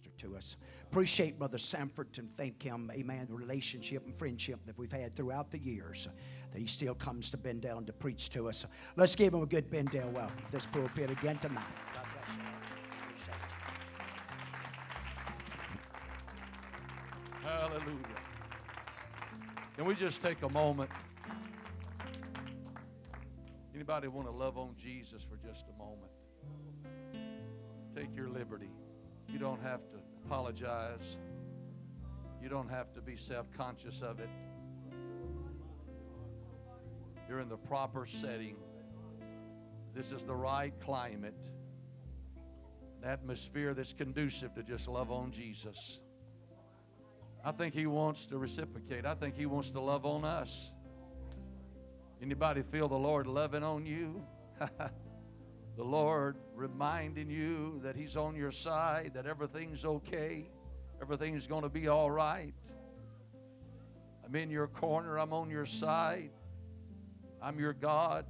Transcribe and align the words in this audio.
minister 0.00 0.26
to 0.26 0.36
us. 0.36 0.56
Appreciate 0.90 1.38
Brother 1.38 1.58
Sanford 1.58 2.08
and 2.18 2.28
thank 2.36 2.62
him, 2.62 2.90
amen, 2.94 3.26
the 3.28 3.34
relationship 3.34 4.04
and 4.04 4.14
friendship 4.18 4.60
that 4.66 4.76
we've 4.78 4.92
had 4.92 5.14
throughout 5.16 5.50
the 5.50 5.58
years, 5.58 6.08
that 6.52 6.58
he 6.58 6.66
still 6.66 6.94
comes 6.94 7.30
to 7.30 7.36
Benndale 7.36 7.84
to 7.86 7.92
preach 7.92 8.30
to 8.30 8.48
us. 8.48 8.64
Let's 8.96 9.14
give 9.14 9.34
him 9.34 9.42
a 9.42 9.46
good 9.46 9.70
Benndale 9.70 10.12
welcome. 10.12 10.36
This 10.50 10.66
pulpit 10.66 11.10
again 11.10 11.38
tonight. 11.38 11.64
God 11.94 12.06
bless 12.12 12.26
you. 12.36 13.32
Hallelujah. 17.42 18.04
Can 19.76 19.84
we 19.86 19.94
just 19.94 20.20
take 20.20 20.42
a 20.42 20.48
moment? 20.48 20.90
Anybody 23.74 24.08
want 24.08 24.26
to 24.26 24.32
love 24.32 24.58
on 24.58 24.74
Jesus 24.76 25.22
for 25.22 25.36
just 25.46 25.64
a 25.68 25.78
moment? 25.78 26.10
Take 27.96 28.14
your 28.14 28.28
liberty. 28.28 28.70
You 29.32 29.38
don't 29.38 29.62
have 29.62 29.80
to 29.90 29.96
apologize. 30.24 31.16
You 32.42 32.48
don't 32.48 32.68
have 32.68 32.92
to 32.94 33.00
be 33.00 33.16
self 33.16 33.46
conscious 33.56 34.02
of 34.02 34.18
it. 34.20 34.28
You're 37.28 37.40
in 37.40 37.48
the 37.48 37.56
proper 37.56 38.06
setting. 38.06 38.56
This 39.94 40.12
is 40.12 40.24
the 40.24 40.34
right 40.34 40.72
climate, 40.80 41.34
an 43.02 43.08
atmosphere 43.08 43.74
that's 43.74 43.92
conducive 43.92 44.54
to 44.54 44.62
just 44.62 44.88
love 44.88 45.10
on 45.10 45.30
Jesus. 45.30 46.00
I 47.44 47.52
think 47.52 47.74
He 47.74 47.86
wants 47.86 48.26
to 48.26 48.38
reciprocate, 48.38 49.06
I 49.06 49.14
think 49.14 49.36
He 49.36 49.46
wants 49.46 49.70
to 49.70 49.80
love 49.80 50.06
on 50.06 50.24
us. 50.24 50.72
Anybody 52.22 52.62
feel 52.62 52.88
the 52.88 52.98
Lord 52.98 53.26
loving 53.26 53.62
on 53.62 53.86
you? 53.86 54.22
the 55.80 55.86
Lord 55.86 56.36
reminding 56.54 57.30
you 57.30 57.80
that 57.82 57.96
He's 57.96 58.14
on 58.14 58.36
your 58.36 58.52
side, 58.52 59.12
that 59.14 59.24
everything's 59.24 59.86
okay, 59.86 60.50
everything's 61.00 61.46
going 61.46 61.62
to 61.62 61.70
be 61.70 61.88
all 61.88 62.10
right. 62.10 62.52
I'm 64.22 64.36
in 64.36 64.50
your 64.50 64.66
corner, 64.66 65.18
I'm 65.18 65.32
on 65.32 65.48
your 65.48 65.64
side. 65.64 66.32
I'm 67.40 67.58
your 67.58 67.72
God, 67.72 68.26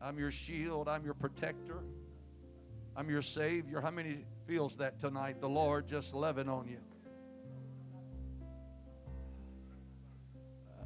I'm 0.00 0.18
your 0.18 0.30
shield, 0.30 0.88
I'm 0.88 1.04
your 1.04 1.12
protector, 1.12 1.82
I'm 2.96 3.10
your 3.10 3.20
Savior. 3.20 3.82
How 3.82 3.90
many 3.90 4.24
feels 4.46 4.76
that 4.76 4.98
tonight? 4.98 5.38
The 5.38 5.50
Lord 5.50 5.86
just 5.86 6.14
loving 6.14 6.48
on 6.48 6.66
you. 6.66 6.78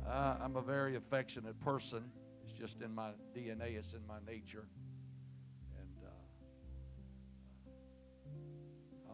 Uh, 0.09 0.39
I'm 0.43 0.57
a 0.57 0.63
very 0.63 0.97
affectionate 0.97 1.61
person. 1.61 2.03
It's 2.43 2.53
just 2.53 2.83
in 2.83 2.93
my 2.93 3.11
DNA, 3.33 3.77
it's 3.77 3.93
in 3.93 4.05
my 4.09 4.19
nature. 4.27 4.67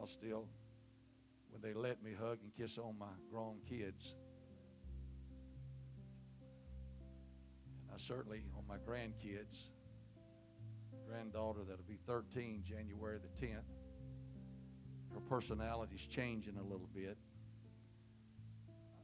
I'll 0.00 0.06
still, 0.06 0.48
when 1.50 1.60
they 1.60 1.78
let 1.78 2.02
me 2.02 2.12
hug 2.18 2.38
and 2.42 2.54
kiss 2.56 2.78
on 2.78 2.98
my 2.98 3.12
grown 3.30 3.58
kids. 3.68 4.14
And 7.82 7.94
I 7.94 7.98
certainly 7.98 8.44
on 8.56 8.64
my 8.66 8.78
grandkids, 8.78 9.68
granddaughter 11.06 11.60
that'll 11.68 11.84
be 11.86 11.98
13 12.06 12.62
January 12.66 13.18
the 13.18 13.46
10th. 13.46 13.68
Her 15.12 15.20
personality's 15.28 16.06
changing 16.06 16.56
a 16.56 16.62
little 16.62 16.88
bit. 16.94 17.18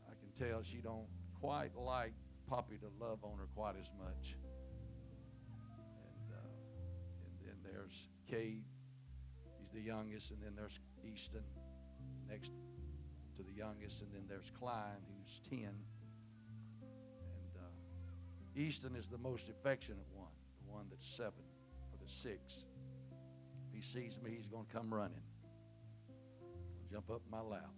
I 0.09 0.13
can 0.15 0.49
tell 0.49 0.63
she 0.63 0.79
don't 0.79 1.09
quite 1.41 1.77
like 1.77 2.15
Poppy 2.49 2.79
to 2.79 3.05
love 3.05 3.19
on 3.23 3.37
her 3.39 3.49
quite 3.55 3.75
as 3.79 3.91
much. 3.99 4.37
And, 5.51 6.33
uh, 6.33 6.49
and 7.27 7.49
then 7.49 7.57
there's 7.63 8.09
Cade 8.31 8.63
the 9.77 9.83
youngest, 9.83 10.31
and 10.31 10.43
then 10.43 10.55
there's 10.57 10.81
Easton 11.05 11.45
next 12.29 12.51
to 13.37 13.43
the 13.43 13.53
youngest, 13.53 14.01
and 14.01 14.11
then 14.13 14.23
there's 14.27 14.51
Klein, 14.59 14.97
who's 15.07 15.41
10. 15.51 15.59
And 15.59 15.77
uh, 17.57 18.59
Easton 18.59 18.97
is 18.97 19.07
the 19.07 19.19
most 19.19 19.51
affectionate 19.51 20.07
one, 20.15 20.33
the 20.65 20.73
one 20.73 20.87
that's 20.89 21.07
seven 21.07 21.45
or 21.93 21.99
the 22.03 22.11
six. 22.11 22.65
If 23.69 23.75
he 23.75 23.83
sees 23.83 24.19
me, 24.23 24.31
he's 24.35 24.47
going 24.47 24.65
to 24.65 24.73
come 24.73 24.93
running. 24.93 25.21
Jump 26.91 27.11
up 27.11 27.21
my 27.31 27.41
lap. 27.41 27.69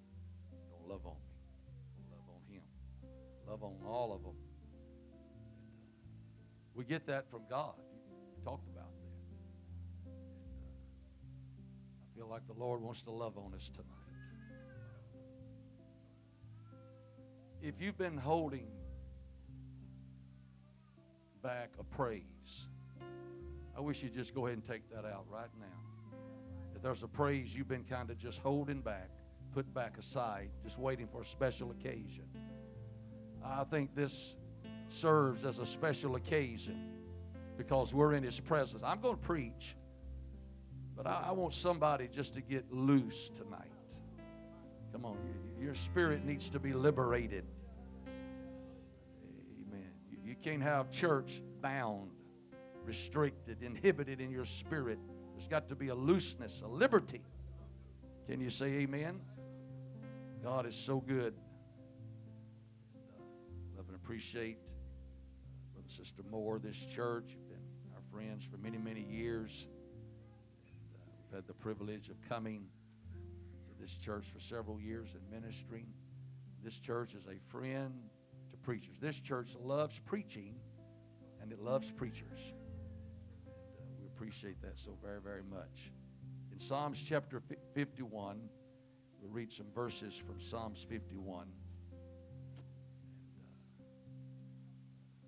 Don't 0.70 0.88
love 0.88 1.04
on 1.04 1.16
me. 1.16 2.04
Love 2.12 2.28
on 2.28 2.54
him. 2.54 2.62
Love 3.48 3.64
on 3.64 3.74
all 3.84 4.14
of 4.14 4.22
them. 4.22 4.36
And, 4.62 4.72
uh, 4.72 5.58
we 6.76 6.84
get 6.84 7.06
that 7.08 7.28
from 7.28 7.40
God. 7.50 7.74
You 8.36 8.44
talked 8.44 8.68
about 8.68 8.87
feel 12.18 12.26
like 12.26 12.46
the 12.48 12.60
Lord 12.60 12.82
wants 12.82 13.02
to 13.02 13.12
love 13.12 13.38
on 13.38 13.54
us 13.54 13.70
tonight. 13.72 13.86
If 17.62 17.80
you've 17.80 17.96
been 17.96 18.18
holding 18.18 18.66
back 21.44 21.70
a 21.78 21.84
praise, 21.84 22.22
I 23.76 23.80
wish 23.80 24.02
you'd 24.02 24.14
just 24.14 24.34
go 24.34 24.46
ahead 24.46 24.58
and 24.58 24.66
take 24.66 24.90
that 24.90 25.04
out 25.04 25.26
right 25.30 25.50
now. 25.60 26.18
If 26.74 26.82
there's 26.82 27.04
a 27.04 27.08
praise 27.08 27.54
you've 27.54 27.68
been 27.68 27.84
kind 27.84 28.10
of 28.10 28.18
just 28.18 28.40
holding 28.40 28.80
back, 28.80 29.10
put 29.54 29.72
back 29.72 29.96
aside, 29.96 30.50
just 30.64 30.76
waiting 30.76 31.06
for 31.06 31.20
a 31.20 31.24
special 31.24 31.70
occasion, 31.70 32.24
I 33.44 33.62
think 33.62 33.94
this 33.94 34.34
serves 34.88 35.44
as 35.44 35.60
a 35.60 35.66
special 35.66 36.16
occasion 36.16 36.94
because 37.56 37.94
we're 37.94 38.14
in 38.14 38.24
His 38.24 38.40
presence. 38.40 38.82
I'm 38.84 39.00
going 39.00 39.16
to 39.16 39.22
preach. 39.22 39.76
But 40.98 41.06
I, 41.06 41.26
I 41.28 41.30
want 41.30 41.54
somebody 41.54 42.08
just 42.12 42.34
to 42.34 42.40
get 42.40 42.70
loose 42.72 43.30
tonight. 43.30 43.70
Come 44.92 45.04
on, 45.04 45.16
your 45.60 45.74
spirit 45.74 46.24
needs 46.24 46.50
to 46.50 46.58
be 46.58 46.72
liberated. 46.72 47.44
Amen. 49.68 49.90
You, 50.24 50.34
can't 50.42 50.62
have 50.62 50.90
church 50.90 51.40
bound, 51.62 52.10
restricted, 52.84 53.62
inhibited 53.62 54.20
in 54.20 54.32
your 54.32 54.44
spirit. 54.44 54.98
There's 55.34 55.46
got 55.46 55.68
to 55.68 55.76
be 55.76 55.88
a 55.88 55.94
looseness, 55.94 56.62
a 56.64 56.68
liberty. 56.68 57.22
Can 58.26 58.40
you 58.40 58.50
say 58.50 58.66
amen? 58.66 59.20
God 60.42 60.66
is 60.66 60.74
so 60.74 60.98
good. 60.98 61.34
Love 63.76 63.86
and 63.86 63.94
appreciate 63.94 64.58
Brother 65.74 65.88
Sister 65.88 66.22
Moore, 66.28 66.58
this 66.58 66.76
church. 66.76 67.36
You've 67.36 67.48
been 67.48 67.60
our 67.94 68.02
friends 68.10 68.44
for 68.44 68.56
many, 68.56 68.78
many 68.78 69.02
years. 69.02 69.68
I've 71.28 71.34
had 71.34 71.46
the 71.46 71.54
privilege 71.54 72.08
of 72.08 72.16
coming 72.26 72.68
to 73.12 73.80
this 73.80 73.96
church 73.96 74.26
for 74.32 74.40
several 74.40 74.80
years 74.80 75.10
and 75.14 75.42
ministering. 75.42 75.86
This 76.64 76.78
church 76.78 77.14
is 77.14 77.24
a 77.26 77.38
friend 77.50 77.92
to 78.50 78.56
preachers. 78.56 78.96
This 78.98 79.20
church 79.20 79.54
loves 79.60 79.98
preaching 79.98 80.54
and 81.42 81.52
it 81.52 81.60
loves 81.60 81.90
preachers. 81.90 82.38
And, 82.40 83.46
uh, 83.46 83.52
we 84.00 84.06
appreciate 84.06 84.60
that 84.62 84.78
so 84.78 84.96
very, 85.02 85.20
very 85.20 85.42
much. 85.42 85.92
In 86.50 86.58
Psalms 86.58 87.02
chapter 87.06 87.42
51, 87.74 88.48
we'll 89.20 89.30
read 89.30 89.52
some 89.52 89.66
verses 89.74 90.16
from 90.16 90.40
Psalms 90.40 90.86
51. 90.88 91.46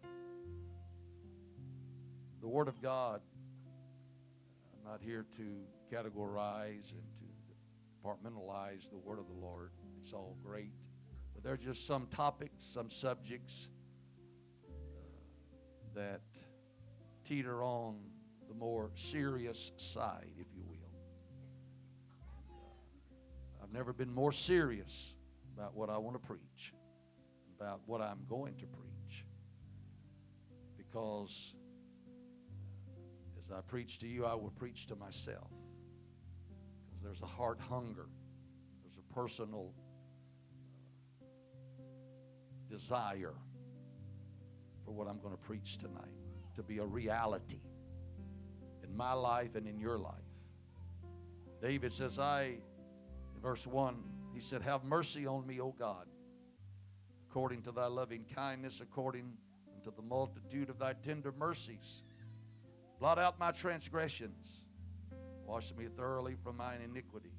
Uh, 0.02 0.06
the 2.40 2.48
Word 2.48 2.68
of 2.68 2.80
God, 2.80 3.20
I'm 4.72 4.90
not 4.90 5.00
here 5.02 5.26
to 5.36 5.66
categorize 5.90 6.92
and 6.92 7.02
to 7.18 7.26
compartmentalize 8.02 8.88
the 8.90 8.98
word 8.98 9.18
of 9.18 9.26
the 9.26 9.34
Lord. 9.34 9.70
It's 10.00 10.12
all 10.12 10.36
great. 10.44 10.72
But 11.34 11.42
there 11.42 11.52
are 11.52 11.58
just 11.58 11.86
some 11.86 12.06
topics, 12.06 12.64
some 12.64 12.90
subjects 12.90 13.68
uh, 14.64 14.72
that 15.94 16.22
teeter 17.24 17.62
on 17.62 17.96
the 18.48 18.54
more 18.54 18.90
serious 18.94 19.72
side, 19.76 20.32
if 20.38 20.46
you 20.54 20.62
will. 20.66 20.76
Uh, 22.50 23.64
I've 23.64 23.72
never 23.72 23.92
been 23.92 24.12
more 24.12 24.32
serious 24.32 25.14
about 25.54 25.74
what 25.74 25.90
I 25.90 25.98
want 25.98 26.20
to 26.20 26.26
preach, 26.26 26.72
about 27.58 27.80
what 27.86 28.00
I'm 28.00 28.20
going 28.28 28.54
to 28.56 28.66
preach, 28.66 29.24
because 30.76 31.54
as 33.38 33.50
I 33.50 33.60
preach 33.60 33.98
to 34.00 34.08
you, 34.08 34.24
I 34.24 34.34
will 34.34 34.52
preach 34.58 34.86
to 34.86 34.96
myself 34.96 35.50
there's 37.02 37.22
a 37.22 37.26
heart 37.26 37.58
hunger, 37.60 38.06
there's 38.82 38.98
a 38.98 39.14
personal 39.14 39.72
desire 42.68 43.34
for 44.84 44.92
what 44.92 45.08
I'm 45.08 45.18
going 45.20 45.34
to 45.34 45.42
preach 45.42 45.78
tonight 45.78 46.14
to 46.56 46.62
be 46.62 46.78
a 46.78 46.84
reality 46.84 47.60
in 48.84 48.96
my 48.96 49.12
life 49.12 49.54
and 49.54 49.66
in 49.66 49.78
your 49.78 49.98
life. 49.98 50.14
David 51.60 51.92
says, 51.92 52.18
I, 52.18 52.42
in 53.34 53.40
verse 53.42 53.66
1, 53.66 53.96
he 54.34 54.40
said, 54.40 54.62
Have 54.62 54.84
mercy 54.84 55.26
on 55.26 55.46
me, 55.46 55.60
O 55.60 55.74
God, 55.78 56.06
according 57.28 57.62
to 57.62 57.72
thy 57.72 57.86
loving 57.86 58.24
kindness, 58.34 58.80
according 58.80 59.32
to 59.84 59.90
the 59.90 60.02
multitude 60.02 60.70
of 60.70 60.78
thy 60.78 60.94
tender 60.94 61.32
mercies. 61.32 62.02
Blot 62.98 63.18
out 63.18 63.38
my 63.38 63.50
transgressions 63.50 64.60
Wash 65.50 65.74
me 65.76 65.86
thoroughly 65.96 66.36
from 66.44 66.58
mine 66.58 66.78
iniquity. 66.80 67.32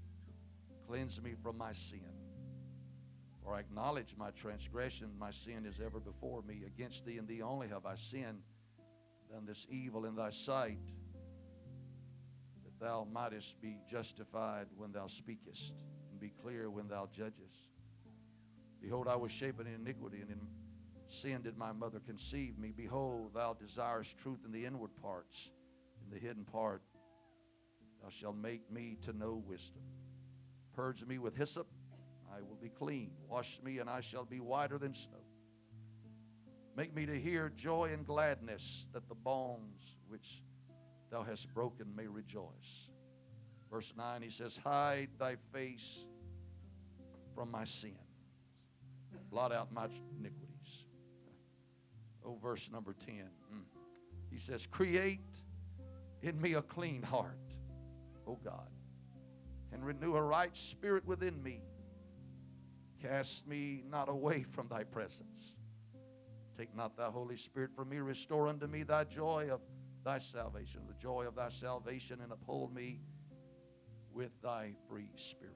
Cleanse 0.86 1.22
me 1.22 1.34
from 1.42 1.58
my 1.58 1.72
sin. 1.72 2.12
For 3.42 3.56
I 3.56 3.62
acknowledge 3.62 4.16
my 4.18 4.32
transgression, 4.32 5.12
my 5.18 5.32
sin 5.32 5.66
is 5.66 5.80
ever 5.80 6.02
before 6.02 6.42
me. 6.42 6.64
Against 6.68 7.06
thee 7.06 7.20
and 7.20 7.26
thee 7.26 7.42
only 7.42 7.70
have 7.70 7.86
I 7.86 7.96
sinned, 7.96 8.44
done 9.32 9.46
this 9.46 9.66
evil 9.70 10.04
in 10.04 10.18
thy 10.18 10.30
sight, 10.30 10.78
that 12.66 12.86
thou 12.86 13.08
mightest 13.10 13.62
be 13.62 13.78
justified 13.90 14.68
when 14.76 14.92
thou 14.92 15.08
speakest, 15.08 15.76
and 16.12 16.20
be 16.20 16.34
clear 16.44 16.70
when 16.70 16.90
thou 16.90 17.08
judgest. 17.14 17.70
Behold, 18.82 19.08
I 19.08 19.16
was 19.16 19.32
shapen 19.32 19.68
in 19.68 19.76
iniquity, 19.76 20.20
and 20.20 20.32
in 20.32 20.42
sin 21.08 21.44
did 21.44 21.58
my 21.58 21.72
mother 21.72 22.02
conceive 22.06 22.60
me. 22.60 22.74
Behold, 22.76 23.32
thou 23.34 23.54
desirest 23.54 24.18
truth 24.18 24.40
in 24.46 24.52
the 24.52 24.66
inward 24.66 24.92
parts, 25.02 25.52
in 26.04 26.14
the 26.14 26.20
hidden 26.20 26.44
part. 26.44 26.82
Thou 28.02 28.10
shalt 28.10 28.38
make 28.38 28.72
me 28.72 28.98
to 29.04 29.14
know 29.14 29.44
wisdom. 29.48 29.84
Purge 30.74 31.06
me 31.06 31.18
with 31.18 31.36
hyssop, 31.36 31.68
I 32.34 32.42
will 32.42 32.58
be 32.62 32.70
clean. 32.70 33.12
Wash 33.28 33.60
me, 33.64 33.80
and 33.80 33.90
I 33.90 34.02
shall 34.02 34.26
be 34.26 34.40
whiter 34.40 34.78
than 34.78 34.94
snow. 34.94 35.18
Make 36.76 36.96
me 36.96 37.06
to 37.06 37.20
hear 37.20 37.50
joy 37.50 37.92
and 37.94 38.06
gladness, 38.06 38.88
that 38.94 39.10
the 39.10 39.16
bones 39.16 39.98
which 40.08 40.42
thou 41.10 41.24
hast 41.24 41.54
broken 41.54 41.94
may 41.96 42.08
rejoice. 42.08 42.90
Verse 43.70 43.94
9, 43.98 44.22
he 44.22 44.30
says, 44.30 44.58
Hide 44.64 45.10
thy 45.20 45.36
face 45.52 46.06
from 47.36 47.52
my 47.52 47.66
sins, 47.66 47.96
blot 49.30 49.52
out 49.52 49.72
my 49.72 49.88
iniquities. 50.18 50.86
Oh, 52.26 52.38
verse 52.42 52.70
number 52.72 52.94
10. 52.94 53.16
Mm. 53.16 53.64
He 54.30 54.38
says, 54.38 54.68
Create 54.68 55.20
in 56.22 56.40
me 56.40 56.54
a 56.54 56.62
clean 56.62 57.02
heart, 57.02 57.51
O 58.28 58.38
God, 58.44 58.70
and 59.72 59.86
renew 59.86 60.16
a 60.16 60.22
right 60.22 60.56
spirit 60.56 61.06
within 61.06 61.42
me. 61.42 61.62
Cast 63.02 63.48
me 63.48 63.84
not 63.90 64.10
away 64.10 64.44
from 64.44 64.68
thy 64.68 64.84
presence. 64.84 65.56
Take 66.58 66.76
not 66.76 66.96
thy 66.96 67.10
Holy 67.10 67.38
Spirit 67.38 67.72
from 67.76 67.90
me. 67.90 67.98
Restore 67.98 68.48
unto 68.48 68.68
me 68.68 68.84
thy 68.84 69.04
joy 69.06 69.50
of 69.52 69.62
thy 70.04 70.20
salvation, 70.20 70.82
the 70.88 71.02
joy 71.02 71.26
of 71.28 71.36
thy 71.36 71.50
salvation, 71.50 72.20
and 72.22 72.32
uphold 72.32 72.74
me 72.74 73.00
with 74.14 74.32
thy 74.42 74.74
free 74.88 75.10
spirit. 75.16 75.56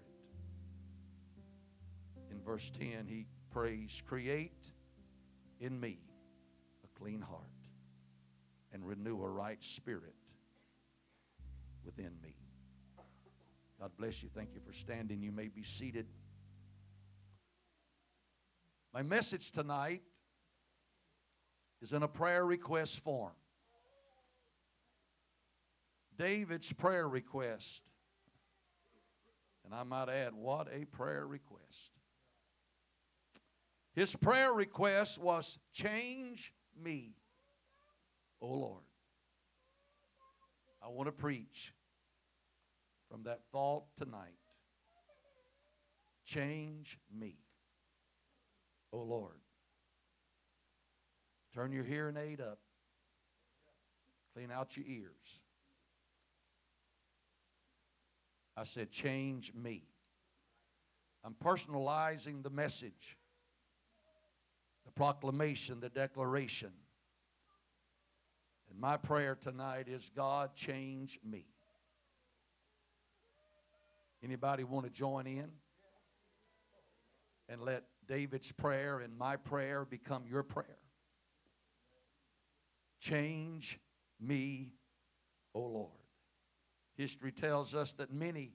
In 2.31 2.41
verse 2.41 2.71
10, 2.79 3.05
he 3.07 3.25
prays, 3.51 4.01
Create 4.07 4.73
in 5.59 5.79
me 5.79 5.99
a 6.83 6.99
clean 6.99 7.21
heart 7.21 7.41
and 8.73 8.85
renew 8.85 9.21
a 9.23 9.29
right 9.29 9.63
spirit 9.63 10.15
within 11.83 12.11
me. 12.21 12.34
God 13.79 13.91
bless 13.97 14.23
you. 14.23 14.29
Thank 14.33 14.53
you 14.53 14.61
for 14.65 14.73
standing. 14.73 15.21
You 15.21 15.31
may 15.31 15.47
be 15.47 15.63
seated. 15.63 16.07
My 18.93 19.01
message 19.01 19.51
tonight 19.51 20.01
is 21.81 21.91
in 21.91 22.01
a 22.01 22.07
prayer 22.07 22.45
request 22.45 22.99
form. 23.01 23.33
David's 26.17 26.71
prayer 26.71 27.07
request. 27.07 27.81
And 29.65 29.73
I 29.73 29.83
might 29.83 30.07
add, 30.09 30.33
what 30.33 30.67
a 30.71 30.85
prayer 30.85 31.27
request. 31.27 31.91
His 33.93 34.15
prayer 34.15 34.53
request 34.53 35.17
was 35.17 35.57
change 35.73 36.53
me, 36.81 37.15
O 38.41 38.47
Lord. 38.47 38.83
I 40.83 40.87
want 40.87 41.07
to 41.07 41.11
preach 41.11 41.73
from 43.15 43.23
that 43.23 43.39
thought 43.53 43.85
tonight. 43.95 44.35
Change 46.25 46.99
me, 47.17 47.37
O 48.91 48.97
Lord. 48.97 49.39
Turn 51.53 51.71
your 51.71 51.85
hearing 51.85 52.17
aid 52.17 52.41
up. 52.41 52.59
Clean 54.33 54.51
out 54.51 54.75
your 54.75 54.85
ears. 54.85 55.39
I 58.57 58.65
said, 58.65 58.91
change 58.91 59.53
me. 59.53 59.83
I'm 61.23 61.35
personalizing 61.41 62.43
the 62.43 62.49
message, 62.49 63.17
the 64.85 64.91
proclamation, 64.91 65.79
the 65.79 65.87
declaration. 65.87 66.71
And 68.69 68.77
my 68.77 68.97
prayer 68.97 69.37
tonight 69.41 69.87
is 69.87 70.11
God, 70.13 70.53
change 70.53 71.17
me. 71.23 71.45
Anybody 74.25 74.63
want 74.63 74.87
to 74.87 74.91
join 74.91 75.27
in? 75.27 75.51
And 77.47 77.61
let 77.61 77.83
David's 78.07 78.51
prayer 78.51 78.99
and 78.99 79.15
my 79.15 79.35
prayer 79.35 79.85
become 79.85 80.23
your 80.27 80.41
prayer. 80.41 80.79
Change 82.99 83.79
me, 84.19 84.71
O 85.53 85.59
Lord. 85.59 85.91
History 86.97 87.31
tells 87.31 87.75
us 87.75 87.93
that 87.93 88.11
many 88.11 88.53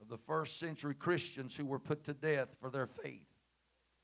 of 0.00 0.08
the 0.08 0.18
first 0.18 0.60
century 0.60 0.94
Christians 0.94 1.56
who 1.56 1.66
were 1.66 1.80
put 1.80 2.04
to 2.04 2.14
death 2.14 2.56
for 2.60 2.70
their 2.70 2.86
faith 2.86 3.26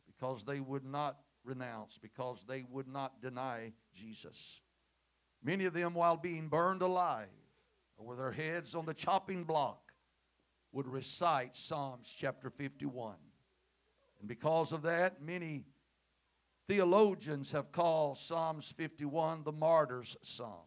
because 0.07 0.45
they 0.45 0.59
would 0.59 0.85
not 0.85 1.19
renounce, 1.45 1.97
because 1.97 2.45
they 2.49 2.65
would 2.71 2.89
not 2.89 3.23
deny 3.23 3.73
Jesus. 3.95 4.63
Many 5.45 5.67
of 5.67 5.75
them, 5.75 5.95
while 5.95 6.17
being 6.17 6.49
burned 6.49 6.83
alive 6.83 7.29
or 7.97 8.05
with 8.05 8.19
their 8.19 8.33
heads 8.33 8.75
on 8.75 8.85
the 8.85 8.95
chopping 8.95 9.45
block, 9.45 9.84
would 10.75 10.89
recite 10.89 11.55
Psalms 11.55 12.13
chapter 12.19 12.51
51. 12.51 13.15
And 14.19 14.29
because 14.29 14.73
of 14.73 14.83
that, 14.83 15.23
many 15.23 15.63
theologians 16.67 17.53
have 17.53 17.71
called 17.71 18.19
Psalms 18.19 18.75
51 18.77 19.45
the 19.45 19.53
martyr's 19.53 20.17
psalm 20.23 20.67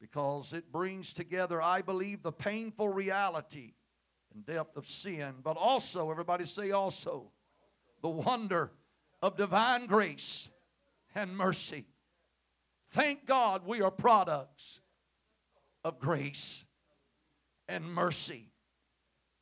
because 0.00 0.54
it 0.54 0.72
brings 0.72 1.12
together, 1.12 1.60
I 1.60 1.82
believe, 1.82 2.22
the 2.22 2.32
painful 2.32 2.88
reality 2.88 3.74
and 4.34 4.44
depth 4.44 4.76
of 4.78 4.88
sin, 4.88 5.34
but 5.44 5.58
also, 5.58 6.10
everybody 6.10 6.46
say 6.46 6.70
also, 6.70 7.30
the 8.00 8.08
wonder 8.08 8.72
of 9.20 9.36
divine 9.36 9.86
grace 9.86 10.48
and 11.14 11.36
mercy. 11.36 11.84
Thank 12.90 13.26
God 13.26 13.66
we 13.66 13.82
are 13.82 13.90
products 13.90 14.80
of 15.84 16.00
grace 16.00 16.64
and 17.68 17.84
mercy 17.84 18.51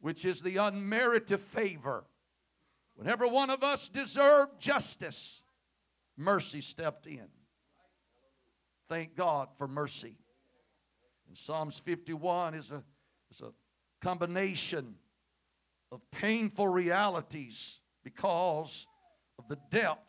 which 0.00 0.24
is 0.24 0.42
the 0.42 0.56
unmerited 0.56 1.40
favor. 1.40 2.04
Whenever 2.94 3.26
one 3.28 3.50
of 3.50 3.62
us 3.62 3.88
deserved 3.88 4.60
justice, 4.60 5.42
mercy 6.16 6.60
stepped 6.60 7.06
in. 7.06 7.28
Thank 8.88 9.14
God 9.14 9.48
for 9.56 9.68
mercy. 9.68 10.16
And 11.28 11.36
Psalms 11.36 11.78
51 11.78 12.54
is 12.54 12.72
a, 12.72 12.82
is 13.30 13.40
a 13.40 13.52
combination 14.00 14.96
of 15.92 16.00
painful 16.10 16.68
realities 16.68 17.80
because 18.02 18.86
of 19.38 19.48
the 19.48 19.58
depth 19.70 20.06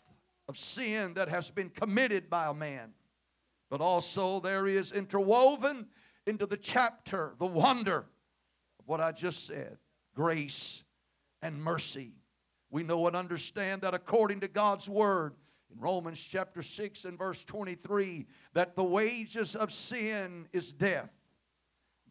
of 0.48 0.58
sin 0.58 1.13
that 1.13 1.30
has 1.30 1.50
been 1.50 1.70
committed 1.70 2.30
by 2.30 2.48
a 2.48 2.54
man. 2.54 2.92
But 3.70 3.82
also, 3.82 4.39
there 4.39 4.68
is 4.68 4.92
interwoven 4.92 5.88
into 6.27 6.46
the 6.46 6.58
chapter 6.58 7.34
the 7.39 7.46
wonder 7.46 8.06
what 8.86 9.02
I 9.02 9.12
just 9.12 9.46
said 9.46 9.78
grace 10.16 10.84
and 11.42 11.62
mercy. 11.62 12.14
We 12.70 12.84
know 12.84 13.08
and 13.08 13.16
understand 13.16 13.82
that 13.82 13.94
according 13.94 14.42
to 14.42 14.48
God's 14.48 14.88
word, 14.90 15.34
in 15.74 15.80
Romans 15.80 16.20
chapter 16.20 16.62
6 16.62 17.06
and 17.06 17.18
verse 17.18 17.44
23, 17.44 18.26
that 18.54 18.76
the 18.76 18.84
wages 18.84 19.56
of 19.56 19.72
sin 19.72 20.48
is 20.52 20.72
death. 20.72 21.10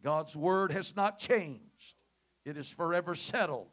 God's 0.03 0.35
word 0.35 0.71
has 0.71 0.95
not 0.95 1.19
changed, 1.19 1.95
it 2.45 2.57
is 2.57 2.69
forever 2.69 3.15
settled. 3.15 3.67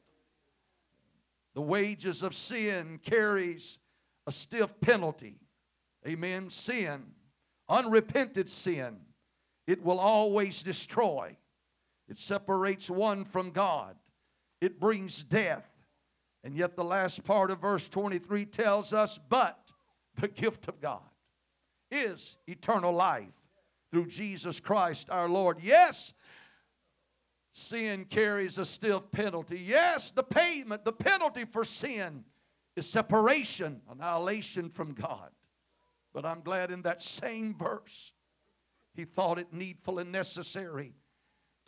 The 1.55 1.63
wages 1.63 2.23
of 2.23 2.35
sin 2.35 3.01
carries 3.03 3.79
a 4.27 4.33
stiff 4.33 4.79
penalty. 4.81 5.41
Amen. 6.07 6.51
Sin, 6.51 7.03
unrepented 7.69 8.49
sin, 8.49 8.99
it 9.67 9.83
will 9.83 9.99
always 9.99 10.63
destroy. 10.63 11.37
It 12.09 12.19
separates 12.19 12.89
one 12.89 13.25
from 13.25 13.51
God, 13.51 13.97
it 14.61 14.81
brings 14.81 15.23
death. 15.25 15.69
And 16.45 16.57
yet, 16.57 16.77
the 16.77 16.85
last 16.85 17.25
part 17.25 17.51
of 17.51 17.61
verse 17.61 17.89
23 17.89 18.47
tells 18.47 18.93
us, 18.93 19.19
But 19.29 19.59
the 20.21 20.29
gift 20.29 20.69
of 20.69 20.81
God 20.81 21.03
is 21.91 22.39
eternal 22.47 22.93
life 22.93 23.27
through 23.91 24.07
Jesus 24.07 24.61
Christ 24.61 25.11
our 25.11 25.29
Lord. 25.29 25.59
Yes, 25.61 26.15
sin 27.53 28.05
carries 28.05 28.57
a 28.57 28.65
stiff 28.65 29.11
penalty. 29.11 29.59
Yes, 29.59 30.13
the 30.13 30.23
payment, 30.23 30.85
the 30.85 30.93
penalty 30.93 31.45
for 31.45 31.65
sin 31.65 32.25
is 32.77 32.89
separation, 32.89 33.81
annihilation 33.91 34.71
from 34.71 34.93
God. 34.93 35.31
But 36.15 36.25
I'm 36.25 36.41
glad 36.41 36.71
in 36.71 36.83
that 36.83 37.03
same 37.03 37.55
verse, 37.55 38.13
he 38.95 39.05
thought 39.05 39.39
it 39.39 39.53
needful 39.53 39.99
and 39.99 40.13
necessary 40.13 40.95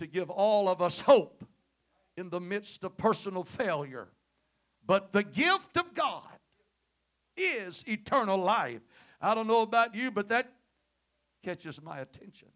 to 0.01 0.07
give 0.07 0.31
all 0.31 0.67
of 0.67 0.81
us 0.81 1.01
hope 1.01 1.45
in 2.17 2.31
the 2.31 2.41
midst 2.41 2.85
of 2.85 2.97
personal 2.97 3.45
failure. 3.45 4.09
But 4.87 5.13
the 5.13 5.23
gift 5.23 5.77
of 5.77 5.95
God 5.95 6.25
is 7.37 7.85
eternal 7.87 8.39
life. 8.39 8.81
I 9.21 9.35
don't 9.35 9.47
know 9.47 9.61
about 9.61 9.95
you, 9.95 10.11
but 10.11 10.31
that 10.31 10.51
catches 11.45 11.83
my 11.83 11.99
attention. 11.99 12.49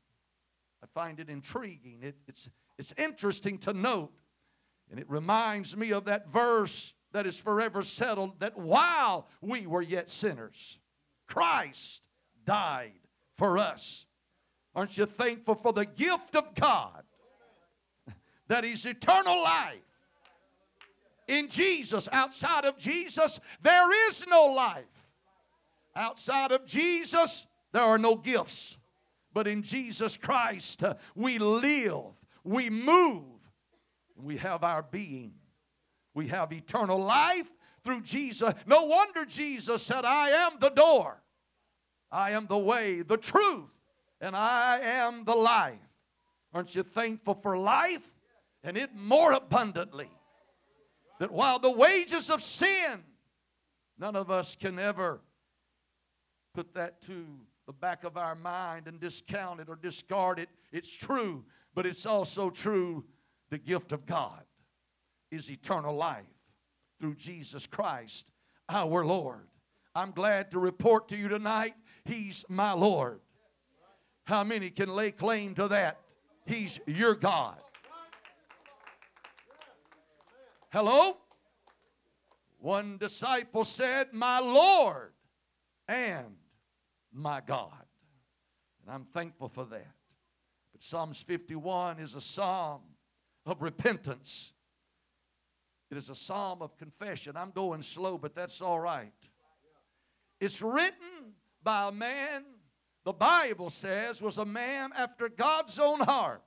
I 0.83 0.87
find 0.95 1.21
it 1.21 1.29
intriguing. 1.29 1.99
It, 2.03 2.17
it's, 2.27 2.49
it's 2.79 2.95
interesting 2.97 3.59
to 3.59 3.75
note. 3.75 4.13
And 4.91 4.99
it 4.99 5.09
reminds 5.11 5.77
me 5.77 5.93
of 5.93 6.07
that 6.07 6.29
verse 6.29 6.95
that 7.13 7.27
is 7.27 7.39
forever 7.39 7.83
settled 7.83 8.41
that 8.41 8.57
while 8.57 9.29
we 9.43 9.67
were 9.67 9.83
yet 9.83 10.09
sinners, 10.09 10.79
Christ 11.29 12.09
died 12.47 13.01
for 13.37 13.59
us. 13.59 14.07
Aren't 14.75 14.97
you 14.97 15.05
thankful 15.05 15.57
for 15.57 15.75
the 15.75 15.85
gift 15.85 16.35
of 16.37 16.55
God 16.55 17.03
that 18.49 18.65
is 18.65 18.87
eternal 18.87 19.43
life? 19.43 19.79
In 21.27 21.49
Jesus, 21.49 22.09
outside 22.13 22.65
of 22.65 22.77
Jesus, 22.77 23.41
there 23.63 24.09
is 24.09 24.27
no 24.27 24.47
life. 24.47 24.85
Outside 25.97 26.53
of 26.53 26.67
Jesus, 26.67 27.47
there 27.73 27.83
are 27.83 27.99
no 27.99 28.17
gifts. 28.17 28.77
But 29.33 29.47
in 29.47 29.63
Jesus 29.63 30.17
Christ, 30.17 30.83
uh, 30.83 30.95
we 31.15 31.39
live, 31.39 32.13
we 32.45 32.71
move, 32.71 33.25
we 34.17 34.37
have 34.37 34.63
our 34.63 34.83
being. 34.83 35.35
We 36.15 36.29
have 36.29 36.53
eternal 36.53 36.99
life 36.99 37.51
through 37.83 38.03
Jesus. 38.03 38.55
No 38.67 38.85
wonder 38.85 39.25
Jesus 39.25 39.83
said, 39.83 40.05
I 40.05 40.31
am 40.31 40.53
the 40.61 40.71
door. 40.71 41.21
I 42.13 42.31
am 42.31 42.47
the 42.47 42.59
way, 42.59 43.03
the 43.03 43.17
truth, 43.17 43.73
and 44.21 44.37
I 44.37 44.79
am 44.81 45.25
the 45.25 45.35
life. 45.35 45.75
Aren't 46.53 46.77
you 46.77 46.85
thankful 46.85 47.35
for 47.35 47.59
life? 47.59 48.09
And 48.65 48.77
it 48.77 48.97
more 48.97 49.33
abundantly. 49.33 50.11
That 51.21 51.31
while 51.31 51.61
the 51.61 51.71
wages 51.71 52.29
of 52.29 52.43
sin, 52.43 53.05
none 53.99 54.17
of 54.17 54.31
us 54.31 54.57
can 54.57 54.81
ever 54.81 55.21
put 56.55 56.75
that 56.75 57.01
to 57.03 57.25
the 57.67 57.73
back 57.73 58.05
of 58.05 58.17
our 58.17 58.35
mind 58.35 58.89
and 58.89 58.99
discount 58.99 59.61
it 59.61 59.69
or 59.69 59.77
discard 59.77 60.39
it. 60.39 60.49
It's 60.73 60.91
true, 60.91 61.45
but 61.75 61.87
it's 61.87 62.05
also 62.05 62.51
true 62.51 63.05
the 63.51 63.59
gift 63.59 63.93
of 63.93 64.07
God 64.07 64.43
is 65.31 65.51
eternal 65.51 65.95
life 65.95 66.25
through 67.01 67.15
Jesus 67.15 67.67
Christ, 67.67 68.27
our 68.69 69.05
Lord. 69.05 69.47
I'm 69.95 70.11
glad 70.11 70.51
to 70.53 70.59
report 70.59 71.09
to 71.09 71.17
you 71.17 71.29
tonight, 71.29 71.75
He's 72.05 72.45
my 72.49 72.73
Lord. 72.73 73.21
How 74.25 74.43
many 74.43 74.71
can 74.71 74.89
lay 74.89 75.11
claim 75.11 75.55
to 75.55 75.69
that? 75.69 75.99
He's 76.47 76.81
your 76.87 77.15
God. 77.15 77.59
Hello? 80.75 81.19
One 82.59 82.99
disciple 82.99 83.63
said, 83.63 84.13
My 84.13 84.41
Lord 84.41 85.13
and 85.87 86.35
my 87.13 87.41
God. 87.47 87.85
And 88.83 88.93
I'm 88.93 89.05
thankful 89.05 89.49
for 89.49 89.67
that. 89.67 89.95
But 90.73 90.83
Psalms 90.83 91.23
51 91.23 92.01
is 92.01 92.17
a 92.17 92.21
psalm 92.21 92.81
of 93.47 93.63
repentance. 93.63 94.53
It 95.93 95.97
is 95.97 96.11
a 96.11 96.15
psalm 96.17 96.61
of 96.61 96.77
confession. 96.77 97.37
I'm 97.37 97.53
going 97.53 97.83
slow, 97.83 98.19
but 98.19 98.35
that's 98.35 98.61
all 98.61 98.81
right. 98.81 99.13
It's 100.41 100.61
written 100.61 101.37
by 101.63 101.87
a 101.87 101.93
man, 101.93 102.47
the 103.05 103.13
Bible 103.13 103.71
says, 103.71 104.21
was 104.21 104.39
a 104.39 104.45
man 104.45 104.91
after 104.97 105.29
God's 105.29 105.79
own 105.79 106.01
heart. 106.01 106.43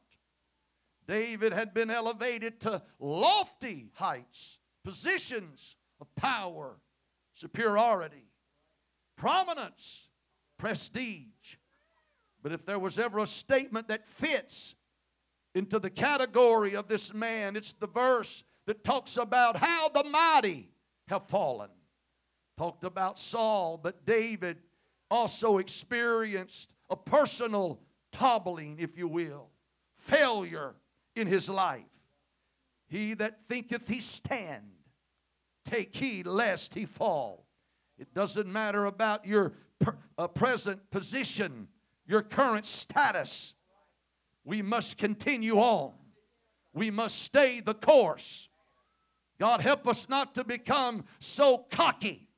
David 1.07 1.53
had 1.53 1.73
been 1.73 1.89
elevated 1.89 2.59
to 2.61 2.81
lofty 2.99 3.89
heights, 3.93 4.57
positions 4.83 5.75
of 6.01 6.13
power, 6.15 6.77
superiority, 7.33 8.25
prominence, 9.15 10.09
prestige. 10.57 11.55
But 12.43 12.51
if 12.51 12.65
there 12.65 12.79
was 12.79 12.99
ever 12.99 13.19
a 13.19 13.27
statement 13.27 13.87
that 13.87 14.05
fits 14.05 14.75
into 15.55 15.79
the 15.79 15.89
category 15.89 16.75
of 16.75 16.87
this 16.87 17.13
man, 17.13 17.55
it's 17.55 17.73
the 17.73 17.87
verse 17.87 18.43
that 18.65 18.83
talks 18.83 19.17
about 19.17 19.55
how 19.57 19.89
the 19.89 20.03
mighty 20.03 20.69
have 21.07 21.27
fallen. 21.27 21.69
Talked 22.57 22.83
about 22.83 23.17
Saul, 23.17 23.77
but 23.77 24.05
David 24.05 24.57
also 25.09 25.57
experienced 25.57 26.73
a 26.89 26.95
personal 26.95 27.79
toppling, 28.11 28.77
if 28.79 28.97
you 28.97 29.07
will, 29.07 29.49
failure 29.95 30.75
in 31.17 31.27
his 31.27 31.50
life. 31.50 31.83
He 32.88 33.13
that 33.15 33.39
thinketh 33.50 33.88
he 33.88 34.00
stand, 34.00 34.63
take 35.65 35.95
heed 35.95 36.25
lest 36.25 36.74
he 36.74 36.86
fall. 36.86 37.45
It 37.97 38.13
doesn't 38.13 38.47
matter 38.47 38.86
about 38.86 39.25
your 39.25 39.53
per, 39.79 39.97
uh, 40.17 40.27
present 40.27 40.89
position, 40.91 41.67
your 42.05 42.21
current 42.21 42.65
status. 42.65 43.55
We 44.45 44.62
must 44.62 44.97
continue 44.97 45.57
on. 45.57 45.93
We 46.74 46.91
must 46.91 47.24
stay 47.24 47.59
the 47.59 47.74
course. 47.74 48.47
God, 49.39 49.62
help 49.62 49.88
us 49.88 50.07
not 50.07 50.36
to 50.36 50.43
become 50.43 51.05
so 51.19 51.65
cocky, 51.69 52.29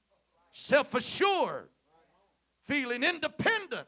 self 0.51 0.95
assured, 0.95 1.69
feeling 2.65 3.03
independent, 3.03 3.87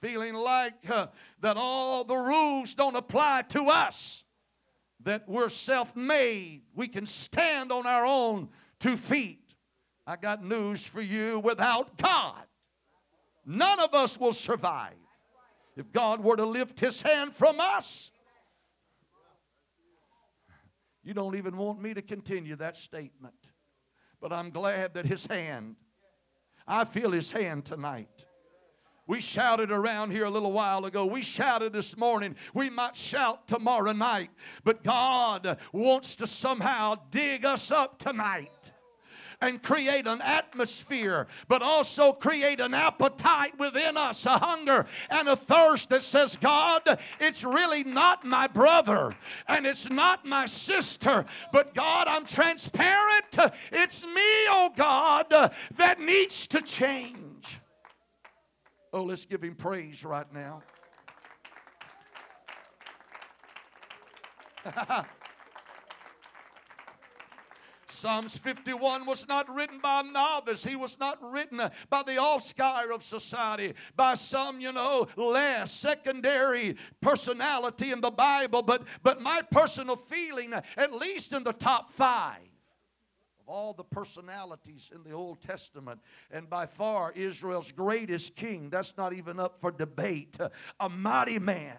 feeling 0.00 0.34
like 0.34 0.88
uh, 0.88 1.08
that 1.40 1.56
all 1.56 2.04
the 2.04 2.16
rules 2.16 2.74
don't 2.74 2.96
apply 2.96 3.42
to 3.48 3.64
us, 3.64 4.24
that 5.02 5.28
we're 5.28 5.48
self 5.48 5.96
made, 5.96 6.62
we 6.74 6.88
can 6.88 7.06
stand 7.06 7.72
on 7.72 7.86
our 7.86 8.04
own 8.04 8.48
two 8.78 8.96
feet. 8.96 9.54
I 10.06 10.16
got 10.16 10.44
news 10.44 10.84
for 10.84 11.02
you 11.02 11.38
without 11.38 11.96
God, 11.98 12.44
none 13.44 13.80
of 13.80 13.94
us 13.94 14.18
will 14.18 14.32
survive. 14.32 14.94
If 15.76 15.92
God 15.92 16.24
were 16.24 16.36
to 16.36 16.44
lift 16.44 16.80
his 16.80 17.02
hand 17.02 17.34
from 17.34 17.60
us, 17.60 18.10
you 21.04 21.14
don't 21.14 21.36
even 21.36 21.56
want 21.56 21.80
me 21.80 21.94
to 21.94 22.02
continue 22.02 22.56
that 22.56 22.76
statement. 22.76 23.52
But 24.20 24.32
I'm 24.32 24.50
glad 24.50 24.94
that 24.94 25.06
his 25.06 25.24
hand, 25.26 25.76
I 26.66 26.84
feel 26.84 27.12
his 27.12 27.30
hand 27.30 27.64
tonight. 27.64 28.26
We 29.08 29.22
shouted 29.22 29.72
around 29.72 30.10
here 30.10 30.26
a 30.26 30.30
little 30.30 30.52
while 30.52 30.84
ago. 30.84 31.06
We 31.06 31.22
shouted 31.22 31.72
this 31.72 31.96
morning. 31.96 32.36
We 32.52 32.68
might 32.68 32.94
shout 32.94 33.48
tomorrow 33.48 33.92
night. 33.92 34.30
But 34.64 34.84
God 34.84 35.56
wants 35.72 36.14
to 36.16 36.26
somehow 36.26 36.96
dig 37.10 37.46
us 37.46 37.70
up 37.70 37.98
tonight 37.98 38.72
and 39.40 39.62
create 39.62 40.06
an 40.06 40.20
atmosphere, 40.20 41.26
but 41.46 41.62
also 41.62 42.12
create 42.12 42.60
an 42.60 42.74
appetite 42.74 43.58
within 43.58 43.96
us, 43.96 44.26
a 44.26 44.36
hunger 44.36 44.84
and 45.08 45.26
a 45.26 45.36
thirst 45.36 45.88
that 45.88 46.02
says, 46.02 46.36
God, 46.36 46.98
it's 47.18 47.44
really 47.44 47.84
not 47.84 48.26
my 48.26 48.46
brother 48.46 49.14
and 49.46 49.66
it's 49.66 49.88
not 49.88 50.26
my 50.26 50.44
sister, 50.44 51.24
but 51.50 51.72
God, 51.72 52.08
I'm 52.08 52.26
transparent. 52.26 53.54
It's 53.72 54.04
me, 54.04 54.46
oh 54.50 54.70
God, 54.76 55.30
that 55.76 55.98
needs 55.98 56.46
to 56.48 56.60
change. 56.60 57.60
Oh, 58.92 59.02
let's 59.02 59.24
give 59.26 59.42
him 59.42 59.54
praise 59.54 60.04
right 60.04 60.26
now. 60.32 60.62
Psalms 67.88 68.38
51 68.38 69.06
was 69.06 69.26
not 69.26 69.52
written 69.52 69.80
by 69.80 70.00
a 70.00 70.02
novice. 70.04 70.62
He 70.64 70.76
was 70.76 71.00
not 71.00 71.18
written 71.20 71.58
by 71.90 72.02
the 72.04 72.12
offscire 72.12 72.94
of 72.94 73.02
society, 73.02 73.74
by 73.96 74.14
some, 74.14 74.60
you 74.60 74.72
know, 74.72 75.08
less 75.16 75.72
secondary 75.72 76.76
personality 77.00 77.90
in 77.90 78.00
the 78.00 78.12
Bible. 78.12 78.62
But, 78.62 78.84
but 79.02 79.20
my 79.20 79.42
personal 79.50 79.96
feeling, 79.96 80.54
at 80.76 80.92
least 80.92 81.32
in 81.32 81.42
the 81.42 81.52
top 81.52 81.90
five, 81.90 82.47
all 83.48 83.72
the 83.72 83.84
personalities 83.84 84.92
in 84.94 85.02
the 85.02 85.12
Old 85.12 85.40
Testament, 85.40 86.00
and 86.30 86.48
by 86.48 86.66
far 86.66 87.12
Israel's 87.12 87.72
greatest 87.72 88.36
king. 88.36 88.70
That's 88.70 88.96
not 88.96 89.12
even 89.12 89.40
up 89.40 89.60
for 89.60 89.70
debate. 89.72 90.36
A 90.78 90.88
mighty 90.88 91.38
man 91.38 91.78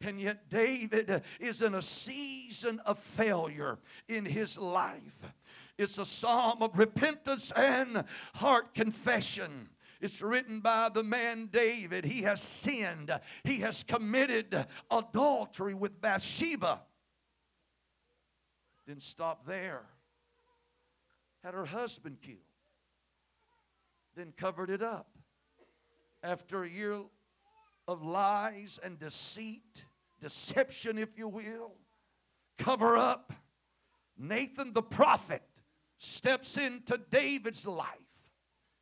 and 0.00 0.20
yet, 0.20 0.48
David 0.48 1.22
is 1.40 1.60
in 1.60 1.74
a 1.74 1.82
season 1.82 2.80
of 2.86 2.98
failure 2.98 3.78
in 4.08 4.24
his 4.24 4.56
life. 4.56 5.32
It's 5.76 5.98
a 5.98 6.04
psalm 6.04 6.62
of 6.62 6.78
repentance 6.78 7.52
and 7.54 8.04
heart 8.34 8.74
confession. 8.74 9.70
It's 10.00 10.22
written 10.22 10.60
by 10.60 10.90
the 10.92 11.02
man 11.02 11.48
David. 11.52 12.04
He 12.04 12.22
has 12.22 12.40
sinned, 12.40 13.10
he 13.42 13.60
has 13.60 13.82
committed 13.82 14.66
adultery 14.90 15.74
with 15.74 16.00
Bathsheba. 16.00 16.80
Didn't 18.86 19.02
stop 19.02 19.46
there. 19.46 19.82
Had 21.42 21.54
her 21.54 21.66
husband 21.66 22.18
killed. 22.20 22.38
Then 24.16 24.32
covered 24.36 24.70
it 24.70 24.82
up. 24.82 25.08
After 26.22 26.64
a 26.64 26.68
year 26.68 27.00
of 27.86 28.02
lies 28.02 28.78
and 28.82 28.98
deceit, 28.98 29.84
deception, 30.20 30.98
if 30.98 31.16
you 31.16 31.28
will, 31.28 31.76
cover 32.58 32.96
up, 32.96 33.32
Nathan 34.18 34.72
the 34.72 34.82
prophet 34.82 35.42
steps 35.98 36.56
into 36.56 36.98
David's 37.10 37.66
life 37.66 37.86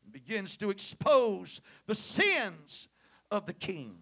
and 0.02 0.12
begins 0.12 0.56
to 0.56 0.70
expose 0.70 1.60
the 1.86 1.94
sins 1.94 2.88
of 3.30 3.46
the 3.46 3.52
king. 3.52 3.98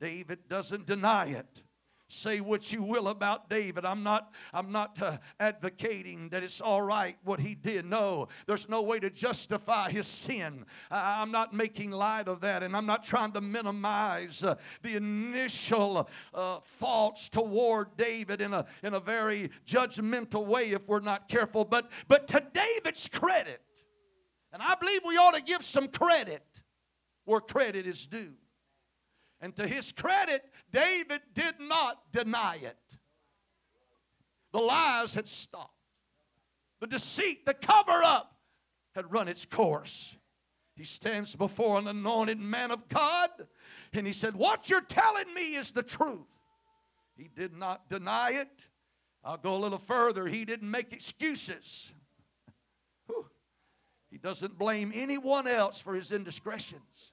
David 0.00 0.48
doesn't 0.48 0.86
deny 0.86 1.26
it. 1.26 1.62
Say 2.08 2.40
what 2.40 2.72
you 2.72 2.84
will 2.84 3.08
about 3.08 3.50
David. 3.50 3.84
I'm 3.84 4.04
not, 4.04 4.32
I'm 4.54 4.70
not 4.70 5.02
uh, 5.02 5.18
advocating 5.40 6.28
that 6.28 6.44
it's 6.44 6.60
all 6.60 6.80
right 6.80 7.16
what 7.24 7.40
he 7.40 7.56
did. 7.56 7.84
No, 7.84 8.28
there's 8.46 8.68
no 8.68 8.82
way 8.82 9.00
to 9.00 9.10
justify 9.10 9.90
his 9.90 10.06
sin. 10.06 10.66
I, 10.88 11.20
am 11.20 11.32
not 11.32 11.52
making 11.52 11.90
light 11.90 12.28
of 12.28 12.40
that, 12.42 12.62
and 12.62 12.76
I'm 12.76 12.86
not 12.86 13.02
trying 13.02 13.32
to 13.32 13.40
minimize 13.40 14.44
uh, 14.44 14.54
the 14.82 14.94
initial 14.94 16.08
uh, 16.32 16.60
faults 16.62 17.28
toward 17.28 17.96
David 17.96 18.40
in 18.40 18.54
a, 18.54 18.66
in 18.84 18.94
a 18.94 19.00
very 19.00 19.50
judgmental 19.66 20.46
way 20.46 20.70
if 20.70 20.86
we're 20.86 21.00
not 21.00 21.28
careful. 21.28 21.64
But, 21.64 21.90
but 22.06 22.28
to 22.28 22.42
David's 22.52 23.08
credit, 23.08 23.62
and 24.52 24.62
I 24.62 24.76
believe 24.76 25.00
we 25.04 25.16
ought 25.16 25.34
to 25.34 25.42
give 25.42 25.64
some 25.64 25.88
credit 25.88 26.44
where 27.24 27.40
credit 27.40 27.84
is 27.84 28.06
due. 28.06 28.34
And 29.46 29.54
to 29.54 29.68
his 29.68 29.92
credit, 29.92 30.42
David 30.72 31.20
did 31.32 31.60
not 31.60 32.10
deny 32.10 32.56
it. 32.56 32.98
The 34.50 34.58
lies 34.58 35.14
had 35.14 35.28
stopped, 35.28 35.70
the 36.80 36.88
deceit, 36.88 37.46
the 37.46 37.54
cover 37.54 38.02
up 38.02 38.40
had 38.96 39.12
run 39.12 39.28
its 39.28 39.46
course. 39.46 40.16
He 40.74 40.82
stands 40.82 41.36
before 41.36 41.78
an 41.78 41.86
anointed 41.86 42.40
man 42.40 42.72
of 42.72 42.88
God 42.88 43.30
and 43.92 44.04
he 44.04 44.12
said, 44.12 44.34
What 44.34 44.68
you're 44.68 44.80
telling 44.80 45.32
me 45.32 45.54
is 45.54 45.70
the 45.70 45.84
truth. 45.84 46.26
He 47.16 47.28
did 47.32 47.56
not 47.56 47.88
deny 47.88 48.32
it. 48.32 48.68
I'll 49.22 49.36
go 49.36 49.54
a 49.54 49.58
little 49.62 49.78
further. 49.78 50.26
He 50.26 50.44
didn't 50.44 50.72
make 50.72 50.92
excuses. 50.92 51.92
He 54.10 54.18
doesn't 54.18 54.58
blame 54.58 54.90
anyone 54.92 55.46
else 55.46 55.80
for 55.80 55.94
his 55.94 56.10
indiscretions. 56.10 57.12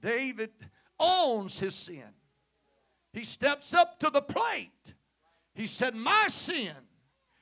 David 0.00 0.52
owns 0.98 1.58
his 1.58 1.74
sin. 1.74 2.04
He 3.12 3.24
steps 3.24 3.74
up 3.74 3.98
to 4.00 4.10
the 4.10 4.22
plate. 4.22 4.94
He 5.54 5.66
said, 5.66 5.94
My 5.94 6.26
sin 6.28 6.74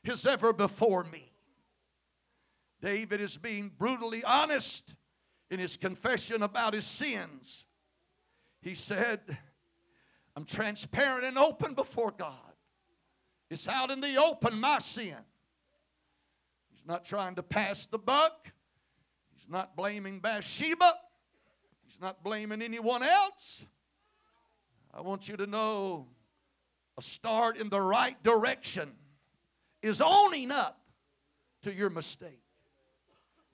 is 0.05 0.25
ever 0.27 0.53
before 0.53 1.05
me. 1.05 1.33
David 2.81 3.21
is 3.21 3.37
being 3.37 3.73
brutally 3.77 4.23
honest 4.25 4.95
in 5.51 5.59
his 5.59 5.77
confession 5.77 6.43
about 6.43 6.75
his 6.75 6.85
sins. 6.85 7.65
He 8.61 8.75
said, 8.75 9.21
I'm 10.37 10.45
transparent 10.45 11.25
and 11.25 11.39
open 11.39 11.75
before 11.75 12.11
God. 12.11 12.35
It's 13.51 13.69
out 13.69 13.91
in 13.91 14.01
the 14.01 14.17
open, 14.23 14.59
my 14.59 14.79
sin. 14.79 15.17
He's 16.71 16.87
not 16.87 17.05
trying 17.05 17.37
to 17.37 17.43
pass 17.43 17.87
the 17.87 17.99
buck. 17.99 18.53
He's 19.35 19.49
not 19.49 19.77
blaming 19.77 20.21
Bathsheba. 20.21 20.95
He's 21.87 22.01
not 22.01 22.23
blaming 22.25 22.63
anyone 22.63 23.03
else. 23.03 23.65
I 24.93 25.01
want 25.01 25.29
you 25.29 25.37
to 25.37 25.47
know 25.47 26.07
a 26.97 27.03
start 27.03 27.57
in 27.57 27.69
the 27.69 27.81
right 27.81 28.21
direction 28.23 28.93
is 29.83 30.01
owning 30.01 30.51
up 30.51 30.81
to 31.63 31.73
your 31.73 31.91
mistake. 31.91 32.41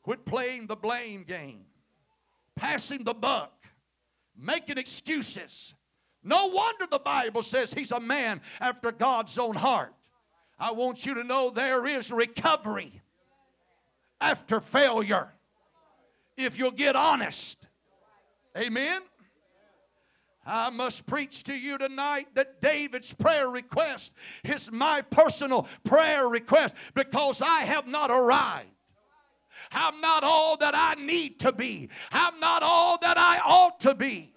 Quit 0.02 0.24
playing 0.24 0.66
the 0.66 0.76
blame 0.76 1.24
game, 1.24 1.64
passing 2.56 3.04
the 3.04 3.14
buck, 3.14 3.52
making 4.36 4.78
excuses. 4.78 5.74
No 6.22 6.48
wonder 6.48 6.86
the 6.90 6.98
Bible 6.98 7.42
says 7.42 7.72
he's 7.72 7.92
a 7.92 8.00
man 8.00 8.40
after 8.60 8.92
God's 8.92 9.38
own 9.38 9.54
heart. 9.54 9.94
I 10.58 10.72
want 10.72 11.06
you 11.06 11.14
to 11.14 11.24
know 11.24 11.50
there 11.50 11.86
is 11.86 12.12
recovery 12.12 13.00
after 14.20 14.60
failure 14.60 15.28
if 16.36 16.58
you'll 16.58 16.70
get 16.70 16.96
honest. 16.96 17.66
Amen. 18.56 19.02
I 20.44 20.70
must 20.70 21.06
preach 21.06 21.44
to 21.44 21.54
you 21.54 21.78
tonight 21.78 22.28
that 22.34 22.60
David's 22.60 23.12
prayer 23.12 23.48
request 23.48 24.12
is 24.42 24.72
my 24.72 25.02
personal 25.02 25.68
prayer 25.84 26.28
request 26.28 26.74
because 26.94 27.40
I 27.40 27.60
have 27.60 27.86
not 27.86 28.10
arrived. 28.10 28.68
I'm 29.70 30.00
not 30.00 30.24
all 30.24 30.56
that 30.56 30.74
I 30.74 30.94
need 30.94 31.40
to 31.40 31.52
be. 31.52 31.90
I'm 32.10 32.40
not 32.40 32.62
all 32.62 32.98
that 32.98 33.18
I 33.18 33.38
ought 33.44 33.80
to 33.80 33.94
be. 33.94 34.32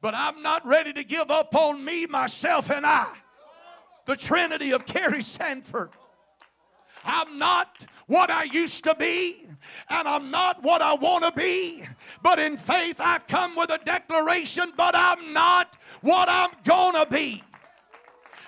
But 0.00 0.14
I'm 0.14 0.42
not 0.42 0.64
ready 0.66 0.92
to 0.92 1.02
give 1.02 1.30
up 1.30 1.54
on 1.54 1.84
me, 1.84 2.06
myself, 2.06 2.70
and 2.70 2.86
I. 2.86 3.08
The 4.06 4.16
Trinity 4.16 4.72
of 4.72 4.86
Kerry 4.86 5.22
Sanford. 5.22 5.90
I'm 7.04 7.38
not 7.38 7.86
what 8.06 8.30
I 8.30 8.44
used 8.44 8.84
to 8.84 8.94
be, 8.94 9.46
and 9.88 10.08
I'm 10.08 10.30
not 10.30 10.62
what 10.62 10.82
I 10.82 10.94
want 10.94 11.24
to 11.24 11.32
be. 11.32 11.84
But 12.22 12.38
in 12.38 12.56
faith, 12.56 12.96
I've 13.00 13.26
come 13.26 13.56
with 13.56 13.70
a 13.70 13.78
declaration, 13.84 14.72
but 14.76 14.94
I'm 14.94 15.32
not 15.32 15.76
what 16.00 16.28
I'm 16.28 16.50
going 16.64 16.94
to 16.94 17.06
be. 17.10 17.42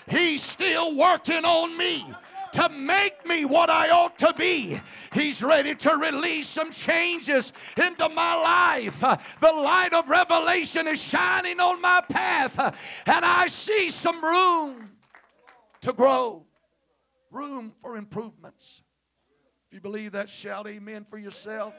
He's 0.09 0.43
still 0.43 0.97
working 0.97 1.45
on 1.45 1.77
me 1.77 2.13
to 2.53 2.69
make 2.69 3.27
me 3.27 3.45
what 3.45 3.71
I 3.71 3.89
ought 3.91 4.19
to 4.19 4.35
be. 4.35 4.81
He's 5.13 5.43
ready 5.43 5.75
to 5.77 5.97
release 5.97 6.49
some 6.49 6.71
changes 6.71 7.53
into 7.77 8.09
my 8.09 8.35
life. 8.35 9.01
The 9.01 9.53
light 9.53 9.95
of 9.95 10.09
revelation 10.09 10.87
is 10.89 11.03
shining 11.03 11.61
on 11.61 11.81
my 11.81 12.03
path, 12.09 12.59
and 12.59 13.25
I 13.25 13.47
see 13.47 13.91
some 13.91 14.23
room 14.23 14.91
to 15.83 15.93
grow 15.93 16.45
room 17.33 17.73
for 17.81 17.97
improvements. 17.97 18.83
If 19.69 19.75
you 19.75 19.81
believe 19.81 20.13
that, 20.13 20.29
shout 20.29 20.69
amen 20.69 21.05
for 21.05 21.19
yourself. 21.19 21.75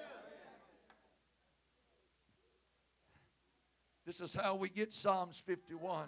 This 4.05 4.19
is 4.19 4.33
how 4.33 4.55
we 4.55 4.69
get 4.69 4.91
Psalms 4.91 5.41
51. 5.45 6.07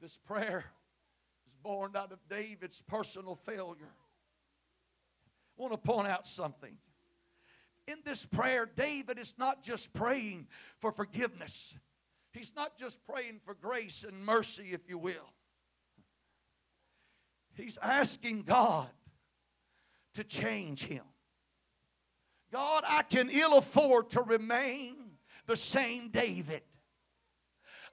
This 0.00 0.18
prayer 0.18 0.64
is 1.46 1.54
born 1.62 1.96
out 1.96 2.12
of 2.12 2.18
David's 2.30 2.80
personal 2.82 3.34
failure. 3.34 3.94
I 5.58 5.62
want 5.62 5.72
to 5.72 5.78
point 5.78 6.06
out 6.06 6.26
something. 6.26 6.76
In 7.88 7.96
this 8.04 8.24
prayer, 8.24 8.66
David 8.66 9.18
is 9.18 9.34
not 9.38 9.62
just 9.62 9.92
praying 9.94 10.46
for 10.78 10.92
forgiveness, 10.92 11.74
he's 12.32 12.52
not 12.54 12.76
just 12.76 13.04
praying 13.06 13.40
for 13.44 13.54
grace 13.54 14.04
and 14.06 14.24
mercy, 14.24 14.68
if 14.72 14.88
you 14.88 14.98
will. 14.98 15.32
He's 17.58 17.78
asking 17.82 18.42
God 18.42 18.88
to 20.14 20.22
change 20.22 20.84
him. 20.84 21.02
God, 22.52 22.84
I 22.86 23.02
can 23.02 23.28
ill 23.30 23.58
afford 23.58 24.10
to 24.10 24.22
remain 24.22 24.94
the 25.46 25.56
same 25.56 26.08
David. 26.10 26.62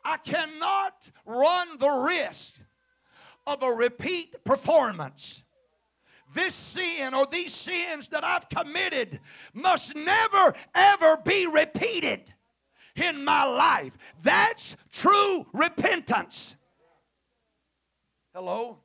I 0.03 0.17
cannot 0.17 1.09
run 1.25 1.79
the 1.79 1.89
risk 1.89 2.55
of 3.47 3.63
a 3.63 3.71
repeat 3.71 4.43
performance. 4.43 5.43
This 6.33 6.53
sin 6.53 7.13
or 7.13 7.25
these 7.25 7.53
sins 7.53 8.09
that 8.09 8.23
I've 8.23 8.47
committed 8.49 9.19
must 9.53 9.95
never, 9.95 10.53
ever 10.75 11.17
be 11.17 11.47
repeated 11.47 12.21
in 12.95 13.23
my 13.25 13.43
life. 13.43 13.97
That's 14.21 14.75
true 14.91 15.47
repentance. 15.53 16.55
Hello? 18.33 18.79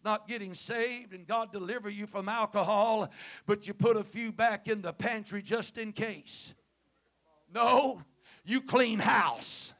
It's 0.00 0.04
not 0.06 0.26
getting 0.26 0.54
saved 0.54 1.12
and 1.12 1.26
God 1.26 1.52
deliver 1.52 1.90
you 1.90 2.06
from 2.06 2.26
alcohol, 2.26 3.10
but 3.44 3.66
you 3.66 3.74
put 3.74 3.98
a 3.98 4.02
few 4.02 4.32
back 4.32 4.66
in 4.66 4.80
the 4.80 4.94
pantry 4.94 5.42
just 5.42 5.76
in 5.76 5.92
case. 5.92 6.54
No, 7.52 8.00
you 8.42 8.62
clean 8.62 8.98
house. 8.98 9.74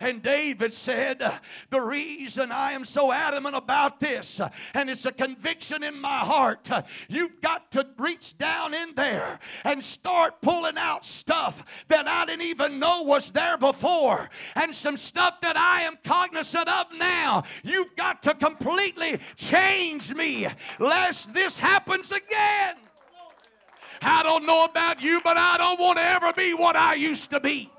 And 0.00 0.22
David 0.22 0.72
said, 0.72 1.20
uh, 1.20 1.32
The 1.68 1.80
reason 1.80 2.50
I 2.50 2.72
am 2.72 2.86
so 2.86 3.12
adamant 3.12 3.54
about 3.54 4.00
this, 4.00 4.40
uh, 4.40 4.48
and 4.72 4.88
it's 4.88 5.04
a 5.04 5.12
conviction 5.12 5.82
in 5.82 6.00
my 6.00 6.20
heart, 6.20 6.70
uh, 6.70 6.82
you've 7.08 7.42
got 7.42 7.70
to 7.72 7.86
reach 7.98 8.38
down 8.38 8.72
in 8.72 8.94
there 8.94 9.38
and 9.62 9.84
start 9.84 10.40
pulling 10.40 10.78
out 10.78 11.04
stuff 11.04 11.62
that 11.88 12.08
I 12.08 12.24
didn't 12.24 12.46
even 12.46 12.78
know 12.78 13.02
was 13.02 13.30
there 13.30 13.58
before, 13.58 14.30
and 14.54 14.74
some 14.74 14.96
stuff 14.96 15.42
that 15.42 15.58
I 15.58 15.82
am 15.82 15.98
cognizant 16.02 16.68
of 16.68 16.86
now. 16.96 17.44
You've 17.62 17.94
got 17.94 18.22
to 18.22 18.34
completely 18.34 19.20
change 19.36 20.14
me 20.14 20.48
lest 20.78 21.34
this 21.34 21.58
happens 21.58 22.10
again. 22.10 22.76
I 24.00 24.22
don't 24.22 24.46
know 24.46 24.64
about 24.64 25.02
you, 25.02 25.20
but 25.22 25.36
I 25.36 25.58
don't 25.58 25.78
want 25.78 25.98
to 25.98 26.04
ever 26.04 26.32
be 26.32 26.54
what 26.54 26.74
I 26.74 26.94
used 26.94 27.28
to 27.30 27.40
be. 27.40 27.70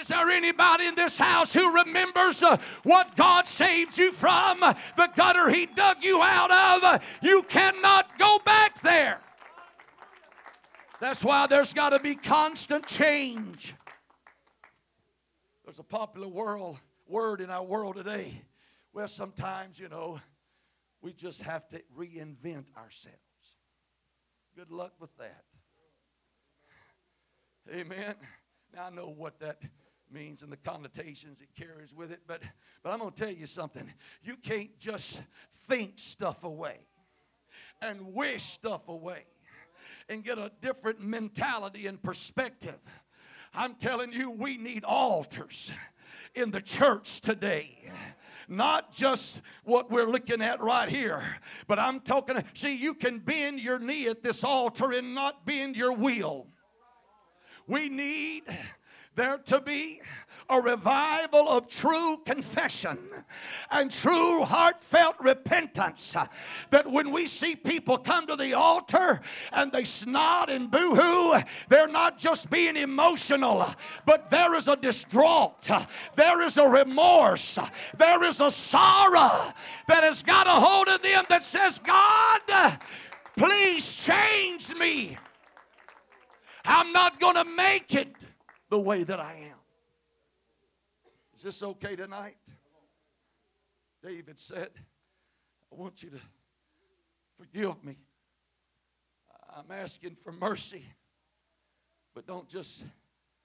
Is 0.00 0.08
there 0.08 0.30
anybody 0.30 0.86
in 0.86 0.94
this 0.94 1.16
house 1.16 1.52
who 1.52 1.72
remembers 1.72 2.42
uh, 2.42 2.58
what 2.82 3.16
God 3.16 3.46
saved 3.46 3.96
you 3.96 4.12
from? 4.12 4.60
The 4.60 5.08
gutter 5.16 5.50
He 5.50 5.66
dug 5.66 6.02
you 6.02 6.20
out 6.22 6.50
of. 6.50 7.04
You 7.22 7.42
cannot 7.44 8.18
go 8.18 8.38
back 8.44 8.80
there. 8.82 9.20
That's 11.00 11.22
why 11.22 11.46
there's 11.46 11.72
got 11.72 11.90
to 11.90 11.98
be 11.98 12.14
constant 12.14 12.86
change. 12.86 13.74
There's 15.64 15.78
a 15.78 15.84
popular 15.84 16.28
world 16.28 16.78
word 17.06 17.40
in 17.40 17.50
our 17.50 17.64
world 17.64 17.96
today. 17.96 18.42
Well, 18.92 19.08
sometimes, 19.08 19.78
you 19.78 19.88
know, 19.88 20.20
we 21.02 21.12
just 21.12 21.42
have 21.42 21.68
to 21.68 21.82
reinvent 21.98 22.66
ourselves. 22.76 23.18
Good 24.56 24.70
luck 24.70 24.92
with 25.00 25.16
that. 25.18 25.44
Amen. 27.72 28.14
Now 28.74 28.86
I 28.86 28.90
know 28.90 29.08
what 29.08 29.38
that 29.40 29.58
means 30.14 30.42
and 30.42 30.50
the 30.50 30.56
connotations 30.56 31.40
it 31.40 31.48
carries 31.58 31.92
with 31.92 32.12
it, 32.12 32.20
but 32.26 32.40
but 32.82 32.92
I'm 32.92 33.00
going 33.00 33.12
to 33.12 33.18
tell 33.18 33.32
you 33.32 33.46
something. 33.46 33.90
You 34.22 34.36
can't 34.36 34.78
just 34.78 35.22
think 35.68 35.94
stuff 35.96 36.44
away 36.44 36.78
and 37.82 38.14
wish 38.14 38.44
stuff 38.44 38.88
away 38.88 39.24
and 40.08 40.22
get 40.22 40.38
a 40.38 40.52
different 40.60 41.00
mentality 41.00 41.86
and 41.86 42.02
perspective. 42.02 42.78
I'm 43.54 43.74
telling 43.74 44.12
you, 44.12 44.30
we 44.30 44.56
need 44.56 44.84
altars 44.84 45.72
in 46.34 46.50
the 46.50 46.60
church 46.60 47.20
today. 47.20 47.78
Not 48.48 48.92
just 48.92 49.40
what 49.62 49.90
we're 49.90 50.08
looking 50.10 50.42
at 50.42 50.60
right 50.60 50.88
here, 50.88 51.22
but 51.66 51.78
I'm 51.78 52.00
talking. 52.00 52.42
See, 52.52 52.74
you 52.74 52.92
can 52.92 53.18
bend 53.18 53.60
your 53.60 53.78
knee 53.78 54.08
at 54.08 54.22
this 54.22 54.44
altar 54.44 54.92
and 54.92 55.14
not 55.14 55.46
bend 55.46 55.76
your 55.76 55.92
will. 55.92 56.48
We 57.66 57.88
need 57.88 58.42
there 59.16 59.38
to 59.38 59.60
be 59.60 60.00
a 60.50 60.60
revival 60.60 61.48
of 61.48 61.68
true 61.68 62.18
confession 62.26 62.98
and 63.70 63.90
true 63.90 64.42
heartfelt 64.42 65.16
repentance. 65.20 66.14
Uh, 66.14 66.26
that 66.70 66.90
when 66.90 67.10
we 67.10 67.26
see 67.26 67.56
people 67.56 67.96
come 67.96 68.26
to 68.26 68.36
the 68.36 68.52
altar 68.52 69.20
and 69.52 69.72
they 69.72 69.84
snot 69.84 70.50
and 70.50 70.70
boo 70.70 70.94
hoo, 70.94 71.40
they're 71.68 71.88
not 71.88 72.18
just 72.18 72.50
being 72.50 72.76
emotional, 72.76 73.62
uh, 73.62 73.74
but 74.04 74.28
there 74.30 74.54
is 74.54 74.68
a 74.68 74.76
distraught, 74.76 75.70
uh, 75.70 75.84
there 76.16 76.42
is 76.42 76.58
a 76.58 76.68
remorse, 76.68 77.58
there 77.96 78.22
is 78.24 78.40
a 78.40 78.50
sorrow 78.50 79.52
that 79.88 80.02
has 80.02 80.22
got 80.22 80.46
a 80.46 80.50
hold 80.50 80.88
of 80.88 81.02
them 81.02 81.24
that 81.28 81.42
says, 81.42 81.78
God, 81.78 82.78
please 83.36 83.96
change 84.04 84.74
me. 84.74 85.16
I'm 86.66 86.92
not 86.92 87.20
going 87.20 87.34
to 87.34 87.44
make 87.44 87.94
it 87.94 88.14
the 88.74 88.80
way 88.80 89.04
that 89.04 89.20
I 89.20 89.34
am. 89.34 89.58
Is 91.36 91.42
this 91.42 91.62
okay 91.62 91.94
tonight? 91.94 92.34
David 94.02 94.36
said, 94.36 94.70
I 95.70 95.76
want 95.76 96.02
you 96.02 96.10
to 96.10 96.18
forgive 97.38 97.84
me. 97.84 97.96
I'm 99.56 99.70
asking 99.70 100.16
for 100.24 100.32
mercy, 100.32 100.84
but 102.16 102.26
don't 102.26 102.48
just 102.48 102.82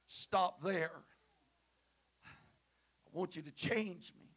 stop 0.08 0.64
there. 0.64 0.90
I 2.26 3.10
want 3.14 3.36
you 3.36 3.44
to 3.44 3.52
change 3.52 4.12
me. 4.20 4.32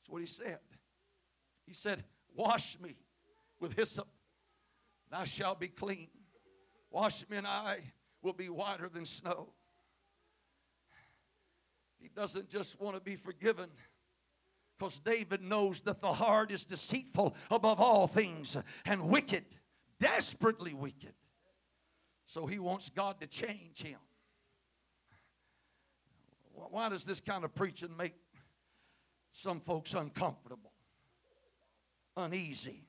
That's 0.00 0.08
what 0.08 0.22
he 0.22 0.26
said. 0.26 0.58
He 1.68 1.72
said, 1.72 2.02
Wash 2.34 2.76
me 2.82 2.96
with 3.60 3.76
hyssop, 3.76 4.08
and 5.08 5.20
I 5.20 5.24
shall 5.24 5.54
be 5.54 5.68
clean. 5.68 6.08
Wash 6.90 7.24
me, 7.28 7.36
and 7.36 7.46
I 7.46 7.78
will 8.22 8.32
be 8.32 8.48
whiter 8.48 8.88
than 8.88 9.06
snow. 9.06 9.50
He 12.00 12.08
doesn't 12.08 12.48
just 12.48 12.80
want 12.80 12.96
to 12.96 13.00
be 13.00 13.16
forgiven 13.16 13.68
because 14.78 14.98
David 15.00 15.42
knows 15.42 15.80
that 15.80 16.00
the 16.00 16.12
heart 16.12 16.50
is 16.50 16.64
deceitful 16.64 17.34
above 17.50 17.80
all 17.80 18.06
things 18.06 18.56
and 18.86 19.08
wicked, 19.08 19.44
desperately 19.98 20.72
wicked. 20.72 21.12
So 22.26 22.46
he 22.46 22.58
wants 22.58 22.88
God 22.88 23.20
to 23.20 23.26
change 23.26 23.82
him. 23.82 23.98
Why 26.54 26.88
does 26.88 27.04
this 27.04 27.20
kind 27.20 27.44
of 27.44 27.54
preaching 27.54 27.96
make 27.96 28.14
some 29.32 29.60
folks 29.60 29.94
uncomfortable, 29.94 30.72
uneasy? 32.16 32.86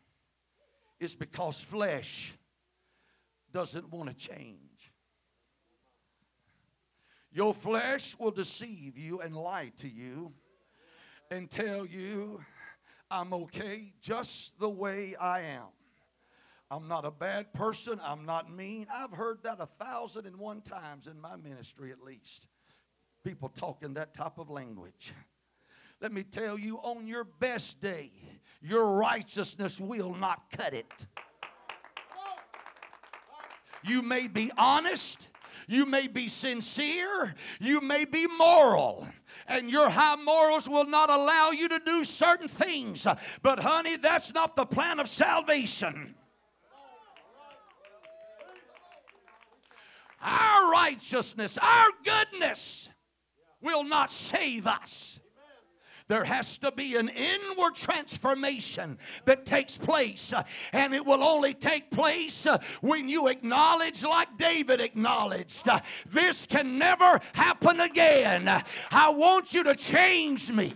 It's 0.99 1.15
because 1.15 1.59
flesh 1.59 2.33
doesn't 3.51 3.91
want 3.91 4.09
to 4.09 4.15
change. 4.15 4.70
Your 7.33 7.53
flesh 7.53 8.15
will 8.19 8.31
deceive 8.31 8.97
you 8.97 9.21
and 9.21 9.35
lie 9.35 9.71
to 9.77 9.87
you 9.87 10.33
and 11.29 11.49
tell 11.49 11.85
you, 11.85 12.43
I'm 13.09 13.33
okay 13.33 13.93
just 14.01 14.59
the 14.59 14.69
way 14.69 15.15
I 15.15 15.41
am. 15.41 15.67
I'm 16.69 16.87
not 16.87 17.05
a 17.05 17.11
bad 17.11 17.53
person. 17.53 17.99
I'm 18.03 18.25
not 18.25 18.51
mean. 18.51 18.87
I've 18.93 19.11
heard 19.11 19.43
that 19.43 19.57
a 19.59 19.65
thousand 19.83 20.25
and 20.25 20.37
one 20.37 20.61
times 20.61 21.07
in 21.07 21.19
my 21.19 21.35
ministry 21.35 21.91
at 21.91 22.01
least. 22.01 22.47
People 23.23 23.49
talking 23.49 23.93
that 23.95 24.13
type 24.13 24.37
of 24.37 24.49
language. 24.49 25.13
Let 26.01 26.11
me 26.11 26.23
tell 26.23 26.57
you, 26.57 26.77
on 26.77 27.07
your 27.07 27.25
best 27.25 27.81
day, 27.81 28.11
your 28.61 28.93
righteousness 28.93 29.79
will 29.79 30.15
not 30.15 30.43
cut 30.51 30.73
it. 30.73 31.05
You 33.83 34.01
may 34.01 34.27
be 34.27 34.51
honest, 34.57 35.27
you 35.67 35.85
may 35.85 36.07
be 36.07 36.27
sincere. 36.27 37.35
You 37.59 37.81
may 37.81 38.05
be 38.05 38.27
moral. 38.27 39.07
And 39.47 39.69
your 39.69 39.89
high 39.89 40.15
morals 40.15 40.69
will 40.69 40.85
not 40.85 41.09
allow 41.09 41.51
you 41.51 41.67
to 41.69 41.79
do 41.85 42.03
certain 42.03 42.47
things. 42.47 43.05
But, 43.41 43.59
honey, 43.59 43.97
that's 43.97 44.33
not 44.33 44.55
the 44.55 44.65
plan 44.65 44.99
of 44.99 45.09
salvation. 45.09 46.15
Our 50.21 50.71
righteousness, 50.71 51.57
our 51.57 51.87
goodness 52.05 52.89
will 53.61 53.83
not 53.83 54.11
save 54.11 54.67
us. 54.67 55.19
There 56.11 56.25
has 56.25 56.57
to 56.57 56.73
be 56.73 56.97
an 56.97 57.07
inward 57.07 57.75
transformation 57.75 58.97
that 59.23 59.45
takes 59.45 59.77
place. 59.77 60.33
Uh, 60.33 60.43
and 60.73 60.93
it 60.93 61.05
will 61.05 61.23
only 61.23 61.53
take 61.53 61.89
place 61.89 62.45
uh, 62.45 62.57
when 62.81 63.07
you 63.07 63.29
acknowledge, 63.29 64.03
like 64.03 64.35
David 64.37 64.81
acknowledged, 64.81 65.69
uh, 65.69 65.79
this 66.05 66.45
can 66.45 66.77
never 66.77 67.21
happen 67.31 67.79
again. 67.79 68.49
I 68.91 69.09
want 69.11 69.53
you 69.53 69.63
to 69.63 69.73
change 69.73 70.51
me. 70.51 70.73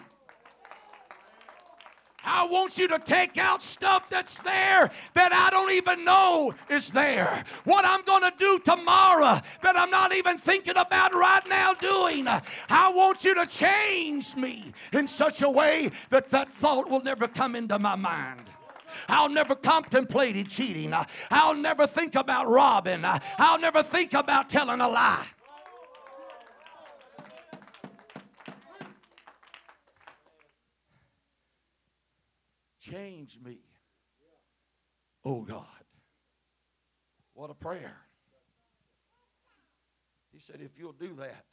I 2.25 2.45
want 2.45 2.77
you 2.77 2.87
to 2.89 2.99
take 2.99 3.37
out 3.37 3.61
stuff 3.61 4.09
that's 4.09 4.39
there 4.39 4.91
that 5.13 5.31
I 5.33 5.49
don't 5.51 5.71
even 5.71 6.03
know 6.03 6.53
is 6.69 6.89
there. 6.89 7.43
What 7.63 7.85
I'm 7.85 8.03
going 8.03 8.23
to 8.23 8.33
do 8.37 8.59
tomorrow 8.59 9.41
that 9.61 9.77
I'm 9.77 9.91
not 9.91 10.13
even 10.13 10.37
thinking 10.37 10.77
about 10.77 11.13
right 11.13 11.47
now 11.47 11.73
doing. 11.73 12.27
I 12.27 12.89
want 12.89 13.23
you 13.23 13.35
to 13.35 13.45
change 13.45 14.35
me 14.35 14.73
in 14.91 15.07
such 15.07 15.41
a 15.41 15.49
way 15.49 15.91
that 16.09 16.29
that 16.29 16.51
thought 16.51 16.89
will 16.89 17.03
never 17.03 17.27
come 17.27 17.55
into 17.55 17.77
my 17.79 17.95
mind. 17.95 18.49
I'll 19.07 19.29
never 19.29 19.55
contemplate 19.55 20.47
cheating. 20.47 20.93
I'll 21.29 21.55
never 21.55 21.85
think 21.85 22.15
about 22.15 22.49
robbing. 22.49 23.01
I'll 23.37 23.59
never 23.59 23.83
think 23.83 24.13
about 24.13 24.49
telling 24.49 24.81
a 24.81 24.87
lie. 24.87 25.25
Change 32.91 33.39
me. 33.43 33.59
Oh 35.23 35.41
God. 35.41 35.65
What 37.33 37.49
a 37.49 37.53
prayer. 37.53 37.97
He 40.31 40.39
said, 40.39 40.59
if 40.61 40.77
you'll 40.77 40.93
do 40.93 41.15
that, 41.15 41.45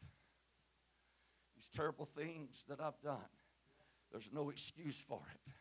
these 1.57 1.71
terrible 1.75 2.07
things 2.17 2.65
that 2.69 2.81
I've 2.81 3.01
done, 3.03 3.19
there's 4.11 4.29
no 4.33 4.51
excuse 4.51 4.99
for 4.99 5.21
it. 5.33 5.53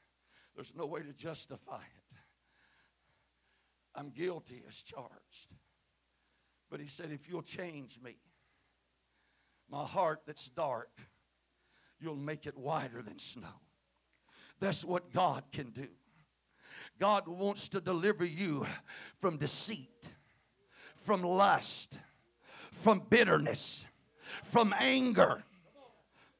There's 0.56 0.74
no 0.76 0.86
way 0.86 1.02
to 1.02 1.14
justify 1.14 1.78
it. 1.78 2.18
I'm 3.96 4.10
guilty 4.10 4.64
as 4.68 4.76
charged. 4.82 5.54
But 6.70 6.80
he 6.80 6.88
said, 6.88 7.12
if 7.12 7.30
you'll 7.30 7.42
change 7.44 8.00
me, 8.04 8.18
my 9.70 9.86
heart 9.86 10.22
that's 10.26 10.48
dark, 10.50 10.90
you'll 12.00 12.16
make 12.16 12.46
it 12.46 12.58
whiter 12.58 13.02
than 13.02 13.20
snow. 13.20 13.62
That's 14.62 14.86
what 14.86 15.12
God 15.12 15.43
can 15.52 15.71
do. 15.71 15.88
God 17.00 17.28
wants 17.28 17.67
to 17.69 17.82
deliver 17.82 18.24
you 18.24 18.65
from 19.19 19.38
deceit, 19.38 20.10
from 20.95 21.24
lust, 21.24 21.97
from 22.71 23.02
bitterness, 23.10 23.84
from 24.43 24.74
anger. 24.80 25.43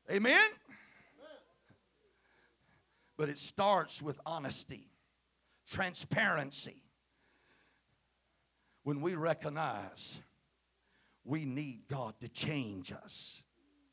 Amen? 0.10 0.50
But 3.18 3.30
it 3.30 3.40
starts 3.40 4.02
with 4.02 4.20
honesty, 4.26 4.88
transparency. 5.68 6.84
When 8.84 9.02
we 9.02 9.16
recognize 9.16 10.18
we 11.24 11.46
need 11.46 11.88
God 11.88 12.16
to 12.22 12.28
change 12.28 12.92
us. 12.92 13.44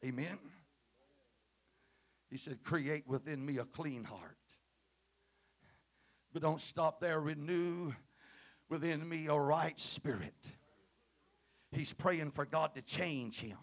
Amen? 0.05 0.39
He 2.31 2.37
said, 2.37 2.63
Create 2.63 3.07
within 3.07 3.45
me 3.45 3.59
a 3.59 3.65
clean 3.65 4.05
heart. 4.05 4.37
But 6.33 6.43
don't 6.43 6.61
stop 6.61 7.01
there. 7.01 7.21
Renew 7.21 7.93
within 8.69 9.09
me 9.09 9.27
a 9.27 9.35
right 9.35 9.79
spirit. 9.79 10.35
He's 11.73 11.93
praying 11.93 12.33
for 12.33 12.45
God 12.45 12.75
to 12.75 12.83
change 12.83 13.41
him. 13.41 13.59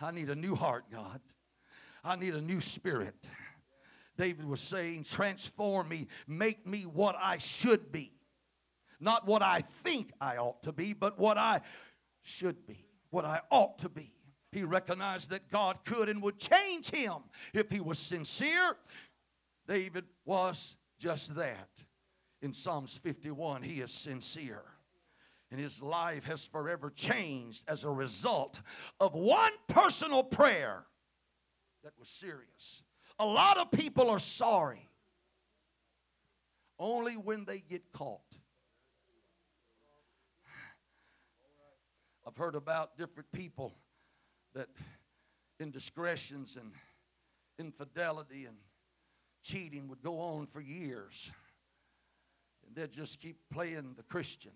I 0.00 0.10
need 0.12 0.30
a 0.30 0.34
new 0.34 0.54
heart, 0.54 0.84
God. 0.90 1.20
I 2.02 2.16
need 2.16 2.34
a 2.34 2.40
new 2.40 2.60
spirit. 2.60 3.26
David 4.16 4.46
was 4.46 4.60
saying, 4.60 5.04
Transform 5.04 5.88
me, 5.88 6.08
make 6.26 6.66
me 6.66 6.82
what 6.82 7.16
I 7.18 7.38
should 7.38 7.92
be. 7.92 8.12
Not 8.98 9.26
what 9.26 9.42
I 9.42 9.62
think 9.82 10.12
I 10.20 10.36
ought 10.36 10.62
to 10.64 10.72
be, 10.72 10.92
but 10.92 11.18
what 11.18 11.38
I 11.38 11.62
should 12.22 12.66
be, 12.66 12.86
what 13.10 13.24
I 13.24 13.40
ought 13.50 13.78
to 13.78 13.88
be. 13.88 14.12
He 14.52 14.64
recognized 14.64 15.30
that 15.30 15.50
God 15.50 15.84
could 15.84 16.08
and 16.08 16.22
would 16.22 16.38
change 16.38 16.90
him 16.90 17.14
if 17.54 17.70
he 17.70 17.80
was 17.80 17.98
sincere. 17.98 18.76
David 19.68 20.04
was 20.24 20.76
just 20.98 21.36
that. 21.36 21.68
In 22.42 22.52
Psalms 22.52 22.98
51, 22.98 23.62
he 23.62 23.80
is 23.80 23.92
sincere. 23.92 24.62
And 25.52 25.60
his 25.60 25.82
life 25.82 26.24
has 26.24 26.44
forever 26.44 26.90
changed 26.90 27.64
as 27.68 27.84
a 27.84 27.90
result 27.90 28.60
of 28.98 29.14
one 29.14 29.52
personal 29.68 30.22
prayer 30.22 30.84
that 31.84 31.92
was 31.98 32.08
serious. 32.08 32.82
A 33.18 33.24
lot 33.24 33.58
of 33.58 33.70
people 33.70 34.10
are 34.10 34.18
sorry 34.18 34.88
only 36.78 37.16
when 37.16 37.44
they 37.44 37.58
get 37.60 37.92
caught. 37.92 38.20
I've 42.26 42.36
heard 42.36 42.54
about 42.54 42.96
different 42.96 43.30
people 43.32 43.74
that 44.54 44.68
indiscretions 45.58 46.56
and 46.56 46.72
infidelity 47.58 48.46
and 48.46 48.56
cheating 49.42 49.88
would 49.88 50.02
go 50.02 50.18
on 50.18 50.46
for 50.46 50.60
years. 50.60 51.30
And 52.66 52.74
they'd 52.74 52.92
just 52.92 53.20
keep 53.20 53.36
playing 53.52 53.94
the 53.96 54.02
Christian, 54.02 54.52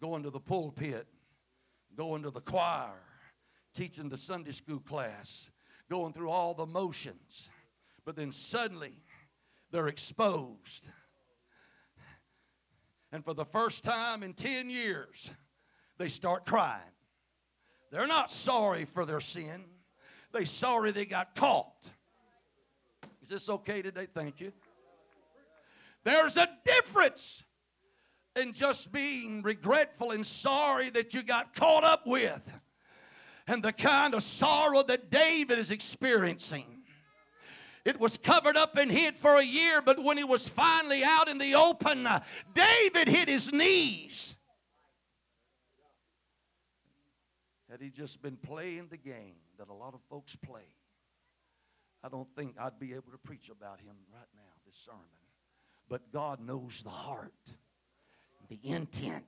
going 0.00 0.22
to 0.22 0.30
the 0.30 0.40
pulpit, 0.40 1.06
going 1.96 2.22
to 2.22 2.30
the 2.30 2.40
choir, 2.40 3.00
teaching 3.74 4.08
the 4.08 4.18
Sunday 4.18 4.52
school 4.52 4.80
class, 4.80 5.50
going 5.90 6.12
through 6.12 6.30
all 6.30 6.54
the 6.54 6.66
motions. 6.66 7.48
But 8.04 8.16
then 8.16 8.32
suddenly 8.32 8.94
they're 9.70 9.88
exposed. 9.88 10.86
And 13.12 13.24
for 13.24 13.34
the 13.34 13.44
first 13.44 13.84
time 13.84 14.22
in 14.22 14.32
10 14.34 14.68
years, 14.68 15.30
they 15.98 16.08
start 16.08 16.46
crying. 16.46 16.82
They're 17.94 18.08
not 18.08 18.32
sorry 18.32 18.86
for 18.86 19.06
their 19.06 19.20
sin. 19.20 19.66
They 20.32 20.46
sorry 20.46 20.90
they 20.90 21.04
got 21.04 21.36
caught. 21.36 21.92
Is 23.22 23.28
this 23.28 23.48
okay 23.48 23.82
today? 23.82 24.08
Thank 24.12 24.40
you. 24.40 24.50
There's 26.02 26.36
a 26.36 26.48
difference 26.64 27.44
in 28.34 28.52
just 28.52 28.90
being 28.90 29.42
regretful 29.42 30.10
and 30.10 30.26
sorry 30.26 30.90
that 30.90 31.14
you 31.14 31.22
got 31.22 31.54
caught 31.54 31.84
up 31.84 32.04
with 32.04 32.42
and 33.46 33.62
the 33.62 33.72
kind 33.72 34.14
of 34.14 34.24
sorrow 34.24 34.82
that 34.82 35.08
David 35.08 35.60
is 35.60 35.70
experiencing. 35.70 36.82
It 37.84 38.00
was 38.00 38.18
covered 38.18 38.56
up 38.56 38.76
and 38.76 38.90
hid 38.90 39.16
for 39.16 39.36
a 39.36 39.44
year, 39.44 39.80
but 39.80 40.02
when 40.02 40.16
he 40.16 40.24
was 40.24 40.48
finally 40.48 41.04
out 41.04 41.28
in 41.28 41.38
the 41.38 41.54
open, 41.54 42.08
uh, 42.08 42.24
David 42.54 43.06
hit 43.06 43.28
his 43.28 43.52
knees. 43.52 44.34
Had 47.73 47.73
he 47.84 47.90
just 47.90 48.22
been 48.22 48.36
playing 48.36 48.88
the 48.90 48.96
game 48.96 49.36
that 49.58 49.68
a 49.68 49.74
lot 49.74 49.94
of 49.94 50.00
folks 50.08 50.36
play, 50.36 50.66
I 52.02 52.08
don't 52.08 52.28
think 52.36 52.56
I'd 52.58 52.78
be 52.78 52.92
able 52.92 53.12
to 53.12 53.18
preach 53.18 53.48
about 53.50 53.80
him 53.80 53.94
right 54.12 54.28
now, 54.34 54.42
this 54.66 54.76
sermon. 54.84 55.00
But 55.88 56.12
God 56.12 56.40
knows 56.40 56.80
the 56.82 56.90
heart, 56.90 57.32
the 58.48 58.58
intent, 58.62 59.24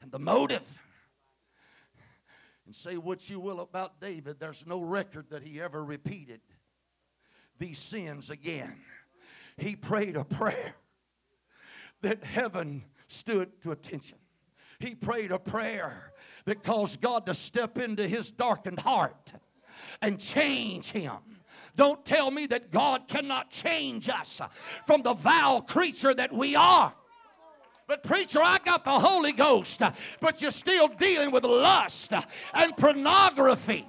and 0.00 0.10
the 0.10 0.18
motive. 0.18 0.62
And 2.66 2.74
say 2.74 2.98
what 2.98 3.30
you 3.30 3.40
will 3.40 3.60
about 3.60 4.00
David, 4.00 4.38
there's 4.38 4.66
no 4.66 4.82
record 4.82 5.30
that 5.30 5.42
he 5.42 5.60
ever 5.60 5.82
repeated 5.82 6.40
these 7.58 7.78
sins 7.78 8.30
again. 8.30 8.76
He 9.56 9.74
prayed 9.74 10.16
a 10.16 10.24
prayer 10.24 10.74
that 12.02 12.22
heaven 12.22 12.84
stood 13.08 13.60
to 13.62 13.72
attention. 13.72 14.18
He 14.78 14.94
prayed 14.94 15.32
a 15.32 15.38
prayer 15.38 16.12
that 16.48 16.64
caused 16.64 17.00
God 17.02 17.26
to 17.26 17.34
step 17.34 17.76
into 17.76 18.08
his 18.08 18.30
darkened 18.30 18.80
heart 18.80 19.34
and 20.00 20.18
change 20.18 20.90
him. 20.90 21.12
Don't 21.76 22.04
tell 22.04 22.30
me 22.30 22.46
that 22.46 22.72
God 22.72 23.06
cannot 23.06 23.50
change 23.50 24.08
us 24.08 24.40
from 24.86 25.02
the 25.02 25.12
vile 25.12 25.60
creature 25.60 26.14
that 26.14 26.32
we 26.32 26.56
are. 26.56 26.94
But, 27.86 28.02
preacher, 28.02 28.42
I 28.42 28.58
got 28.64 28.84
the 28.84 28.98
Holy 28.98 29.32
Ghost, 29.32 29.82
but 30.20 30.42
you're 30.42 30.50
still 30.50 30.88
dealing 30.88 31.30
with 31.30 31.44
lust 31.44 32.12
and 32.54 32.76
pornography. 32.76 33.86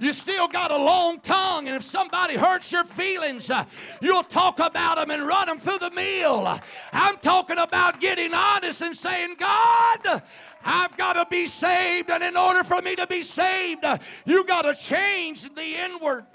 You 0.00 0.12
still 0.12 0.46
got 0.46 0.70
a 0.70 0.76
long 0.76 1.20
tongue, 1.20 1.66
and 1.66 1.76
if 1.76 1.82
somebody 1.82 2.36
hurts 2.36 2.70
your 2.70 2.84
feelings, 2.84 3.50
uh, 3.50 3.64
you'll 4.00 4.22
talk 4.22 4.60
about 4.60 4.96
them 4.96 5.10
and 5.10 5.26
run 5.26 5.48
them 5.48 5.58
through 5.58 5.78
the 5.78 5.90
mill. 5.90 6.60
I'm 6.92 7.16
talking 7.18 7.58
about 7.58 8.00
getting 8.00 8.32
honest 8.32 8.80
and 8.82 8.96
saying, 8.96 9.34
God, 9.38 10.22
I've 10.64 10.96
got 10.96 11.14
to 11.14 11.26
be 11.28 11.48
saved, 11.48 12.10
and 12.10 12.22
in 12.22 12.36
order 12.36 12.62
for 12.62 12.80
me 12.80 12.94
to 12.96 13.06
be 13.08 13.24
saved, 13.24 13.84
uh, 13.84 13.98
you 14.24 14.44
got 14.44 14.62
to 14.62 14.74
change 14.74 15.42
the 15.42 15.84
inward. 15.84 16.26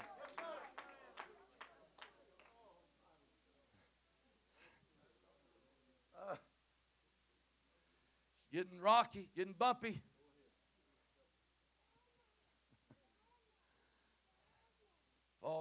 getting 8.52 8.78
rocky, 8.80 9.26
getting 9.36 9.54
bumpy. 9.58 10.00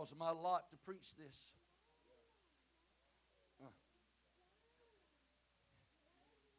Falls 0.04 0.14
my 0.20 0.32
lot 0.32 0.70
to 0.70 0.76
preach 0.86 1.16
this. 1.18 1.38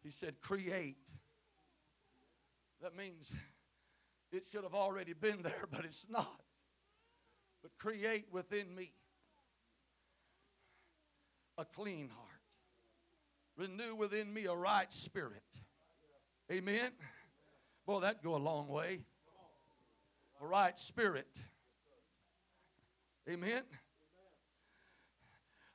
He 0.02 0.10
said, 0.10 0.40
create. 0.40 0.96
That 2.80 2.96
means 2.96 3.30
it 4.32 4.44
should 4.50 4.62
have 4.62 4.74
already 4.74 5.12
been 5.12 5.42
there, 5.42 5.66
but 5.70 5.84
it's 5.84 6.06
not. 6.08 6.40
But 7.60 7.72
create 7.76 8.24
within 8.32 8.74
me 8.74 8.92
a 11.58 11.66
clean 11.66 12.08
heart. 12.08 12.30
Renew 13.58 13.94
within 13.94 14.32
me 14.32 14.46
a 14.46 14.54
right 14.54 14.90
spirit. 14.90 15.42
Amen. 16.50 16.92
Boy, 17.84 18.00
that'd 18.00 18.22
go 18.22 18.36
a 18.36 18.38
long 18.38 18.68
way. 18.68 19.00
A 20.40 20.46
right 20.46 20.78
spirit. 20.78 21.28
Amen. 23.28 23.62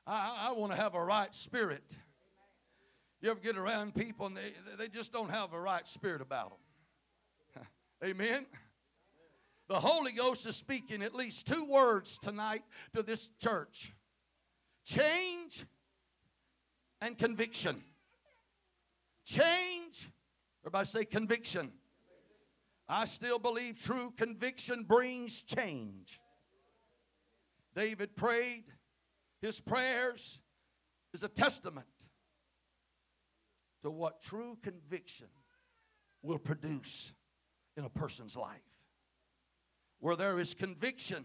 I, 0.06 0.48
I 0.48 0.52
want 0.52 0.72
to 0.72 0.78
have 0.78 0.94
a 0.94 1.02
right 1.02 1.34
spirit. 1.34 1.84
You 3.20 3.30
ever 3.30 3.40
get 3.40 3.56
around 3.56 3.94
people 3.94 4.26
and 4.26 4.36
they, 4.36 4.52
they 4.78 4.88
just 4.88 5.12
don't 5.12 5.30
have 5.30 5.52
a 5.52 5.60
right 5.60 5.86
spirit 5.86 6.22
about 6.22 6.52
them? 7.54 7.64
Amen. 8.04 8.46
The 9.68 9.78
Holy 9.78 10.12
Ghost 10.12 10.46
is 10.46 10.56
speaking 10.56 11.02
at 11.02 11.14
least 11.14 11.46
two 11.46 11.64
words 11.64 12.18
tonight 12.18 12.62
to 12.92 13.02
this 13.02 13.28
church 13.40 13.92
change 14.84 15.64
and 17.00 17.16
conviction. 17.16 17.82
Change 19.24 20.08
Everybody 20.62 20.86
say 20.86 21.04
conviction. 21.06 21.72
I 22.88 23.06
still 23.06 23.38
believe 23.38 23.78
true 23.78 24.12
conviction 24.16 24.84
brings 24.84 25.42
change. 25.42 26.20
David 27.74 28.16
prayed. 28.16 28.64
His 29.40 29.60
prayers 29.60 30.38
is 31.14 31.22
a 31.22 31.28
testament 31.28 31.86
to 33.82 33.90
what 33.90 34.20
true 34.20 34.58
conviction 34.62 35.28
will 36.22 36.38
produce 36.38 37.12
in 37.76 37.84
a 37.84 37.88
person's 37.88 38.36
life. 38.36 38.60
Where 40.00 40.16
there 40.16 40.38
is 40.38 40.54
conviction, 40.54 41.24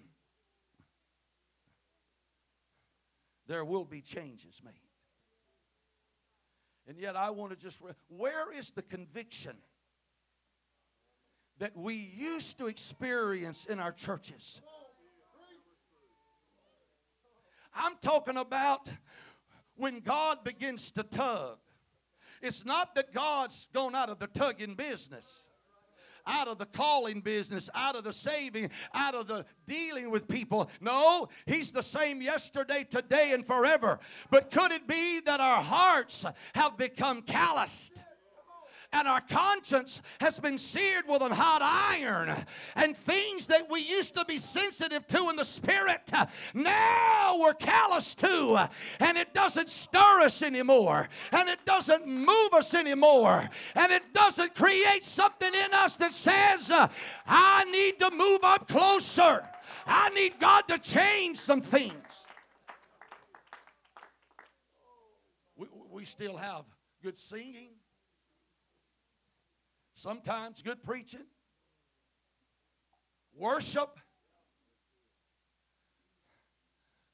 there 3.47 3.65
will 3.65 3.85
be 3.85 4.01
changes 4.01 4.61
made. 4.63 4.73
And 6.87 6.99
yet, 6.99 7.15
I 7.15 7.31
want 7.31 7.51
to 7.51 7.57
just, 7.57 7.81
where 8.07 8.53
is 8.53 8.71
the 8.71 8.83
conviction 8.83 9.57
that 11.57 11.75
we 11.75 11.95
used 11.95 12.57
to 12.59 12.67
experience 12.67 13.65
in 13.65 13.79
our 13.79 13.91
churches? 13.91 14.61
I'm 17.75 17.93
talking 18.01 18.37
about 18.37 18.89
when 19.75 19.99
God 19.99 20.43
begins 20.43 20.91
to 20.91 21.03
tug. 21.03 21.57
It's 22.41 22.65
not 22.65 22.95
that 22.95 23.13
God's 23.13 23.67
gone 23.73 23.95
out 23.95 24.09
of 24.09 24.19
the 24.19 24.27
tugging 24.27 24.75
business 24.75 25.45
out 26.27 26.47
of 26.47 26.57
the 26.57 26.65
calling 26.65 27.21
business, 27.21 27.69
out 27.73 27.95
of 27.95 28.03
the 28.03 28.13
saving, 28.13 28.69
out 28.93 29.15
of 29.15 29.27
the 29.27 29.45
dealing 29.65 30.09
with 30.09 30.27
people. 30.27 30.69
No, 30.81 31.29
He's 31.45 31.71
the 31.71 31.83
same 31.83 32.21
yesterday, 32.21 32.83
today, 32.83 33.31
and 33.33 33.45
forever. 33.45 33.99
But 34.29 34.51
could 34.51 34.71
it 34.71 34.87
be 34.87 35.19
that 35.21 35.39
our 35.39 35.61
hearts 35.61 36.25
have 36.53 36.77
become 36.77 37.21
calloused? 37.21 38.01
And 38.95 39.09
our 39.09 39.19
conscience 39.19 40.01
has 40.21 40.39
been 40.39 40.57
seared 40.57 41.05
with 41.07 41.21
a 41.21 41.33
hot 41.33 41.61
iron. 41.61 42.45
And 42.75 42.95
things 42.95 43.47
that 43.47 43.69
we 43.69 43.81
used 43.81 44.15
to 44.15 44.23
be 44.23 44.37
sensitive 44.37 45.05
to 45.07 45.29
in 45.29 45.35
the 45.35 45.43
spirit, 45.43 46.09
now 46.53 47.37
we're 47.37 47.53
callous 47.53 48.15
to. 48.15 48.69
And 49.01 49.17
it 49.17 49.33
doesn't 49.33 49.69
stir 49.69 50.21
us 50.21 50.41
anymore. 50.41 51.09
And 51.33 51.49
it 51.49 51.59
doesn't 51.65 52.07
move 52.07 52.53
us 52.53 52.73
anymore. 52.73 53.49
And 53.75 53.91
it 53.91 54.13
doesn't 54.13 54.55
create 54.55 55.03
something 55.03 55.53
in 55.53 55.73
us 55.73 55.97
that 55.97 56.13
says, 56.13 56.71
uh, 56.71 56.87
I 57.27 57.65
need 57.65 57.99
to 57.99 58.11
move 58.11 58.39
up 58.43 58.69
closer. 58.69 59.43
I 59.85 60.09
need 60.11 60.39
God 60.39 60.61
to 60.69 60.79
change 60.79 61.37
some 61.37 61.59
things. 61.59 61.93
We, 65.57 65.67
we 65.91 66.05
still 66.05 66.37
have 66.37 66.63
good 67.03 67.17
singing, 67.17 67.74
sometimes 70.05 70.61
good 70.61 70.83
preaching, 70.83 71.25
worship. 73.35 73.99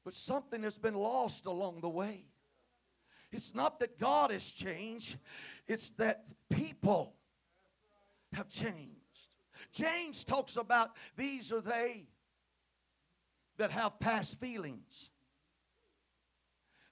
But 0.04 0.12
something 0.12 0.62
has 0.62 0.76
been 0.76 0.92
lost 0.94 1.46
along 1.46 1.80
the 1.80 1.88
way. 1.88 2.26
It's 3.30 3.54
not 3.54 3.80
that 3.80 3.98
God 3.98 4.30
has 4.30 4.44
changed, 4.44 5.16
it's 5.66 5.88
that 5.92 6.24
people 6.50 7.14
have 8.34 8.50
changed. 8.50 8.98
James 9.72 10.22
talks 10.22 10.58
about 10.58 10.90
these 11.16 11.50
are 11.50 11.62
they 11.62 12.08
that 13.56 13.70
have 13.70 13.98
past 14.00 14.38
feelings. 14.38 15.08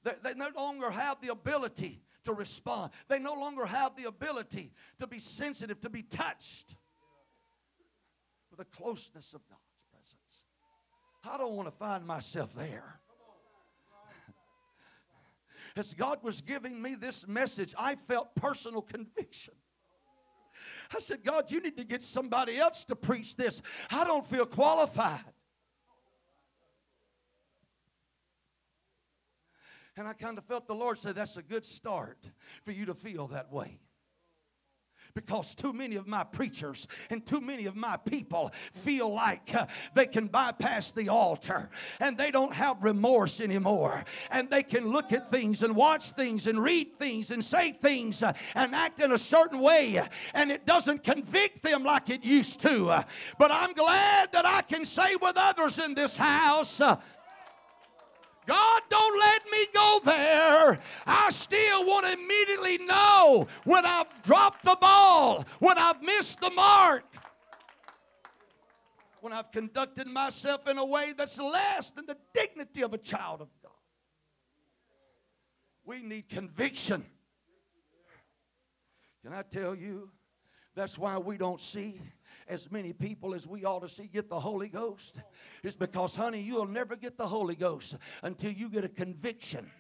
They, 0.03 0.13
they 0.23 0.33
no 0.33 0.49
longer 0.57 0.91
have 0.91 1.21
the 1.21 1.29
ability 1.29 2.01
to 2.25 2.33
respond, 2.33 2.93
they 3.09 3.19
no 3.19 3.35
longer 3.35 3.67
have 3.67 3.97
the 3.97 4.05
ability 4.05 4.73
to 4.99 5.07
be 5.07 5.19
sensitive, 5.19 5.81
to 5.81 5.91
be 5.91 6.03
touched 6.03 6.77
with 8.51 8.59
the 8.59 8.65
closeness 8.77 9.33
of 9.33 9.41
God's 9.49 9.61
presence. 9.93 10.45
I 11.25 11.39
don't 11.39 11.55
want 11.55 11.69
to 11.69 11.77
find 11.77 12.07
myself 12.07 12.55
there. 12.55 13.01
As 15.77 15.95
God 15.95 16.23
was 16.23 16.41
giving 16.41 16.81
me 16.81 16.95
this 16.95 17.27
message, 17.27 17.75
I 17.79 17.95
felt 17.95 18.35
personal 18.35 18.83
conviction. 18.83 19.55
I 20.95 21.01
said, 21.01 21.25
God, 21.25 21.51
you 21.51 21.61
need 21.61 21.77
to 21.77 21.85
get 21.85 22.03
somebody 22.03 22.59
else 22.59 22.85
to 22.85 22.97
preach 22.97 23.37
this. 23.37 23.63
I 23.91 24.05
don't 24.05 24.27
feel 24.27 24.47
qualified. 24.47 25.25
And 29.97 30.07
I 30.07 30.13
kind 30.13 30.39
of 30.39 30.45
felt 30.45 30.67
the 30.67 30.75
Lord 30.75 30.99
say, 30.99 31.13
That's 31.13 31.37
a 31.37 31.43
good 31.43 31.65
start 31.65 32.31
for 32.65 32.73
you 32.73 32.87
to 32.87 32.95
feel 32.95 33.29
that 33.29 33.53
way. 33.53 33.79
Because 35.15 35.55
too 35.55 35.73
many 35.73 35.97
of 35.97 36.07
my 36.07 36.25
preachers 36.25 36.87
and 37.11 37.25
too 37.25 37.41
many 37.41 37.67
of 37.67 37.75
my 37.75 37.97
people 37.97 38.53
feel 38.73 39.13
like 39.13 39.53
uh, 39.55 39.67
they 39.95 40.07
can 40.07 40.29
bypass 40.29 40.93
the 40.93 41.09
altar 41.09 41.69
and 41.99 42.17
they 42.17 42.31
don't 42.31 42.53
have 42.53 42.83
remorse 42.83 43.41
anymore. 43.41 44.05
And 44.31 44.49
they 44.49 44.63
can 44.63 44.89
look 44.89 45.13
at 45.13 45.31
things 45.31 45.63
and 45.63 45.75
watch 45.75 46.13
things 46.13 46.47
and 46.47 46.63
read 46.63 46.99
things 46.99 47.31
and 47.31 47.45
say 47.45 47.73
things 47.73 48.23
uh, 48.23 48.35
and 48.55 48.75
act 48.75 49.01
in 49.01 49.13
a 49.13 49.19
certain 49.19 49.61
way 49.61 50.01
and 50.35 50.53
it 50.53 50.65
doesn't 50.67 51.03
convict 51.03 51.63
them 51.63 51.83
like 51.83 52.09
it 52.11 52.23
used 52.23 52.61
to. 52.61 53.05
But 53.39 53.51
i'm 53.51 53.73
glad 53.73 54.33
that 54.33 54.47
i 54.47 54.63
can 54.63 54.85
say 54.85 55.17
with 55.17 55.37
others 55.37 55.79
in 55.79 55.95
this 55.95 56.17
house 56.17 56.81
uh, 56.81 56.97
God, 58.51 58.83
don't 58.91 59.17
let 59.21 59.45
me 59.53 59.65
go 59.73 60.01
there. 60.05 60.81
I 61.07 61.31
still 61.31 61.87
want 61.87 62.05
to 62.05 62.13
immediately 62.15 62.79
know 62.79 63.47
when 63.63 63.87
I've 63.87 64.09
dropped 64.25 64.65
the 64.65 64.77
ball, 64.81 65.47
when 65.61 65.79
I've 65.79 66.03
missed 66.03 66.41
the 66.41 66.51
mark, 66.51 67.05
when 69.21 69.33
I've 69.33 69.53
conducted 69.53 70.09
myself 70.09 70.67
in 70.67 70.79
a 70.79 70.85
way 70.85 71.15
that's 71.17 71.39
less 71.39 71.93
than 71.93 72.07
the 72.07 72.17
dignity 72.35 72.83
of 72.83 72.93
a 72.93 72.99
child 72.99 73.41
of 73.41 73.49
God. 73.63 73.71
We 75.85 76.03
need 76.03 76.29
conviction. 76.29 77.05
Can 79.23 79.33
I 79.33 79.43
tell 79.43 79.77
you? 79.77 80.11
That's 80.75 80.99
why 80.99 81.19
we 81.19 81.39
don't 81.39 81.61
see 81.61 82.01
as 82.51 82.71
many 82.71 82.93
people 82.93 83.35
as 83.35 83.47
we 83.47 83.65
ought 83.65 83.81
to 83.81 83.89
see 83.89 84.07
get 84.07 84.29
the 84.29 84.41
Holy 84.41 84.69
Ghost. 84.69 85.21
Is 85.63 85.77
because, 85.77 86.15
honey, 86.15 86.43
you'll 86.43 86.67
never 86.67 86.97
get 86.97 87.17
the 87.17 87.27
Holy 87.27 87.55
Ghost 87.55 87.97
until 88.23 88.51
you 88.51 88.69
get 88.69 88.85
a 88.85 88.89
conviction 88.89 89.71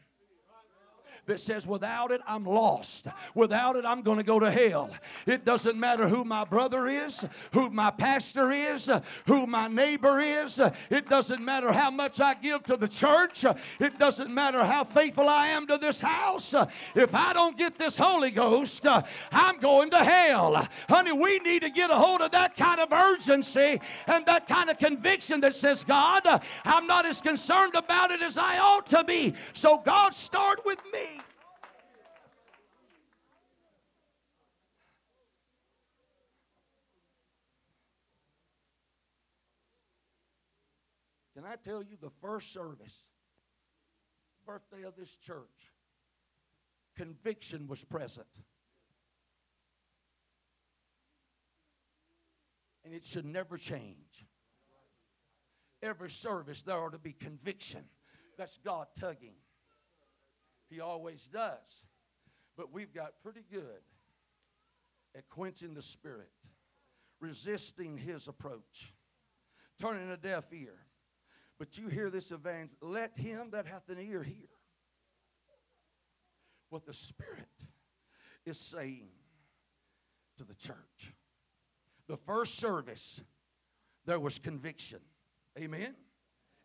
that 1.31 1.40
says, 1.40 1.66
without 1.66 2.11
it, 2.11 2.21
I'm 2.27 2.45
lost. 2.45 3.07
Without 3.35 3.77
it, 3.77 3.85
I'm 3.85 4.03
going 4.03 4.19
to 4.19 4.25
go 4.25 4.40
to 4.40 4.51
hell. 4.51 4.90
It 5.27 5.45
doesn't 5.45 5.79
matter 5.79 6.09
who 6.09 6.25
my 6.25 6.45
brother 6.45 6.88
is, 6.88 7.25
who 7.53 7.71
my 7.71 7.90
pastor 7.90 8.51
is, 8.51 8.90
who 9.27 9.47
my 9.47 9.69
neighbor 9.69 10.21
is. 10.21 10.61
It 10.90 11.09
doesn't 11.09 11.43
matter 11.45 11.73
how 11.73 11.90
much 11.90 12.21
I 12.21 12.35
give 12.35 12.64
to 12.64 12.77
the 12.77 12.88
church. 12.88 13.45
It 13.79 13.99
doesn't 13.99 14.33
matter 14.33 14.64
how 14.64 14.83
faithful 14.83 15.29
I 15.29 15.49
am 15.49 15.69
to 15.69 15.79
this 15.79 16.01
house. 16.01 16.53
If 16.97 17.14
I 17.14 17.33
don't 17.33 17.57
get 17.57 17.79
this 17.79 17.97
Holy 17.97 18.33
Ghost, 18.33 18.85
I'm 19.31 19.59
going 19.59 19.90
to 19.90 20.05
hell. 20.05 20.66
Honey, 20.88 21.12
we 21.12 21.38
need 21.38 21.62
to 21.62 21.71
get 21.71 21.90
a 21.90 21.95
hold 21.95 22.23
of 22.23 22.33
that 22.33 22.57
kind 22.57 22.81
of 22.81 22.93
urgency 22.93 23.81
and 24.09 24.27
that 24.27 24.49
kind 24.49 24.69
of 24.69 24.79
conviction 24.79 25.40
that 25.43 25.55
says, 25.55 25.85
God, 25.85 26.23
I'm 26.64 26.88
not 26.88 27.07
as 27.07 27.21
concerned 27.21 27.77
about 27.77 28.11
it 28.11 28.21
as 28.21 28.37
I 28.37 28.59
ought 28.59 28.87
to 28.87 29.05
be. 29.05 29.35
So, 29.53 29.79
God, 29.79 30.12
start 30.12 30.62
with 30.64 30.79
me. 30.93 31.19
Can 41.40 41.50
I 41.50 41.57
tell 41.57 41.83
you 41.83 41.96
the 41.98 42.11
first 42.20 42.53
service, 42.53 43.05
birthday 44.46 44.83
of 44.87 44.94
this 44.94 45.16
church, 45.16 45.72
conviction 46.98 47.66
was 47.66 47.83
present. 47.83 48.26
And 52.85 52.92
it 52.92 53.05
should 53.05 53.24
never 53.24 53.57
change. 53.57 54.26
Every 55.83 56.11
service, 56.11 56.61
there 56.62 56.76
ought 56.76 56.92
to 56.92 56.98
be 56.98 57.14
conviction. 57.14 57.85
That's 58.37 58.59
God 58.62 58.88
tugging. 58.98 59.37
He 60.68 60.81
always 60.81 61.26
does. 61.33 61.87
But 62.55 62.70
we've 62.70 62.92
got 62.92 63.22
pretty 63.22 63.46
good 63.50 63.81
at 65.16 65.26
quenching 65.31 65.72
the 65.72 65.81
spirit, 65.81 66.33
resisting 67.18 67.96
his 67.96 68.29
approach, 68.29 68.92
turning 69.79 70.11
a 70.11 70.18
deaf 70.18 70.44
ear. 70.53 70.81
But 71.61 71.77
you 71.77 71.88
hear 71.88 72.09
this 72.09 72.31
evangelist, 72.31 72.83
let 72.83 73.18
him 73.18 73.51
that 73.51 73.66
hath 73.66 73.87
an 73.90 73.99
ear 74.01 74.23
hear 74.23 74.49
what 76.70 76.87
the 76.87 76.94
Spirit 76.94 77.51
is 78.46 78.59
saying 78.59 79.11
to 80.38 80.44
the 80.44 80.55
church. 80.55 81.12
The 82.09 82.16
first 82.16 82.59
service, 82.59 83.20
there 84.07 84.18
was 84.18 84.38
conviction. 84.38 85.01
Amen? 85.59 85.94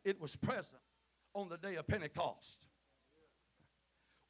It 0.06 0.22
was 0.22 0.38
present 0.38 0.82
on 1.34 1.50
the 1.50 1.58
day 1.58 1.76
of 1.76 1.86
Pentecost. 1.88 2.62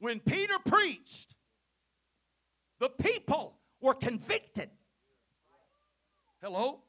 When 0.00 0.18
Peter 0.18 0.58
preached, 0.66 1.36
the 2.80 2.88
people 2.88 3.56
were 3.80 3.94
convicted. 3.94 4.70
Hello? 6.42 6.80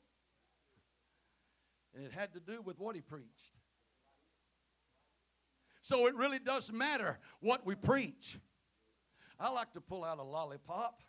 And 1.93 2.03
it 2.03 2.11
had 2.11 2.33
to 2.33 2.39
do 2.39 2.63
with 2.63 2.79
what 2.79 2.95
he 2.95 3.01
preached. 3.01 3.56
So 5.87 6.05
it 6.07 6.15
really 6.15 6.39
doesn't 6.39 6.77
matter 6.77 7.17
what 7.39 7.65
we 7.65 7.73
preach. 7.73 8.37
I 9.39 9.49
like 9.49 9.71
to 9.71 9.79
pull 9.79 10.03
out 10.03 10.17
a 10.17 10.23
lollipop. 10.23 11.01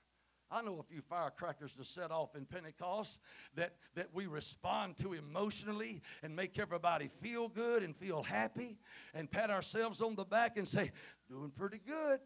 I 0.53 0.63
know 0.63 0.79
a 0.79 0.85
few 0.85 1.03
firecrackers 1.03 1.75
to 1.75 1.85
set 1.85 2.13
off 2.13 2.37
in 2.37 2.45
Pentecost 2.45 3.19
that, 3.57 3.75
that 3.97 4.11
we 4.13 4.27
respond 4.27 4.97
to 4.99 5.15
emotionally 5.15 6.01
and 6.23 6.37
make 6.37 6.61
everybody 6.61 7.11
feel 7.21 7.49
good 7.49 7.83
and 7.83 7.97
feel 7.97 8.23
happy 8.23 8.79
and 9.15 9.29
pat 9.29 9.51
ourselves 9.51 10.01
on 10.01 10.15
the 10.15 10.25
back 10.25 10.57
and 10.57 10.69
say, 10.69 10.93
doing 11.29 11.51
pretty 11.51 11.81
good. 11.85 12.21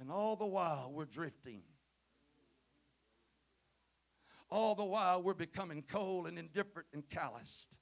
And 0.00 0.10
all 0.10 0.34
the 0.34 0.46
while 0.46 0.90
we're 0.94 1.04
drifting. 1.04 1.60
All 4.48 4.74
the 4.74 4.82
while 4.82 5.22
we're 5.22 5.34
becoming 5.34 5.84
cold 5.86 6.26
and 6.26 6.38
indifferent 6.38 6.88
and 6.94 7.06
calloused. 7.10 7.76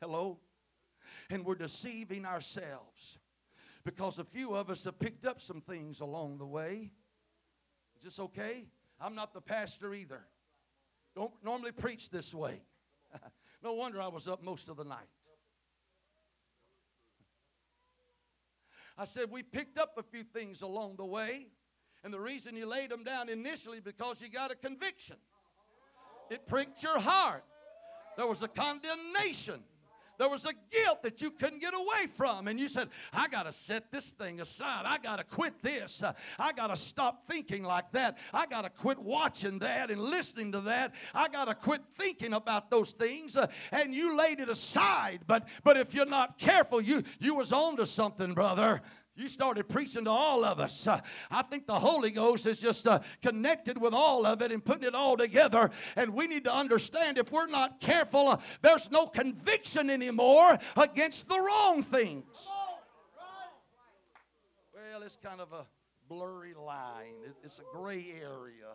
Hello? 0.00 0.38
And 1.30 1.44
we're 1.44 1.54
deceiving 1.54 2.24
ourselves 2.24 3.18
because 3.84 4.18
a 4.18 4.24
few 4.24 4.54
of 4.54 4.70
us 4.70 4.84
have 4.84 4.98
picked 4.98 5.24
up 5.24 5.40
some 5.40 5.60
things 5.60 6.00
along 6.00 6.38
the 6.38 6.46
way. 6.46 6.90
Is 7.96 8.04
this 8.04 8.18
okay? 8.18 8.66
I'm 9.00 9.14
not 9.14 9.34
the 9.34 9.40
pastor 9.40 9.94
either. 9.94 10.20
Don't 11.14 11.32
normally 11.42 11.72
preach 11.72 12.10
this 12.10 12.34
way. 12.34 12.60
no 13.62 13.72
wonder 13.72 14.00
I 14.00 14.08
was 14.08 14.28
up 14.28 14.42
most 14.42 14.68
of 14.68 14.76
the 14.76 14.84
night. 14.84 15.08
I 18.96 19.04
said, 19.04 19.30
we 19.30 19.42
picked 19.42 19.78
up 19.78 19.94
a 19.96 20.02
few 20.02 20.24
things 20.24 20.62
along 20.62 20.96
the 20.96 21.04
way, 21.04 21.46
And 22.02 22.12
the 22.12 22.20
reason 22.20 22.56
you 22.56 22.66
laid 22.66 22.90
them 22.90 23.04
down 23.04 23.28
initially 23.28 23.80
because 23.80 24.20
you 24.20 24.28
got 24.28 24.50
a 24.50 24.56
conviction. 24.56 25.16
It 26.30 26.46
pricked 26.46 26.82
your 26.82 26.98
heart. 26.98 27.44
There 28.16 28.26
was 28.26 28.42
a 28.42 28.48
condemnation. 28.48 29.62
There 30.18 30.28
was 30.28 30.44
a 30.44 30.52
guilt 30.70 31.02
that 31.02 31.22
you 31.22 31.30
couldn't 31.30 31.60
get 31.60 31.74
away 31.74 32.08
from. 32.16 32.48
And 32.48 32.58
you 32.58 32.68
said, 32.68 32.88
I 33.12 33.28
got 33.28 33.44
to 33.44 33.52
set 33.52 33.90
this 33.92 34.10
thing 34.10 34.40
aside. 34.40 34.82
I 34.84 34.98
got 34.98 35.16
to 35.16 35.24
quit 35.24 35.62
this. 35.62 36.02
Uh, 36.02 36.12
I 36.38 36.52
got 36.52 36.68
to 36.68 36.76
stop 36.76 37.26
thinking 37.28 37.62
like 37.62 37.92
that. 37.92 38.18
I 38.34 38.46
got 38.46 38.62
to 38.62 38.70
quit 38.70 38.98
watching 38.98 39.60
that 39.60 39.90
and 39.90 40.00
listening 40.00 40.52
to 40.52 40.60
that. 40.62 40.92
I 41.14 41.28
got 41.28 41.46
to 41.46 41.54
quit 41.54 41.82
thinking 41.96 42.32
about 42.32 42.70
those 42.70 42.92
things. 42.92 43.36
Uh, 43.36 43.46
and 43.70 43.94
you 43.94 44.16
laid 44.16 44.40
it 44.40 44.48
aside. 44.48 45.20
But, 45.26 45.46
but 45.62 45.76
if 45.76 45.94
you're 45.94 46.06
not 46.06 46.38
careful, 46.38 46.80
you, 46.80 47.04
you 47.20 47.34
was 47.34 47.52
on 47.52 47.76
to 47.76 47.86
something, 47.86 48.34
brother. 48.34 48.82
You 49.18 49.26
started 49.26 49.68
preaching 49.68 50.04
to 50.04 50.10
all 50.10 50.44
of 50.44 50.60
us. 50.60 50.86
Uh, 50.86 51.00
I 51.28 51.42
think 51.42 51.66
the 51.66 51.80
Holy 51.80 52.12
Ghost 52.12 52.46
is 52.46 52.60
just 52.60 52.86
uh, 52.86 53.00
connected 53.20 53.76
with 53.76 53.92
all 53.92 54.24
of 54.24 54.42
it 54.42 54.52
and 54.52 54.64
putting 54.64 54.84
it 54.84 54.94
all 54.94 55.16
together. 55.16 55.72
And 55.96 56.14
we 56.14 56.28
need 56.28 56.44
to 56.44 56.54
understand 56.54 57.18
if 57.18 57.32
we're 57.32 57.48
not 57.48 57.80
careful, 57.80 58.28
uh, 58.28 58.38
there's 58.62 58.92
no 58.92 59.08
conviction 59.08 59.90
anymore 59.90 60.56
against 60.76 61.28
the 61.28 61.34
wrong 61.34 61.82
things. 61.82 62.48
Well, 64.72 65.02
it's 65.02 65.18
kind 65.20 65.40
of 65.40 65.52
a 65.52 65.66
blurry 66.08 66.54
line, 66.54 67.14
it's 67.42 67.58
a 67.58 67.76
gray 67.76 68.12
area. 68.22 68.70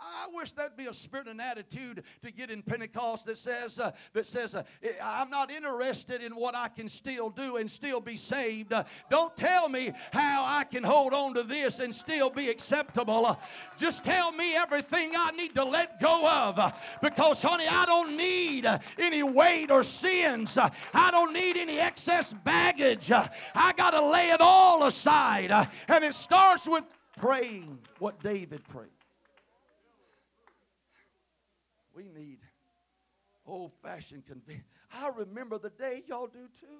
I 0.00 0.26
wish 0.32 0.52
that'd 0.52 0.76
be 0.76 0.86
a 0.86 0.94
spirit 0.94 1.26
and 1.28 1.40
attitude 1.40 2.02
to 2.22 2.30
get 2.30 2.50
in 2.50 2.62
Pentecost 2.62 3.26
that 3.26 3.38
says 3.38 3.78
uh, 3.78 3.92
that 4.12 4.26
says 4.26 4.54
uh, 4.54 4.62
I'm 5.02 5.30
not 5.30 5.50
interested 5.50 6.22
in 6.22 6.32
what 6.36 6.54
I 6.54 6.68
can 6.68 6.88
still 6.88 7.30
do 7.30 7.56
and 7.56 7.70
still 7.70 8.00
be 8.00 8.16
saved. 8.16 8.72
Uh, 8.72 8.84
don't 9.10 9.36
tell 9.36 9.68
me 9.68 9.92
how 10.12 10.44
I 10.46 10.64
can 10.64 10.82
hold 10.82 11.14
on 11.14 11.34
to 11.34 11.42
this 11.42 11.80
and 11.80 11.94
still 11.94 12.30
be 12.30 12.48
acceptable. 12.50 13.26
Uh, 13.26 13.36
just 13.76 14.04
tell 14.04 14.32
me 14.32 14.54
everything 14.54 15.12
I 15.16 15.30
need 15.32 15.54
to 15.54 15.64
let 15.64 16.00
go 16.00 16.28
of 16.28 16.58
uh, 16.58 16.72
because 17.02 17.42
honey, 17.42 17.66
I 17.68 17.84
don't 17.86 18.16
need 18.16 18.66
uh, 18.66 18.78
any 18.98 19.22
weight 19.22 19.70
or 19.70 19.82
sins. 19.82 20.58
I 20.58 21.10
don't 21.10 21.32
need 21.32 21.56
any 21.56 21.78
excess 21.78 22.32
baggage. 22.32 23.10
I 23.10 23.72
got 23.76 23.90
to 23.90 24.04
lay 24.04 24.30
it 24.30 24.40
all 24.40 24.84
aside. 24.84 25.50
and 25.88 26.04
it 26.04 26.14
starts 26.14 26.68
with 26.68 26.84
praying 27.16 27.78
what 27.98 28.22
David 28.22 28.62
prayed. 28.68 28.97
We 31.98 32.06
need 32.14 32.38
old 33.44 33.72
fashioned 33.82 34.24
conviction. 34.24 34.62
I 34.92 35.08
remember 35.08 35.58
the 35.58 35.70
day, 35.70 36.04
y'all 36.06 36.28
do 36.28 36.46
too. 36.60 36.78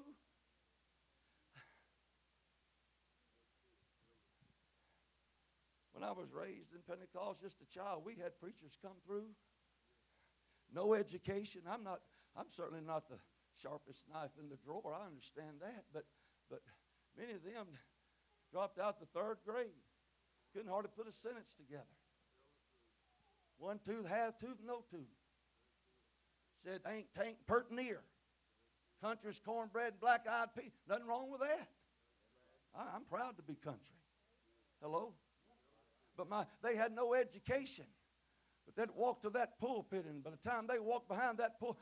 When 5.91 6.05
I 6.05 6.13
was 6.13 6.31
raised 6.31 6.71
in 6.71 6.79
Pentecost, 6.87 7.41
just 7.41 7.57
a 7.59 7.65
child, 7.67 8.03
we 8.05 8.15
had 8.15 8.39
preachers 8.39 8.77
come 8.81 8.95
through. 9.05 9.27
No 10.73 10.93
education. 10.93 11.63
I'm 11.69 11.83
not, 11.83 11.99
I'm 12.37 12.47
certainly 12.49 12.79
not 12.87 13.09
the 13.09 13.19
sharpest 13.61 14.05
knife 14.07 14.31
in 14.39 14.47
the 14.47 14.55
drawer. 14.63 14.95
I 14.95 15.05
understand 15.05 15.59
that. 15.59 15.83
But 15.93 16.05
but 16.49 16.61
many 17.17 17.33
of 17.33 17.43
them 17.43 17.67
dropped 18.53 18.79
out 18.79 19.01
the 19.01 19.07
third 19.07 19.39
grade. 19.45 19.83
Couldn't 20.53 20.71
hardly 20.71 20.91
put 20.95 21.09
a 21.09 21.11
sentence 21.11 21.53
together. 21.59 21.98
One 23.59 23.79
tooth, 23.85 24.07
half 24.07 24.39
tooth, 24.39 24.57
no 24.65 24.83
tooth. 24.89 25.01
Said, 26.63 26.81
ain't 26.87 27.13
tank 27.13 27.37
pert 27.45 27.71
near. 27.71 28.01
Country's 29.01 29.39
cornbread, 29.39 29.93
black 29.99 30.25
eyed 30.29 30.47
peas. 30.57 30.71
Nothing 30.87 31.07
wrong 31.07 31.31
with 31.31 31.41
that. 31.41 31.69
I, 32.75 32.95
am 32.95 33.03
proud 33.09 33.37
to 33.37 33.43
be 33.43 33.55
country. 33.55 33.79
Hello? 34.81 35.13
But 36.17 36.29
my 36.29 36.45
they 36.63 36.75
had 36.75 36.93
no 36.93 37.13
education. 37.13 37.85
But 38.65 38.75
they'd 38.75 38.95
walk 38.95 39.21
to 39.23 39.29
that 39.31 39.59
pulpit, 39.59 40.05
and 40.05 40.23
by 40.23 40.31
the 40.31 40.49
time 40.49 40.67
they 40.67 40.79
walked 40.79 41.07
behind 41.07 41.37
that 41.39 41.59
pulpit, 41.59 41.81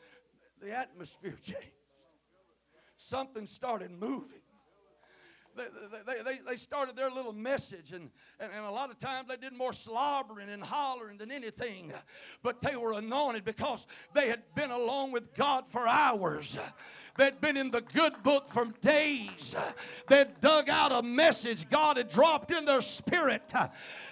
the 0.62 0.72
atmosphere 0.72 1.38
changed. 1.42 1.72
Something 2.98 3.46
started 3.46 3.92
moving 3.92 4.42
they, 5.58 6.24
they, 6.24 6.40
they 6.48 6.56
started 6.56 6.96
their 6.96 7.10
little 7.10 7.34
message, 7.34 7.92
and, 7.92 8.10
and, 8.40 8.52
and 8.54 8.66
a 8.66 8.72
lot 8.72 8.90
of 8.90 9.00
times 9.00 9.28
they 9.28 9.38
did 9.38 9.54
more 9.54 9.74
slobbering 9.74 10.50
and 10.50 10.64
hollering 10.64 11.18
than 11.18 11.32
anything. 11.32 11.92
But 12.44 12.62
they 12.62 12.76
were 12.76 12.94
anointed 12.94 13.44
because 13.44 13.88
they 14.14 14.30
had 14.30 14.44
been 14.56 14.72
along 14.72 15.12
with 15.12 15.34
God 15.34 15.68
for 15.68 15.88
hours. 15.88 16.58
They'd 17.18 17.42
been 17.42 17.58
in 17.58 17.72
the 17.72 17.82
good 17.82 18.22
book 18.22 18.48
for 18.48 18.66
days. 18.82 19.56
They'd 20.08 20.40
dug 20.40 20.70
out 20.70 20.92
a 20.92 21.02
message 21.02 21.68
God 21.70 21.98
had 21.98 22.10
dropped 22.10 22.52
in 22.52 22.66
their 22.66 22.82
spirit, 22.82 23.52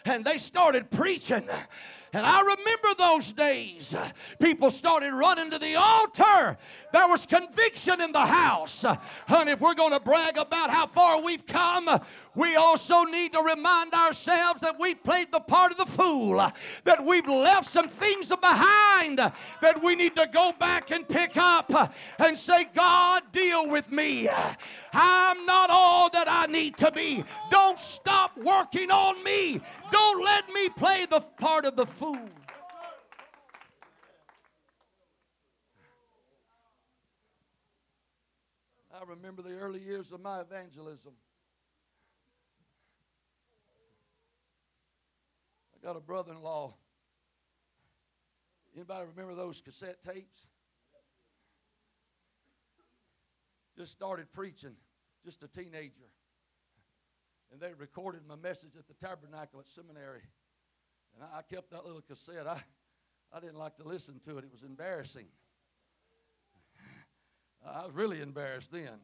and 0.06 0.26
they 0.26 0.38
started 0.38 0.90
preaching. 0.90 1.48
And 2.16 2.26
I 2.26 2.40
remember 2.40 2.96
those 2.98 3.34
days. 3.34 3.94
People 4.40 4.70
started 4.70 5.12
running 5.12 5.52
to 5.52 5.60
the 5.60 5.76
altar. 5.76 6.58
There 6.94 7.08
was 7.10 7.26
conviction 7.26 8.00
in 8.00 8.14
the 8.14 8.26
house. 8.26 8.86
Honey, 9.28 9.52
if 9.52 9.60
we're 9.60 9.74
going 9.74 9.92
to 9.92 10.00
brag 10.00 10.38
about 10.38 10.70
how 10.70 10.88
far 10.88 11.22
we've 11.22 11.46
come, 11.46 11.90
we 12.36 12.56
also 12.56 13.04
need 13.04 13.34
to 13.34 13.42
remind 13.42 13.94
ourselves 13.94 14.62
that 14.62 14.80
we 14.80 14.96
played 14.96 15.32
the 15.32 15.40
part 15.40 15.72
of 15.72 15.78
the 15.78 15.86
fool, 15.86 16.38
that 16.84 17.04
we've 17.04 17.28
left 17.28 17.70
some 17.70 17.88
things 17.88 18.28
behind 18.30 19.18
that 19.18 19.82
we 19.84 19.96
need 19.96 20.16
to 20.16 20.28
go 20.28 20.52
back 20.60 20.92
and 20.92 21.08
pick 21.08 21.38
up 21.38 21.72
and 22.20 22.38
say, 22.38 22.66
God, 22.74 23.24
deal 23.32 23.70
with 23.70 23.92
me. 23.92 24.30
I'm 24.94 25.46
not 25.46 25.70
all 25.70 26.10
that 26.12 26.28
I 26.30 26.46
need 26.46 26.78
to 26.78 26.92
be. 26.92 27.24
Don't 27.50 27.80
stop 27.80 28.38
working 28.38 28.92
on 28.92 29.24
me. 29.24 29.62
Don't 29.92 30.24
let 30.24 30.52
me 30.52 30.70
play 30.70 31.06
the 31.10 31.22
part 31.22 31.66
of 31.66 31.76
the 31.76 31.86
fool. 31.86 32.30
I 38.94 39.04
remember 39.08 39.42
the 39.42 39.56
early 39.56 39.82
years 39.82 40.12
of 40.12 40.22
my 40.22 40.40
evangelism. 40.40 41.12
Got 45.86 45.96
a 45.96 46.00
brother-in-law. 46.00 46.74
Anybody 48.76 49.06
remember 49.16 49.36
those 49.36 49.62
cassette 49.62 50.02
tapes? 50.02 50.36
Just 53.78 53.92
started 53.92 54.26
preaching, 54.34 54.76
just 55.24 55.44
a 55.44 55.48
teenager. 55.48 56.10
And 57.52 57.62
they 57.62 57.72
recorded 57.78 58.22
my 58.28 58.36
message 58.36 58.72
at 58.80 58.88
the 58.88 58.96
tabernacle 58.96 59.60
at 59.60 59.68
seminary. 59.68 60.24
And 61.14 61.24
I, 61.36 61.42
kept 61.44 61.70
that 61.70 61.86
little 61.86 62.02
cassette. 62.02 62.48
I, 62.48 62.60
I 63.32 63.40
didn't 63.40 63.60
like 63.60 63.78
to 63.78 63.84
listen 63.84 64.20
to 64.26 64.40
it, 64.40 64.44
it 64.44 64.52
was 64.52 64.64
embarrassing. 64.64 65.28
I 67.64 67.86
was 67.86 67.94
really 67.94 68.22
embarrassed 68.22 68.72
then. 68.72 68.98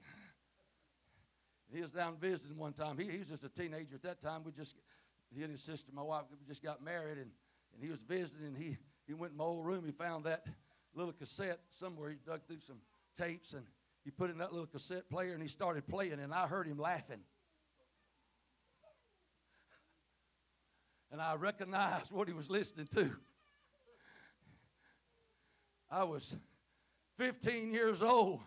He 1.71 1.81
was 1.81 1.91
down 1.91 2.15
visiting 2.19 2.57
one 2.57 2.73
time. 2.73 2.97
He, 2.97 3.05
he 3.05 3.19
was 3.19 3.27
just 3.27 3.43
a 3.43 3.49
teenager 3.49 3.95
at 3.95 4.03
that 4.03 4.19
time. 4.19 4.41
We 4.43 4.51
just, 4.51 4.75
he 5.35 5.43
and 5.43 5.51
his 5.51 5.61
sister, 5.61 5.91
my 5.93 6.01
wife, 6.01 6.23
just 6.47 6.63
got 6.63 6.83
married, 6.83 7.17
and, 7.17 7.31
and 7.73 7.83
he 7.83 7.89
was 7.89 7.99
visiting. 8.01 8.47
And 8.47 8.57
he, 8.57 8.77
he 9.07 9.13
went 9.13 9.31
in 9.31 9.37
my 9.37 9.43
old 9.43 9.65
room. 9.65 9.83
He 9.85 9.91
found 9.91 10.25
that 10.25 10.45
little 10.93 11.13
cassette 11.13 11.59
somewhere. 11.69 12.09
He 12.09 12.17
dug 12.25 12.41
through 12.47 12.59
some 12.59 12.77
tapes, 13.17 13.53
and 13.53 13.63
he 14.03 14.11
put 14.11 14.29
in 14.29 14.37
that 14.39 14.51
little 14.51 14.67
cassette 14.67 15.09
player, 15.09 15.33
and 15.33 15.41
he 15.41 15.47
started 15.47 15.87
playing. 15.87 16.19
And 16.19 16.33
I 16.33 16.47
heard 16.47 16.67
him 16.67 16.77
laughing. 16.77 17.21
And 21.11 21.21
I 21.21 21.35
recognized 21.35 22.11
what 22.11 22.27
he 22.27 22.33
was 22.33 22.49
listening 22.49 22.87
to. 22.95 23.11
I 25.89 26.05
was 26.05 26.33
15 27.17 27.73
years 27.73 28.01
old. 28.01 28.39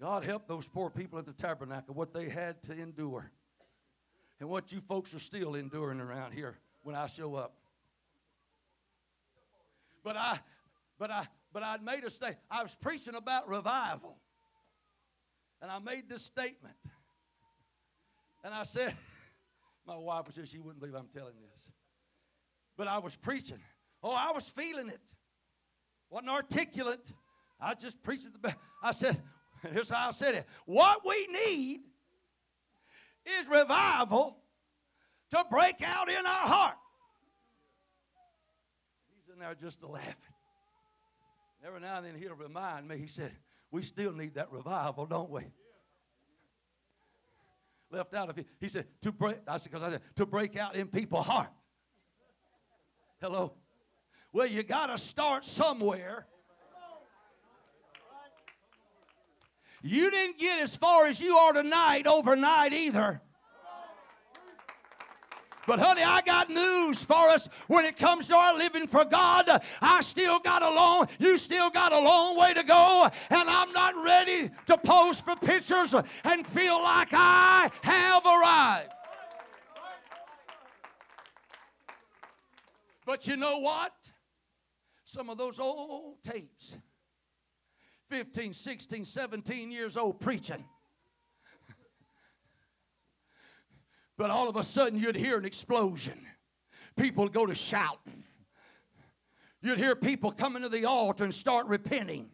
God 0.00 0.24
help 0.24 0.46
those 0.46 0.66
poor 0.66 0.90
people 0.90 1.18
at 1.18 1.26
the 1.26 1.32
tabernacle, 1.32 1.94
what 1.94 2.12
they 2.14 2.28
had 2.28 2.62
to 2.64 2.72
endure, 2.72 3.30
and 4.40 4.48
what 4.48 4.72
you 4.72 4.80
folks 4.80 5.14
are 5.14 5.18
still 5.18 5.54
enduring 5.54 6.00
around 6.00 6.32
here 6.32 6.56
when 6.82 6.94
I 6.94 7.06
show 7.06 7.34
up. 7.34 7.54
But 10.04 10.16
I, 10.16 10.38
but 10.98 11.10
I, 11.10 11.26
but 11.52 11.62
I 11.62 11.76
made 11.78 12.04
a 12.04 12.10
statement. 12.10 12.38
I 12.50 12.62
was 12.62 12.74
preaching 12.74 13.14
about 13.14 13.48
revival, 13.48 14.16
and 15.60 15.70
I 15.70 15.78
made 15.80 16.08
this 16.08 16.24
statement, 16.24 16.76
and 18.44 18.54
I 18.54 18.62
said, 18.62 18.94
my 19.86 19.96
wife 19.96 20.26
was 20.26 20.36
here; 20.36 20.46
she 20.46 20.58
wouldn't 20.58 20.80
believe 20.80 20.94
I'm 20.94 21.08
telling 21.08 21.34
this, 21.40 21.72
but 22.76 22.86
I 22.86 22.98
was 22.98 23.16
preaching. 23.16 23.58
Oh, 24.02 24.12
I 24.12 24.30
was 24.32 24.48
feeling 24.48 24.88
it. 24.88 25.00
wasn't 26.10 26.30
articulate. 26.30 27.12
I 27.60 27.74
just 27.74 28.00
preached 28.02 28.28
the. 28.40 28.54
I 28.80 28.92
said, 28.92 29.20
Here's 29.72 29.88
how 29.88 30.08
I 30.08 30.10
said 30.12 30.34
it. 30.34 30.46
What 30.66 31.06
we 31.06 31.26
need 31.26 31.80
is 33.40 33.48
revival 33.48 34.36
to 35.30 35.44
break 35.50 35.82
out 35.82 36.08
in 36.08 36.24
our 36.24 36.46
heart. 36.46 36.76
He's 39.16 39.32
in 39.32 39.40
there 39.40 39.54
just 39.54 39.82
laughing. 39.82 40.14
Every 41.66 41.80
now 41.80 41.98
and 41.98 42.06
then 42.06 42.14
he'll 42.14 42.34
remind 42.34 42.88
me, 42.88 42.98
he 42.98 43.06
said, 43.06 43.32
We 43.70 43.82
still 43.82 44.12
need 44.12 44.34
that 44.34 44.50
revival, 44.52 45.06
don't 45.06 45.30
we? 45.30 45.42
left 47.90 48.14
out 48.14 48.30
of 48.30 48.38
it. 48.38 48.46
He 48.60 48.68
said, 48.68 48.86
to 49.02 49.12
break, 49.12 49.38
I 49.46 49.56
said, 49.56 49.72
because 49.72 49.82
I 49.82 49.90
said, 49.92 50.02
to 50.16 50.26
break 50.26 50.56
out 50.56 50.76
in 50.76 50.88
people's 50.88 51.26
heart. 51.26 51.48
Hello? 53.20 53.54
Well, 54.32 54.46
you 54.46 54.62
got 54.62 54.86
to 54.86 54.98
start 54.98 55.44
somewhere. 55.44 56.26
You 59.82 60.10
didn't 60.10 60.38
get 60.38 60.60
as 60.60 60.76
far 60.76 61.06
as 61.06 61.20
you 61.20 61.36
are 61.36 61.52
tonight 61.52 62.06
overnight 62.06 62.72
either. 62.72 63.20
But, 65.66 65.80
honey, 65.80 66.02
I 66.02 66.22
got 66.22 66.48
news 66.48 67.04
for 67.04 67.28
us 67.28 67.46
when 67.66 67.84
it 67.84 67.98
comes 67.98 68.26
to 68.28 68.34
our 68.34 68.56
living 68.56 68.86
for 68.86 69.04
God. 69.04 69.62
I 69.82 70.00
still 70.00 70.38
got 70.38 70.62
a 70.62 70.70
long, 70.70 71.08
you 71.18 71.36
still 71.36 71.68
got 71.68 71.92
a 71.92 71.98
long 71.98 72.38
way 72.38 72.54
to 72.54 72.62
go, 72.62 73.10
and 73.28 73.50
I'm 73.50 73.70
not 73.72 73.94
ready 74.02 74.50
to 74.66 74.78
pose 74.78 75.20
for 75.20 75.36
pictures 75.36 75.94
and 76.24 76.46
feel 76.46 76.82
like 76.82 77.08
I 77.12 77.70
have 77.82 78.24
arrived. 78.24 78.92
But 83.04 83.26
you 83.26 83.36
know 83.36 83.58
what? 83.58 83.92
Some 85.04 85.28
of 85.28 85.36
those 85.36 85.58
old 85.58 86.22
tapes, 86.22 86.76
15, 88.08 88.52
16, 88.52 89.04
17 89.04 89.70
years 89.70 89.96
old 89.96 90.20
preaching 90.20 90.64
But 94.16 94.30
all 94.30 94.48
of 94.48 94.56
a 94.56 94.64
sudden, 94.64 94.98
you'd 94.98 95.16
hear 95.16 95.38
an 95.38 95.44
explosion. 95.44 96.18
People 96.96 97.24
would 97.24 97.32
go 97.32 97.46
to 97.46 97.54
shouting. 97.54 98.24
You'd 99.60 99.78
hear 99.78 99.94
people 99.94 100.32
coming 100.32 100.62
to 100.62 100.68
the 100.68 100.84
altar 100.84 101.24
and 101.24 101.34
start 101.34 101.66
repenting. 101.66 102.30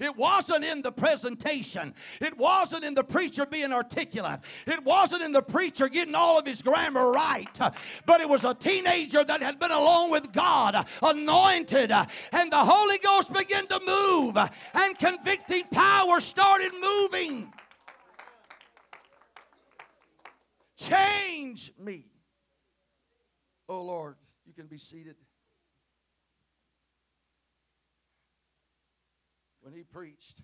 It 0.00 0.16
wasn't 0.16 0.64
in 0.64 0.82
the 0.82 0.90
presentation. 0.90 1.94
It 2.20 2.36
wasn't 2.38 2.84
in 2.84 2.94
the 2.94 3.04
preacher 3.04 3.44
being 3.46 3.72
articulate. 3.72 4.40
It 4.66 4.82
wasn't 4.82 5.22
in 5.22 5.32
the 5.32 5.42
preacher 5.42 5.88
getting 5.88 6.14
all 6.14 6.38
of 6.38 6.46
his 6.46 6.62
grammar 6.62 7.10
right. 7.10 7.58
But 8.06 8.20
it 8.20 8.28
was 8.28 8.44
a 8.44 8.54
teenager 8.54 9.22
that 9.22 9.42
had 9.42 9.58
been 9.58 9.70
alone 9.70 10.10
with 10.10 10.32
God, 10.32 10.86
anointed, 11.02 11.92
and 11.92 12.50
the 12.50 12.64
Holy 12.64 12.98
Ghost 12.98 13.32
began 13.32 13.66
to 13.66 13.80
move, 13.86 14.36
and 14.36 14.98
convicting 14.98 15.64
power 15.70 16.18
started 16.18 16.72
moving. 16.80 17.52
Change 20.76 21.72
me. 21.78 22.06
Oh 23.68 23.82
Lord, 23.82 24.16
you 24.46 24.54
can 24.54 24.66
be 24.66 24.78
seated. 24.78 25.16
When 29.70 29.78
he 29.78 29.84
preached 29.84 30.42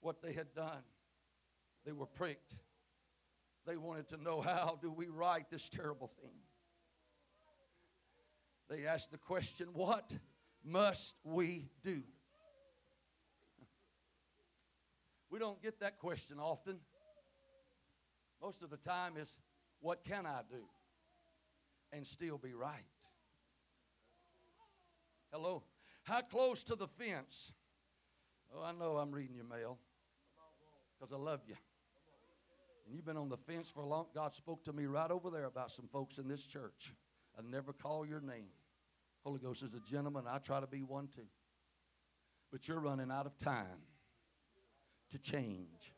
what 0.00 0.22
they 0.22 0.32
had 0.32 0.54
done, 0.54 0.80
they 1.84 1.92
were 1.92 2.06
pricked. 2.06 2.54
They 3.66 3.76
wanted 3.76 4.08
to 4.08 4.16
know 4.16 4.40
how 4.40 4.78
do 4.80 4.90
we 4.90 5.08
right 5.08 5.44
this 5.50 5.68
terrible 5.68 6.10
thing? 6.22 6.32
They 8.70 8.86
asked 8.86 9.10
the 9.10 9.18
question, 9.18 9.68
What 9.74 10.10
must 10.64 11.16
we 11.22 11.68
do? 11.84 12.02
We 15.28 15.38
don't 15.38 15.62
get 15.62 15.80
that 15.80 15.98
question 15.98 16.38
often. 16.40 16.78
Most 18.40 18.62
of 18.62 18.70
the 18.70 18.78
time 18.78 19.18
is, 19.18 19.34
what 19.80 20.02
can 20.02 20.24
I 20.24 20.40
do 20.50 20.64
and 21.92 22.06
still 22.06 22.38
be 22.38 22.54
right? 22.54 22.86
Hello? 25.30 25.62
How 26.08 26.22
close 26.22 26.64
to 26.64 26.74
the 26.74 26.86
fence? 26.86 27.52
Oh, 28.56 28.64
I 28.64 28.72
know 28.72 28.96
I'm 28.96 29.12
reading 29.12 29.36
your 29.36 29.44
mail 29.44 29.76
because 30.98 31.12
I 31.12 31.18
love 31.18 31.40
you. 31.46 31.54
And 32.86 32.96
you've 32.96 33.04
been 33.04 33.18
on 33.18 33.28
the 33.28 33.36
fence 33.36 33.68
for 33.68 33.82
a 33.82 33.86
long 33.86 34.06
God 34.14 34.32
spoke 34.32 34.64
to 34.64 34.72
me 34.72 34.86
right 34.86 35.10
over 35.10 35.28
there 35.28 35.44
about 35.44 35.70
some 35.70 35.86
folks 35.92 36.16
in 36.16 36.26
this 36.26 36.46
church. 36.46 36.94
I 37.38 37.42
never 37.46 37.74
call 37.74 38.06
your 38.06 38.22
name. 38.22 38.48
Holy 39.22 39.38
Ghost 39.38 39.62
is 39.62 39.74
a 39.74 39.80
gentleman. 39.80 40.24
I 40.26 40.38
try 40.38 40.60
to 40.60 40.66
be 40.66 40.82
one 40.82 41.08
too. 41.08 41.28
But 42.50 42.66
you're 42.66 42.80
running 42.80 43.10
out 43.10 43.26
of 43.26 43.36
time 43.36 43.82
to 45.10 45.18
change. 45.18 45.92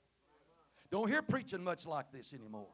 Don't 0.91 1.09
hear 1.09 1.23
preaching 1.23 1.63
much 1.63 1.87
like 1.87 2.11
this 2.11 2.35
anymore. 2.35 2.67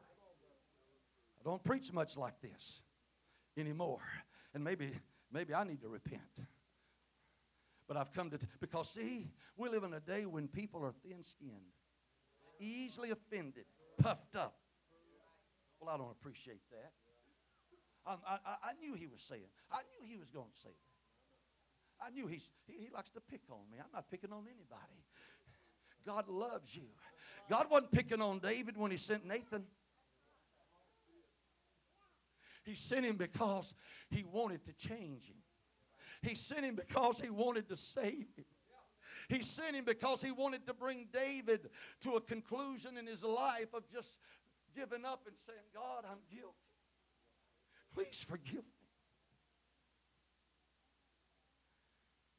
I 1.39 1.43
don't 1.47 1.63
preach 1.63 1.93
much 1.93 2.17
like 2.17 2.41
this 2.41 2.81
anymore. 3.55 4.01
And 4.55 4.63
maybe, 4.63 4.89
maybe 5.31 5.53
I 5.53 5.63
need 5.65 5.81
to 5.81 5.87
repent. 5.87 6.47
But 7.87 7.97
I've 7.97 8.11
come 8.11 8.29
to, 8.31 8.37
t- 8.37 8.47
because 8.59 8.89
see, 8.89 9.29
we 9.55 9.69
live 9.69 9.83
in 9.83 9.93
a 9.93 9.99
day 9.99 10.25
when 10.25 10.47
people 10.47 10.83
are 10.83 10.93
thin 11.07 11.23
skinned, 11.23 11.73
easily 12.59 13.11
offended, 13.11 13.65
puffed 13.97 14.35
up. 14.35 14.57
Well, 15.79 15.93
I 15.93 15.97
don't 15.97 16.11
appreciate 16.11 16.61
that. 16.71 16.91
I, 18.05 18.15
I, 18.25 18.37
I 18.45 18.73
knew 18.81 18.93
he 18.93 19.07
was 19.07 19.21
saying, 19.21 19.43
I 19.71 19.79
knew 19.91 20.07
he 20.09 20.17
was 20.17 20.29
going 20.29 20.47
to 20.53 20.61
say 20.61 20.69
that. 20.69 22.05
I 22.05 22.09
knew 22.11 22.27
he's, 22.27 22.49
he, 22.65 22.85
he 22.85 22.89
likes 22.93 23.09
to 23.11 23.21
pick 23.21 23.41
on 23.49 23.69
me. 23.71 23.77
I'm 23.79 23.91
not 23.93 24.09
picking 24.09 24.31
on 24.31 24.43
anybody. 24.43 25.03
God 26.05 26.27
loves 26.29 26.75
you. 26.75 26.83
God 27.49 27.67
wasn't 27.69 27.91
picking 27.91 28.21
on 28.21 28.39
David 28.39 28.77
when 28.77 28.91
he 28.91 28.97
sent 28.97 29.25
Nathan. 29.25 29.63
He 32.63 32.75
sent 32.75 33.05
him 33.05 33.15
because 33.15 33.73
he 34.09 34.23
wanted 34.23 34.63
to 34.65 34.73
change 34.73 35.27
him. 35.27 35.37
He 36.27 36.35
sent 36.35 36.65
him 36.65 36.75
because 36.75 37.19
he 37.19 37.29
wanted 37.29 37.69
to 37.69 37.77
save 37.77 38.27
him. 38.35 38.45
He 39.29 39.43
sent 39.43 39.75
him 39.75 39.85
because 39.85 40.21
he 40.21 40.31
wanted 40.31 40.65
to 40.67 40.73
bring 40.73 41.07
David 41.11 41.69
to 42.01 42.15
a 42.15 42.21
conclusion 42.21 42.97
in 42.97 43.07
his 43.07 43.23
life 43.23 43.73
of 43.73 43.83
just 43.91 44.17
giving 44.75 45.05
up 45.05 45.21
and 45.27 45.35
saying, 45.45 45.59
God, 45.73 46.03
I'm 46.09 46.19
guilty. 46.29 46.53
Please 47.93 48.25
forgive 48.27 48.55
me. 48.55 48.87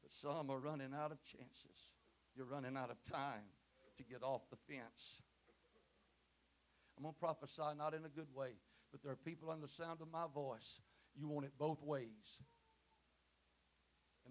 But 0.03 0.11
some 0.11 0.49
are 0.49 0.59
running 0.59 0.93
out 0.95 1.11
of 1.11 1.21
chances. 1.23 1.89
You're 2.35 2.45
running 2.45 2.77
out 2.77 2.91
of 2.91 2.97
time 3.11 3.49
to 3.97 4.03
get 4.03 4.23
off 4.23 4.41
the 4.49 4.57
fence. 4.71 5.21
I'm 6.97 7.03
going 7.03 7.13
to 7.13 7.19
prophesy 7.19 7.75
not 7.77 7.93
in 7.93 8.05
a 8.05 8.09
good 8.09 8.33
way, 8.35 8.49
but 8.91 9.01
there 9.03 9.11
are 9.11 9.17
people 9.17 9.49
on 9.49 9.61
the 9.61 9.67
sound 9.67 10.01
of 10.01 10.11
my 10.11 10.25
voice. 10.33 10.79
You 11.15 11.27
want 11.27 11.45
it 11.45 11.53
both 11.57 11.81
ways. 11.83 12.39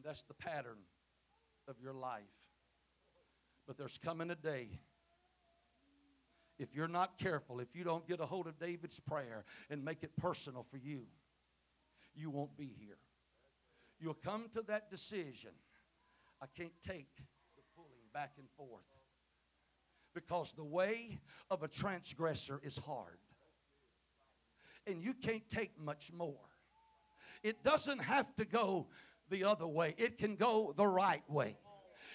That's 0.08 0.22
the 0.22 0.32
pattern 0.32 0.78
of 1.68 1.76
your 1.82 1.92
life. 1.92 2.22
But 3.66 3.76
there's 3.76 3.98
coming 4.02 4.30
a 4.30 4.34
day 4.34 4.70
if 6.58 6.74
you're 6.74 6.88
not 6.88 7.18
careful, 7.18 7.60
if 7.60 7.76
you 7.76 7.84
don't 7.84 8.08
get 8.08 8.18
a 8.18 8.24
hold 8.24 8.46
of 8.46 8.58
David's 8.58 8.98
prayer 8.98 9.44
and 9.68 9.84
make 9.84 10.02
it 10.02 10.16
personal 10.16 10.64
for 10.70 10.78
you, 10.78 11.02
you 12.14 12.30
won't 12.30 12.56
be 12.56 12.74
here. 12.80 12.96
You'll 14.00 14.14
come 14.14 14.46
to 14.54 14.62
that 14.62 14.90
decision. 14.90 15.50
I 16.40 16.46
can't 16.56 16.72
take 16.86 17.14
the 17.54 17.62
pulling 17.76 18.08
back 18.14 18.32
and 18.38 18.48
forth 18.56 18.80
because 20.14 20.54
the 20.54 20.64
way 20.64 21.18
of 21.50 21.62
a 21.62 21.68
transgressor 21.68 22.62
is 22.64 22.78
hard. 22.78 23.18
And 24.86 25.02
you 25.02 25.12
can't 25.12 25.46
take 25.50 25.78
much 25.78 26.10
more. 26.16 26.48
It 27.42 27.62
doesn't 27.62 27.98
have 27.98 28.34
to 28.36 28.46
go 28.46 28.86
the 29.30 29.44
other 29.44 29.66
way, 29.66 29.94
it 29.98 30.18
can 30.18 30.36
go 30.36 30.74
the 30.76 30.86
right 30.86 31.22
way. 31.28 31.56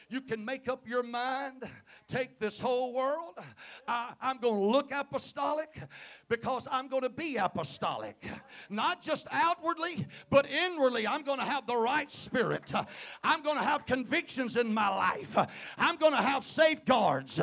You 0.10 0.22
can 0.22 0.44
make 0.46 0.68
up 0.68 0.88
your 0.88 1.02
mind, 1.02 1.64
take 2.08 2.40
this 2.40 2.60
whole 2.60 2.94
world. 2.94 3.40
I, 3.88 4.14
am 4.22 4.38
going 4.38 4.56
to 4.56 4.62
look 4.62 4.92
apostolic 4.92 5.82
because 6.30 6.68
I'm 6.70 6.88
going 6.88 7.04
to 7.04 7.10
be 7.10 7.38
apostolic. 7.38 8.24
Not 8.70 9.02
just 9.02 9.28
outwardly, 9.32 10.06
but 10.30 10.46
inwardly. 10.46 11.08
I'm 11.08 11.24
going 11.24 11.40
to 11.40 11.46
have 11.46 11.66
the 11.66 11.78
right 11.78 12.12
spirit. 12.12 12.72
I'm 13.24 13.42
going 13.42 13.58
to 13.58 13.64
have 13.64 13.86
convictions 13.86 14.56
in 14.56 14.74
my 14.74 14.90
life. 14.90 15.36
I'm 15.78 15.96
going 15.96 16.14
to 16.14 16.22
have 16.22 16.44
safeguards. 16.44 17.40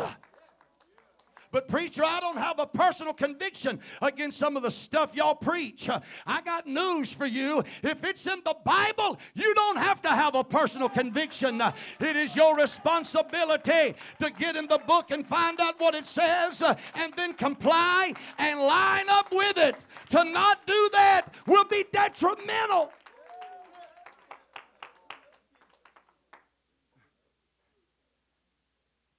But, 1.52 1.66
preacher, 1.66 2.04
I 2.04 2.20
don't 2.20 2.38
have 2.38 2.60
a 2.60 2.66
personal 2.66 3.12
conviction 3.12 3.80
against 4.00 4.38
some 4.38 4.56
of 4.56 4.62
the 4.62 4.70
stuff 4.70 5.14
y'all 5.16 5.34
preach. 5.34 5.88
I 6.26 6.40
got 6.42 6.66
news 6.66 7.12
for 7.12 7.26
you. 7.26 7.64
If 7.82 8.04
it's 8.04 8.26
in 8.26 8.40
the 8.44 8.54
Bible, 8.64 9.18
you 9.34 9.52
don't 9.54 9.78
have 9.78 10.00
to 10.02 10.10
have 10.10 10.36
a 10.36 10.44
personal 10.44 10.88
conviction. 10.88 11.60
It 11.98 12.16
is 12.16 12.36
your 12.36 12.56
responsibility 12.56 13.96
to 14.20 14.30
get 14.38 14.54
in 14.54 14.68
the 14.68 14.78
book 14.78 15.10
and 15.10 15.26
find 15.26 15.60
out 15.60 15.80
what 15.80 15.96
it 15.96 16.06
says 16.06 16.62
and 16.94 17.12
then 17.14 17.32
comply 17.34 18.14
and 18.38 18.60
line 18.60 19.08
up 19.08 19.32
with 19.32 19.58
it. 19.58 19.74
To 20.10 20.22
not 20.22 20.64
do 20.66 20.90
that 20.92 21.34
will 21.46 21.64
be 21.64 21.84
detrimental. 21.92 22.92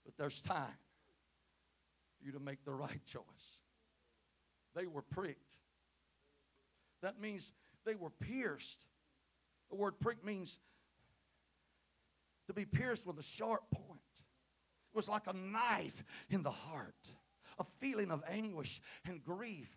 But 0.06 0.18
there's 0.18 0.42
time 0.42 0.78
you 2.24 2.32
to 2.34 2.40
make 2.40 2.64
the 2.66 2.74
right 2.74 3.04
choice. 3.06 3.24
They 4.76 4.88
were 4.88 5.02
pricked. 5.02 5.58
That 7.02 7.20
means 7.20 7.52
they 7.86 7.96
were 7.96 8.10
pierced. 8.10 8.86
The 9.70 9.76
word 9.76 10.00
prick 10.00 10.24
means 10.24 10.58
to 12.48 12.54
be 12.54 12.66
pierced 12.66 13.06
with 13.06 13.18
a 13.18 13.24
sharp 13.24 13.64
point. 13.72 14.00
It 14.94 14.96
was 14.96 15.08
like 15.08 15.28
a 15.28 15.34
knife 15.34 16.04
in 16.30 16.44
the 16.44 16.52
heart, 16.52 17.08
a 17.60 17.66
feeling 17.80 18.12
of 18.12 18.24
anguish 18.30 18.82
and 19.08 19.24
grief 19.24 19.70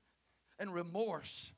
and 0.59 0.75
remorse. 0.75 1.53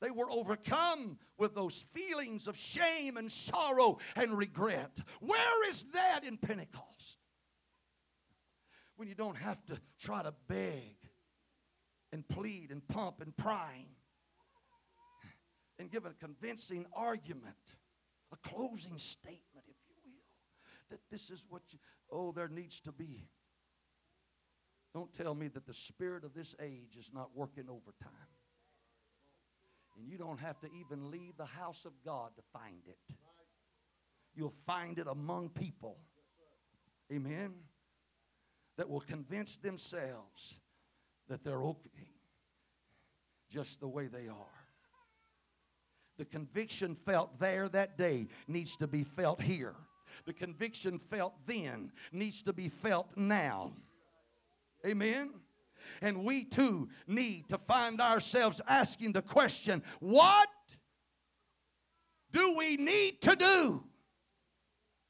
They 0.00 0.10
were 0.10 0.30
overcome 0.30 1.18
with 1.38 1.54
those 1.54 1.86
feelings 1.94 2.46
of 2.46 2.56
shame 2.56 3.16
and 3.16 3.32
sorrow 3.32 3.98
and 4.16 4.36
regret. 4.36 4.98
Where 5.20 5.68
is 5.68 5.84
that 5.94 6.24
in 6.24 6.36
Pentecost? 6.36 7.23
When 8.96 9.08
you 9.08 9.14
don't 9.14 9.36
have 9.36 9.64
to 9.66 9.78
try 10.00 10.22
to 10.22 10.32
beg 10.48 10.96
and 12.12 12.26
plead 12.28 12.70
and 12.70 12.86
pump 12.86 13.20
and 13.20 13.36
prime 13.36 13.88
and 15.78 15.90
give 15.90 16.06
a 16.06 16.12
convincing 16.20 16.86
argument, 16.94 17.56
a 18.32 18.48
closing 18.48 18.98
statement, 18.98 19.66
if 19.68 19.76
you 19.88 19.96
will, 20.04 20.90
that 20.90 21.00
this 21.10 21.30
is 21.30 21.42
what 21.48 21.62
you, 21.70 21.78
oh, 22.10 22.32
there 22.32 22.48
needs 22.48 22.80
to 22.82 22.92
be. 22.92 23.26
Don't 24.94 25.12
tell 25.12 25.34
me 25.34 25.48
that 25.48 25.66
the 25.66 25.74
spirit 25.74 26.22
of 26.22 26.34
this 26.34 26.54
age 26.62 26.96
is 26.96 27.10
not 27.12 27.30
working 27.34 27.64
overtime. 27.68 28.12
And 29.98 30.08
you 30.08 30.16
don't 30.18 30.38
have 30.38 30.60
to 30.60 30.68
even 30.72 31.10
leave 31.10 31.36
the 31.36 31.44
house 31.44 31.84
of 31.84 31.92
God 32.04 32.30
to 32.36 32.42
find 32.52 32.82
it. 32.86 33.16
You'll 34.36 34.54
find 34.66 34.98
it 34.98 35.06
among 35.08 35.50
people. 35.50 35.98
Amen. 37.12 37.54
That 38.76 38.88
will 38.88 39.00
convince 39.00 39.56
themselves 39.56 40.54
that 41.28 41.44
they're 41.44 41.62
okay 41.62 42.14
just 43.50 43.80
the 43.80 43.88
way 43.88 44.06
they 44.06 44.26
are. 44.28 44.64
The 46.18 46.24
conviction 46.24 46.94
felt 46.94 47.38
there 47.38 47.68
that 47.68 47.98
day 47.98 48.28
needs 48.46 48.76
to 48.78 48.86
be 48.86 49.04
felt 49.04 49.40
here. 49.40 49.74
The 50.26 50.32
conviction 50.32 50.98
felt 50.98 51.34
then 51.46 51.90
needs 52.12 52.42
to 52.42 52.52
be 52.52 52.68
felt 52.68 53.16
now. 53.16 53.72
Amen. 54.86 55.30
And 56.00 56.24
we 56.24 56.44
too 56.44 56.88
need 57.06 57.48
to 57.48 57.58
find 57.58 58.00
ourselves 58.00 58.60
asking 58.66 59.12
the 59.12 59.22
question 59.22 59.82
what 60.00 60.48
do 62.32 62.56
we 62.56 62.76
need 62.76 63.20
to 63.22 63.36
do? 63.36 63.84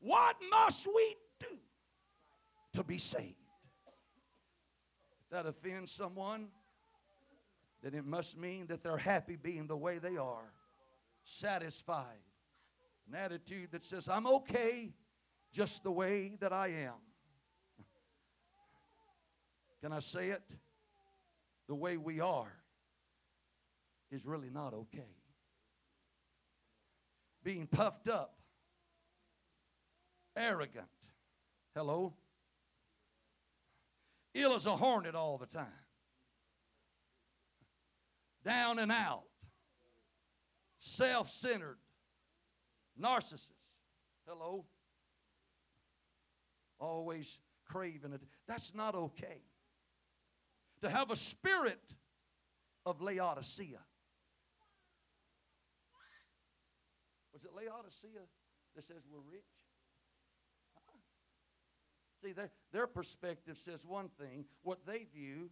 What 0.01 0.37
must 0.51 0.87
we 0.87 1.17
do 1.41 1.57
to 2.75 2.85
be 2.85 2.99
saved? 2.99 3.44
That 5.35 5.47
offends 5.47 5.91
someone, 5.91 6.47
then 7.83 7.93
it 7.93 8.07
must 8.07 8.39
mean 8.39 8.69
that 8.69 8.85
they're 8.85 8.97
happy 8.97 9.35
being 9.35 9.67
the 9.67 9.77
way 9.77 9.99
they 9.99 10.17
are, 10.17 10.53
satisfied. 11.25 12.23
An 13.09 13.17
attitude 13.17 13.73
that 13.73 13.83
says, 13.83 14.07
I'm 14.09 14.29
okay 14.29 14.93
just 15.53 15.83
the 15.83 15.91
way 15.91 16.37
that 16.39 16.53
I 16.53 16.69
am. 16.69 16.95
Can 19.83 19.93
I 19.93 19.99
say 19.99 20.29
it? 20.29 20.45
The 21.67 21.75
way 21.75 21.97
we 21.97 22.21
are 22.21 22.53
is 24.13 24.25
really 24.25 24.51
not 24.51 24.73
okay. 24.73 25.17
Being 27.43 27.67
puffed 27.67 28.07
up, 28.07 28.39
arrogant, 30.37 30.87
hello, 31.75 32.15
ill 34.35 34.55
as 34.55 34.67
a 34.67 34.77
hornet 34.77 35.15
all 35.15 35.39
the 35.39 35.47
time, 35.47 35.67
down 38.45 38.79
and 38.79 38.93
out, 38.93 39.25
self 40.79 41.31
centered, 41.31 41.79
narcissist, 43.01 43.51
hello, 44.27 44.65
always 46.79 47.39
craving 47.67 48.13
it. 48.13 48.21
That's 48.47 48.75
not 48.75 48.95
okay 48.95 49.43
to 50.83 50.91
have 50.91 51.11
a 51.11 51.17
spirit 51.17 51.81
of 52.85 53.01
Laodicea. 53.01 53.81
Was 57.33 57.45
it 57.45 57.51
Laodicea 57.55 58.21
that 58.77 58.85
says 58.85 59.03
we're 59.11 59.33
rich? 59.33 59.45
See, 62.25 62.33
their, 62.33 62.51
their 62.73 62.87
perspective 62.87 63.59
says 63.59 63.85
one 63.87 64.09
thing, 64.19 64.47
what 64.63 64.87
they 64.87 65.07
view 65.15 65.51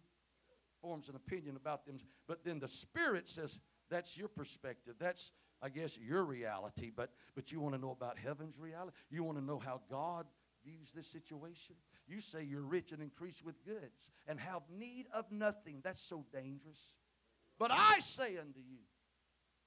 forms 0.81 1.07
an 1.07 1.15
opinion 1.15 1.55
about 1.55 1.85
them, 1.85 1.97
but 2.27 2.43
then 2.43 2.59
the 2.59 2.67
Spirit 2.67 3.29
says 3.29 3.59
that's 3.91 4.17
your 4.17 4.27
perspective. 4.27 4.95
That's, 4.99 5.31
I 5.61 5.69
guess, 5.69 5.97
your 5.97 6.23
reality, 6.23 6.91
but, 6.95 7.11
but 7.35 7.51
you 7.51 7.59
want 7.59 7.75
to 7.75 7.81
know 7.81 7.91
about 7.91 8.17
heaven's 8.17 8.57
reality? 8.57 8.95
You 9.11 9.23
want 9.23 9.37
to 9.37 9.43
know 9.43 9.59
how 9.59 9.81
God 9.89 10.25
views 10.65 10.91
this 10.95 11.07
situation? 11.07 11.75
You 12.07 12.21
say 12.21 12.43
you're 12.43 12.61
rich 12.61 12.91
and 12.91 13.03
increase 13.03 13.43
with 13.43 13.63
goods 13.63 14.11
and 14.27 14.39
have 14.39 14.63
need 14.75 15.05
of 15.13 15.31
nothing. 15.31 15.79
That's 15.83 16.01
so 16.01 16.25
dangerous. 16.33 16.95
But 17.59 17.69
I 17.71 17.99
say 17.99 18.37
unto 18.37 18.59
you 18.59 18.79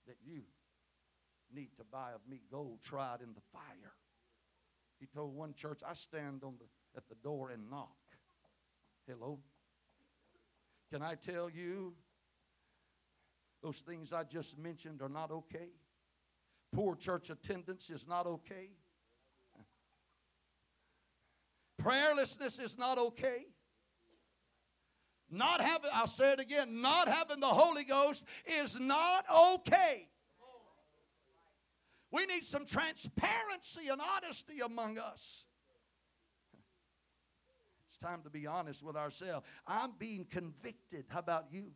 that 0.09 0.17
you 0.25 0.43
need 1.55 1.71
to 1.77 1.85
buy 1.85 2.11
of 2.15 2.21
me 2.29 2.41
gold 2.51 2.81
tried 2.83 3.21
in 3.23 3.33
the 3.33 3.41
fire. 3.53 3.93
He 4.99 5.07
told 5.07 5.35
one 5.35 5.55
church, 5.55 5.81
I 5.87 5.95
stand 5.95 6.43
on 6.43 6.55
the, 6.59 6.65
at 6.97 7.09
the 7.09 7.14
door 7.16 7.51
and 7.51 7.70
knock. 7.70 7.97
Hello? 9.07 9.38
Can 10.92 11.03
I 11.03 11.14
tell 11.14 11.51
you 11.51 11.94
those 13.62 13.78
things 13.78 14.12
I 14.12 14.24
just 14.24 14.59
mentioned 14.59 15.03
are 15.03 15.09
not 15.09 15.30
okay? 15.30 15.70
Poor 16.72 16.94
church 16.94 17.30
attendance 17.30 17.90
is 17.90 18.07
not 18.07 18.26
okay. 18.26 18.70
Prayerlessness 21.82 22.62
is 22.62 22.76
not 22.78 22.99
okay. 22.99 23.47
Not 25.30 25.61
having, 25.61 25.90
I'll 25.92 26.07
say 26.07 26.32
it 26.32 26.40
again, 26.40 26.80
not 26.80 27.09
having 27.09 27.40
the 27.40 27.47
Holy 27.47 27.84
Ghost 27.84 28.24
is 28.61 28.78
not 28.78 29.24
okay. 29.34 30.09
We 32.12 32.26
need 32.26 32.44
some 32.44 32.64
transparency 32.64 33.88
and 33.90 34.01
honesty 34.01 34.61
among 34.61 34.99
us. 34.99 35.45
It's 37.97 38.07
time 38.07 38.22
to 38.24 38.30
be 38.30 38.47
honest 38.47 38.82
with 38.82 38.97
ourselves. 38.97 39.47
I'm 39.66 39.92
being 39.99 40.26
convicted. 40.30 41.07
How 41.09 41.20
about 41.20 41.47
you? 41.51 41.70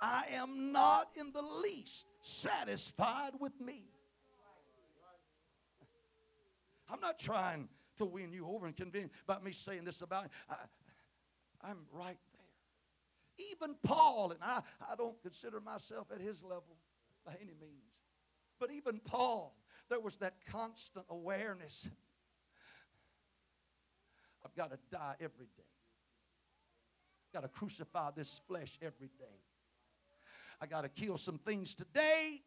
I 0.00 0.24
am 0.32 0.72
not 0.72 1.08
in 1.16 1.32
the 1.32 1.42
least 1.42 2.06
satisfied 2.22 3.32
with 3.38 3.52
me. 3.60 3.84
I'm 6.88 7.00
not 7.00 7.18
trying 7.18 7.68
to 7.98 8.06
win 8.06 8.32
you 8.32 8.46
over 8.46 8.66
and 8.66 8.76
convince 8.76 9.12
about 9.24 9.44
me 9.44 9.52
saying 9.52 9.84
this 9.84 10.00
about 10.00 10.28
I, 10.48 10.56
I'm 11.62 11.78
right 11.92 12.18
there. 12.32 13.46
Even 13.50 13.76
Paul, 13.82 14.32
and 14.32 14.40
I, 14.42 14.62
I 14.90 14.96
don't 14.96 15.20
consider 15.22 15.60
myself 15.60 16.08
at 16.14 16.20
his 16.20 16.42
level 16.42 16.76
by 17.24 17.32
any 17.40 17.54
means, 17.60 17.92
but 18.58 18.70
even 18.70 18.98
Paul, 19.04 19.56
there 19.88 20.00
was 20.00 20.16
that 20.16 20.34
constant 20.50 21.04
awareness. 21.10 21.88
I've 24.44 24.54
got 24.54 24.70
to 24.70 24.78
die 24.90 25.14
every 25.20 25.46
day. 25.56 25.70
I've 27.28 27.42
got 27.42 27.48
to 27.48 27.48
crucify 27.48 28.10
this 28.16 28.40
flesh 28.46 28.78
every 28.82 29.08
day. 29.18 29.40
I 30.60 30.66
got 30.66 30.82
to 30.82 30.88
kill 30.88 31.18
some 31.18 31.38
things 31.38 31.74
today 31.74 32.42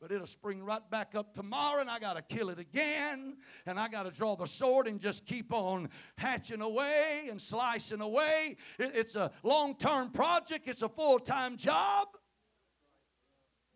but 0.00 0.10
it'll 0.10 0.26
spring 0.26 0.62
right 0.64 0.88
back 0.90 1.14
up 1.14 1.34
tomorrow, 1.34 1.80
and 1.80 1.90
I 1.90 1.98
got 1.98 2.14
to 2.14 2.22
kill 2.22 2.48
it 2.48 2.58
again, 2.58 3.36
and 3.66 3.78
I 3.78 3.88
got 3.88 4.04
to 4.04 4.10
draw 4.10 4.34
the 4.34 4.46
sword 4.46 4.88
and 4.88 4.98
just 4.98 5.26
keep 5.26 5.52
on 5.52 5.90
hatching 6.16 6.62
away 6.62 7.26
and 7.30 7.40
slicing 7.40 8.00
away. 8.00 8.56
It, 8.78 8.92
it's 8.94 9.14
a 9.14 9.30
long 9.42 9.76
term 9.76 10.10
project, 10.10 10.68
it's 10.68 10.82
a 10.82 10.88
full 10.88 11.18
time 11.18 11.56
job. 11.58 12.08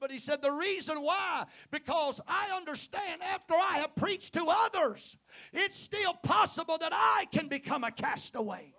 But 0.05 0.13
he 0.13 0.19
said, 0.19 0.43
The 0.43 0.51
reason 0.51 1.01
why, 1.01 1.47
because 1.71 2.21
I 2.29 2.55
understand 2.55 3.23
after 3.23 3.55
I 3.55 3.79
have 3.79 3.97
preached 3.97 4.35
to 4.35 4.45
others, 4.47 5.17
it's 5.51 5.75
still 5.75 6.13
possible 6.13 6.77
that 6.77 6.93
I 6.93 7.25
can 7.33 7.49
become 7.49 7.85
a 7.85 7.91
castaway. 7.91 8.75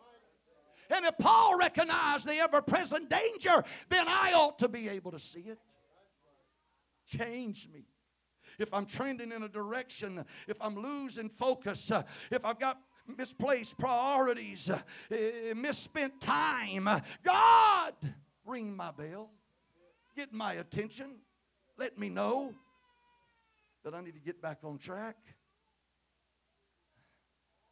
And 0.91 1.03
if 1.03 1.17
Paul 1.17 1.57
recognized 1.57 2.27
the 2.27 2.35
ever 2.35 2.61
present 2.61 3.09
danger, 3.09 3.63
then 3.89 4.07
I 4.07 4.33
ought 4.33 4.59
to 4.59 4.67
be 4.67 4.87
able 4.87 5.09
to 5.13 5.17
see 5.17 5.39
it. 5.39 5.57
Change 7.07 7.69
me. 7.73 7.87
If 8.59 8.71
I'm 8.71 8.85
trending 8.85 9.31
in 9.31 9.41
a 9.41 9.49
direction, 9.49 10.23
if 10.47 10.57
I'm 10.61 10.75
losing 10.75 11.29
focus, 11.29 11.91
if 12.29 12.45
I've 12.45 12.59
got 12.59 12.77
misplaced 13.17 13.79
priorities, 13.79 14.69
uh, 14.69 14.77
misspent 15.55 16.21
time, 16.21 16.87
God, 17.23 17.93
ring 18.45 18.75
my 18.75 18.91
bell. 18.91 19.31
Get 20.15 20.31
my 20.31 20.53
attention. 20.53 21.15
Let 21.77 21.97
me 21.97 22.09
know 22.09 22.53
that 23.83 23.93
I 23.93 24.01
need 24.01 24.13
to 24.13 24.19
get 24.19 24.41
back 24.41 24.59
on 24.63 24.77
track. 24.77 25.17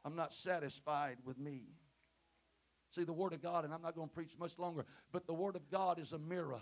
I'm 0.06 0.16
not 0.16 0.34
satisfied 0.34 1.18
with 1.26 1.38
me. 1.38 1.62
See, 2.92 3.04
the 3.04 3.14
Word 3.14 3.34
of 3.34 3.42
God, 3.42 3.66
and 3.66 3.74
I'm 3.74 3.82
not 3.82 3.96
going 3.96 4.10
to 4.10 4.14
preach 4.14 4.34
much 4.38 4.60
longer, 4.60 4.86
but 5.12 5.26
the 5.26 5.34
Word 5.34 5.56
of 5.56 5.70
God 5.72 6.00
is 6.00 6.12
a 6.12 6.20
mirror 6.20 6.62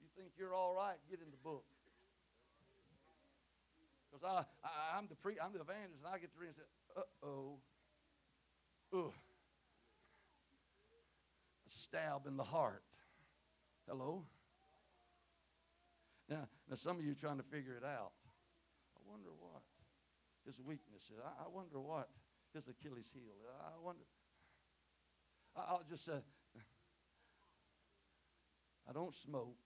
You 0.00 0.08
think 0.16 0.32
you're 0.36 0.54
all 0.54 0.74
right, 0.74 0.96
get 1.08 1.20
in 1.20 1.30
the 1.30 1.38
book. 1.42 1.64
Because 4.10 4.24
I, 4.24 4.66
I, 4.66 4.98
am 4.98 5.06
the 5.08 5.14
pre, 5.14 5.34
I'm 5.42 5.52
the 5.52 5.60
evangelist, 5.60 6.04
and 6.04 6.14
I 6.14 6.18
get 6.18 6.32
to 6.34 6.40
read 6.40 6.48
and 6.48 6.56
say, 6.56 6.62
uh-oh. 6.96 7.56
Ugh. 8.92 9.12
A 11.66 11.70
stab 11.70 12.26
in 12.26 12.36
the 12.36 12.44
heart. 12.44 12.82
Hello? 13.88 14.24
Now, 16.28 16.48
now 16.68 16.76
some 16.76 16.98
of 16.98 17.04
you 17.04 17.14
trying 17.14 17.36
to 17.36 17.42
figure 17.42 17.76
it 17.76 17.84
out. 17.84 18.12
I 18.96 19.00
wonder 19.10 19.28
what 19.38 19.62
his 20.46 20.58
weakness 20.60 21.02
is. 21.02 21.20
I, 21.22 21.44
I 21.44 21.48
wonder 21.48 21.78
what 21.78 22.08
his 22.54 22.68
Achilles 22.68 23.10
heel 23.12 23.22
is. 23.22 23.46
I 23.60 23.84
wonder. 23.84 24.04
I, 25.56 25.60
I'll 25.68 25.84
just 25.88 26.04
say, 26.06 26.18
I 28.88 28.92
don't 28.92 29.14
smoke. 29.14 29.58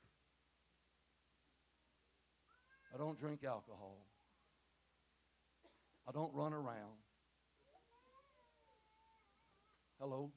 I 2.92 2.98
don't 2.98 3.18
drink 3.18 3.44
alcohol. 3.44 3.98
I 6.08 6.12
don't 6.12 6.34
run 6.34 6.52
around. 6.52 6.96
Hello? 10.00 10.32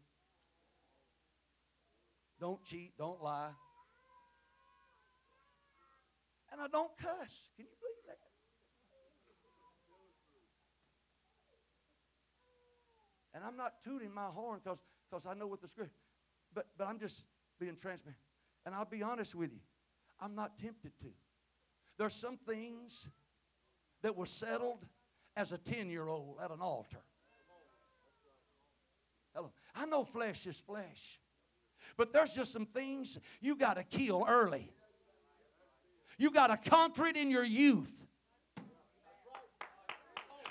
Don't 2.40 2.64
cheat, 2.66 2.98
don't 2.98 3.24
lie. 3.24 3.52
And 6.52 6.60
I 6.60 6.68
don't 6.68 6.92
cuss. 6.98 7.50
Can 7.56 7.66
you 7.66 7.76
believe 7.80 8.04
that? 8.08 8.18
And 13.34 13.44
I'm 13.46 13.56
not 13.56 13.84
tooting 13.84 14.14
my 14.14 14.26
horn 14.26 14.60
because 14.64 15.26
I 15.26 15.34
know 15.34 15.48
what 15.48 15.62
the 15.62 15.68
script, 15.68 15.92
but, 16.54 16.68
but 16.78 16.88
I'm 16.88 17.00
just 17.00 17.24
being 17.60 17.76
transparent. 17.76 18.18
And 18.66 18.76
I'll 18.76 18.86
be 18.86 19.02
honest 19.02 19.34
with 19.36 19.52
you, 19.52 19.62
I'm 20.20 20.36
not 20.36 20.60
tempted 20.60 20.92
to. 21.00 21.08
There's 21.98 22.14
some 22.14 22.38
things 22.38 23.08
that 24.02 24.16
were 24.16 24.26
settled 24.26 24.86
as 25.36 25.52
a 25.52 25.58
10 25.58 25.90
year 25.90 26.08
old 26.08 26.38
at 26.44 26.52
an 26.52 26.62
altar. 26.62 27.02
Hello. 29.34 29.52
I 29.74 29.86
know 29.86 30.04
flesh 30.04 30.46
is 30.46 30.58
flesh, 30.58 31.20
but 31.96 32.12
there's 32.12 32.34
just 32.34 32.52
some 32.52 32.66
things 32.66 33.18
you 33.40 33.56
got 33.56 33.76
to 33.76 33.84
kill 33.84 34.26
early. 34.28 34.70
You 36.22 36.30
got 36.30 36.48
to 36.48 36.70
conquer 36.70 37.08
it 37.08 37.18
in 37.18 37.32
your 37.32 37.44
youth. 37.44 37.92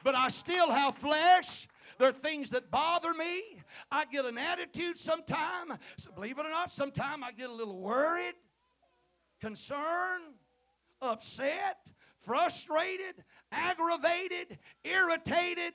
But 0.03 0.17
I 0.17 0.27
still 0.27 0.69
have 0.69 0.97
flesh. 0.97 1.69
There 1.97 2.09
are 2.09 2.13
things 2.13 2.51
that 2.51 2.73
bother 2.73 3.15
me. 3.15 3.63
I 3.89 4.05
get 4.07 4.25
an 4.25 4.37
attitude 4.37 4.99
sometime. 4.99 5.79
So 5.97 6.11
believe 6.11 6.41
it 6.41 6.45
or 6.45 6.51
not, 6.51 6.73
sometime 6.73 7.23
I 7.23 7.31
get 7.31 7.51
a 7.51 7.53
little 7.53 7.79
worried, 7.79 8.35
concerned, 9.41 10.35
upset, 11.01 11.89
frustrated, 12.19 13.23
aggravated, 13.53 14.59
irritated. 14.83 15.75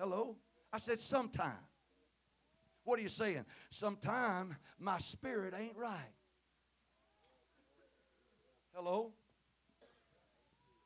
Hello? 0.00 0.34
I 0.72 0.78
said, 0.78 0.98
sometime. 0.98 1.52
What 2.82 2.98
are 2.98 3.02
you 3.02 3.08
saying? 3.08 3.44
Sometime 3.70 4.56
my 4.80 4.98
spirit 4.98 5.54
ain't 5.56 5.76
right. 5.76 6.10
Hello? 8.74 9.12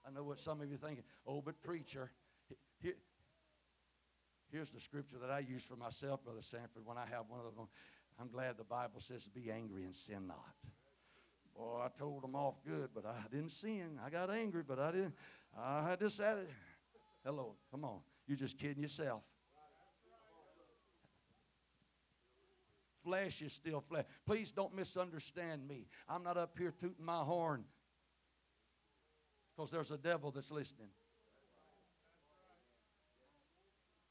I 0.07 0.11
know 0.11 0.23
what 0.23 0.39
some 0.39 0.61
of 0.61 0.69
you 0.69 0.75
are 0.75 0.79
thinking. 0.79 1.05
Oh, 1.27 1.41
but 1.41 1.63
preacher, 1.63 2.11
here, 2.81 2.95
here's 4.53 4.71
the 4.71 4.81
scripture 4.81 5.17
that 5.21 5.31
I 5.31 5.39
use 5.39 5.65
for 5.65 5.77
myself, 5.77 6.23
Brother 6.23 6.43
Sanford, 6.43 6.85
when 6.85 6.99
I 6.99 7.07
have 7.11 7.25
one 7.29 7.41
of 7.41 7.57
them. 7.57 7.67
I'm 8.21 8.29
glad 8.29 8.59
the 8.59 8.65
Bible 8.65 9.01
says, 9.01 9.27
be 9.29 9.51
angry 9.51 9.85
and 9.85 9.95
sin 9.95 10.27
not. 10.27 10.55
Boy, 11.57 11.81
I 11.83 11.89
told 11.99 12.23
them 12.23 12.35
off 12.35 12.57
good, 12.67 12.91
but 12.95 13.07
I 13.07 13.15
didn't 13.31 13.53
sin. 13.53 13.99
I 14.05 14.11
got 14.11 14.31
angry, 14.31 14.63
but 14.67 14.79
I 14.79 14.93
didn't. 14.93 15.15
I 15.59 15.89
had 15.89 15.99
this 15.99 16.21
attitude. 16.21 16.49
Hello, 17.25 17.55
come 17.71 17.85
on. 17.85 18.01
You're 18.27 18.37
just 18.37 18.59
kidding 18.59 18.83
yourself. 18.83 19.23
Flesh 23.03 23.41
is 23.41 23.53
still 23.55 23.81
flesh. 23.81 24.05
Please 24.27 24.53
don't 24.53 24.75
misunderstand 24.75 25.67
me. 25.67 25.87
I'm 26.09 26.23
not 26.23 26.37
up 26.37 26.55
here 26.59 26.75
tooting 26.79 27.05
my 27.05 27.23
horn 27.23 27.65
because 29.59 29.73
there's 29.73 29.91
a 29.91 29.99
devil 29.99 30.31
that's 30.31 30.53
listening. 30.53 30.91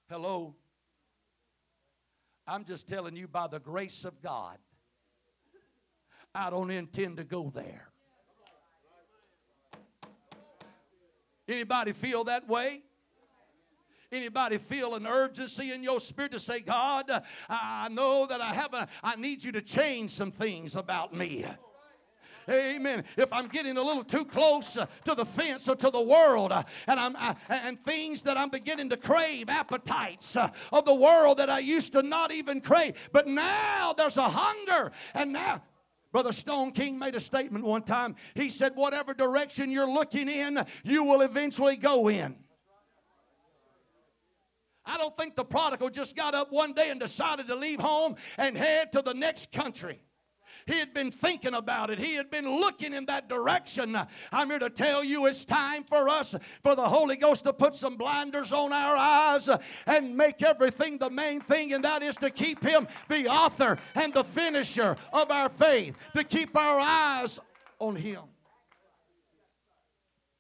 Hello? 0.10 0.54
I'm 2.46 2.66
just 2.66 2.86
telling 2.86 3.16
you 3.16 3.30
by 3.30 3.48
the 3.48 3.60
grace 3.60 4.04
of 4.04 4.22
God, 4.22 4.58
I 6.36 6.50
don't 6.50 6.70
intend 6.70 7.16
to 7.18 7.24
go 7.24 7.50
there. 7.56 7.88
Anybody 11.48 11.94
feel 11.94 12.26
that 12.26 12.50
way? 12.50 12.82
Anybody 14.12 14.58
feel 14.58 14.96
an 14.96 15.08
urgency 15.08 15.72
in 15.72 15.82
your 15.82 16.02
spirit 16.02 16.34
to 16.34 16.42
say, 16.42 16.60
God, 16.60 17.10
I 17.48 17.88
know 17.90 18.26
that 18.28 18.42
I 18.42 18.54
have 18.54 18.74
a, 18.74 18.90
I 19.02 19.16
need 19.16 19.46
you 19.46 19.54
to 19.54 19.62
change 19.62 20.12
some 20.12 20.32
things 20.32 20.76
about 20.76 21.14
me. 21.14 21.46
Amen. 22.50 23.04
If 23.18 23.34
I'm 23.34 23.48
getting 23.48 23.78
a 23.78 23.82
little 23.82 24.04
too 24.04 24.24
close 24.24 24.78
uh, 24.78 24.86
to 25.04 25.16
the 25.16 25.26
fence 25.26 25.68
or 25.68 25.76
to 25.76 25.90
the 25.90 26.02
world, 26.02 26.52
uh, 26.54 26.64
and 26.88 27.00
I'm 27.00 27.16
uh, 27.18 27.34
and 27.50 27.84
things 27.84 28.22
that 28.24 28.38
I'm 28.38 28.50
beginning 28.50 28.90
to 28.90 28.98
crave, 28.98 29.50
appetites 29.50 30.38
of 30.72 30.86
the 30.86 30.96
world 30.96 31.38
that 31.40 31.50
I 31.50 31.60
used 31.60 31.92
to 31.94 32.02
not 32.02 32.32
even 32.32 32.62
crave, 32.62 32.96
but 33.12 33.28
now 33.28 33.94
there's 33.98 34.18
a 34.18 34.30
hunger, 34.30 34.92
and 35.14 35.34
now 35.34 35.62
Brother 36.12 36.32
Stoneking 36.32 36.98
made 36.98 37.16
a 37.16 37.20
statement 37.20 37.66
one 37.66 37.84
time. 37.84 38.16
He 38.34 38.50
said, 38.50 38.76
Whatever 38.76 39.14
direction 39.14 39.70
you're 39.70 39.90
looking 39.90 40.30
in, 40.30 40.66
you 40.84 41.04
will 41.04 41.22
eventually 41.22 41.76
go 41.76 42.08
in. 42.08 42.36
I 44.86 44.98
don't 44.98 45.16
think 45.18 45.36
the 45.36 45.44
prodigal 45.44 45.90
just 45.90 46.16
got 46.16 46.34
up 46.34 46.52
one 46.52 46.72
day 46.72 46.90
and 46.90 47.00
decided 47.00 47.48
to 47.48 47.56
leave 47.56 47.80
home 47.80 48.16
and 48.38 48.58
head 48.58 48.94
to 48.94 49.02
the 49.02 49.14
next 49.14 49.52
country. 49.52 50.00
He 50.68 50.80
had 50.80 50.94
been 50.94 51.12
thinking 51.12 51.54
about 51.54 51.90
it. 51.90 51.98
He 51.98 52.16
had 52.16 52.30
been 52.30 52.48
looking 52.48 52.94
in 52.94 53.06
that 53.06 53.30
direction. 53.30 53.98
I'm 54.34 54.50
here 54.50 54.60
to 54.60 54.70
tell 54.70 55.02
you 55.02 55.26
it's 55.26 55.46
time 55.46 55.86
for 55.86 56.10
us, 56.10 56.36
for 56.62 56.76
the 56.76 56.88
Holy 56.88 57.16
Ghost 57.16 57.46
to 57.46 57.54
put 57.54 57.74
some 57.74 57.96
blinders 57.96 58.52
on 58.52 58.74
our 58.74 58.98
eyes 58.98 59.50
and 59.86 60.18
make 60.18 60.44
everything 60.44 60.98
the 60.98 61.10
main 61.10 61.40
thing, 61.40 61.72
and 61.72 61.84
that 61.86 62.04
is 62.04 62.18
to 62.18 62.30
keep 62.30 62.62
Him 62.64 62.86
the 63.08 63.28
author 63.30 63.78
and 63.96 64.14
the 64.14 64.26
finisher 64.26 64.98
of 65.14 65.32
our 65.32 65.48
faith, 65.48 65.96
to 66.14 66.24
keep 66.26 66.56
our 66.58 66.80
eyes 66.80 67.40
on 67.80 67.96
Him. 67.96 68.24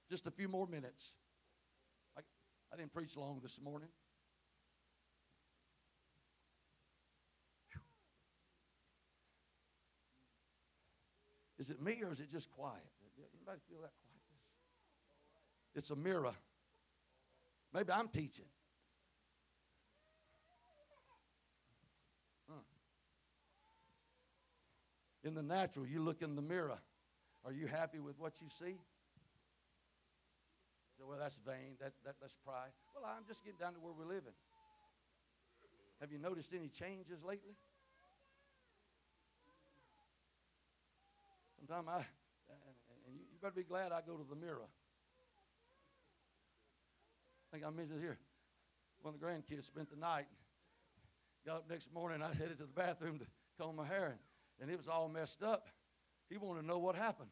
Just 0.10 0.28
a 0.28 0.32
few 0.32 0.50
more 0.50 0.68
minutes. 0.68 1.14
I, 2.18 2.22
I 2.74 2.78
didn't 2.78 2.94
preach 2.94 3.16
long 3.16 3.40
this 3.42 3.60
morning. 3.64 3.90
Is 11.68 11.72
it 11.72 11.82
me 11.82 12.00
or 12.02 12.14
is 12.14 12.22
it 12.22 12.32
just 12.32 12.50
quiet? 12.52 12.80
Anybody 13.36 13.60
feel 13.68 13.82
that 13.82 13.92
quietness? 14.00 14.40
It's 15.76 15.90
a 15.90 15.98
mirror. 15.98 16.32
Maybe 17.74 17.92
I'm 17.92 18.08
teaching. 18.08 18.46
Huh. 22.50 22.62
In 25.26 25.34
the 25.34 25.44
natural, 25.44 25.86
you 25.86 26.02
look 26.02 26.22
in 26.22 26.38
the 26.38 26.42
mirror. 26.42 26.80
Are 27.44 27.52
you 27.52 27.68
happy 27.68 28.00
with 28.00 28.18
what 28.18 28.36
you 28.40 28.48
see? 28.48 28.78
Well, 31.06 31.18
that's 31.20 31.38
vain. 31.46 31.76
That's, 31.82 31.98
that, 32.06 32.16
that's 32.22 32.36
pride. 32.46 32.72
Well, 32.96 33.04
I'm 33.06 33.26
just 33.28 33.44
getting 33.44 33.60
down 33.60 33.74
to 33.74 33.80
where 33.82 33.92
we're 33.92 34.08
living. 34.08 34.34
Have 36.00 36.14
you 36.14 36.18
noticed 36.18 36.54
any 36.54 36.70
changes 36.70 37.26
lately? 37.26 37.58
Sometimes 41.68 41.88
I, 41.90 41.98
and 43.08 43.16
you, 43.16 43.20
you 43.20 43.38
better 43.42 43.54
be 43.54 43.64
glad 43.64 43.92
I 43.92 44.00
go 44.00 44.16
to 44.16 44.24
the 44.30 44.36
mirror. 44.36 44.70
I 47.44 47.56
think 47.56 47.66
I 47.66 47.70
mentioned 47.70 48.00
here. 48.00 48.18
One 49.02 49.14
of 49.14 49.20
the 49.20 49.26
grandkids 49.26 49.66
spent 49.66 49.90
the 49.90 49.98
night. 49.98 50.28
Got 51.46 51.58
up 51.58 51.70
next 51.70 51.94
morning. 51.94 52.22
I 52.22 52.34
headed 52.34 52.58
to 52.60 52.64
the 52.64 52.74
bathroom 52.74 53.20
to 53.20 53.26
comb 53.60 53.76
my 53.76 53.86
hair, 53.86 54.08
and, 54.08 54.20
and 54.62 54.72
it 54.72 54.78
was 54.78 54.88
all 54.88 55.10
messed 55.10 55.44
up. 55.44 55.68
He 56.30 56.38
wanted 56.38 56.62
to 56.62 56.68
know 56.68 56.80
what 56.80 56.96
happened. 56.96 57.30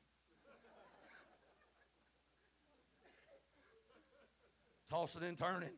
Tossing 4.90 5.24
and 5.24 5.38
turning, 5.38 5.70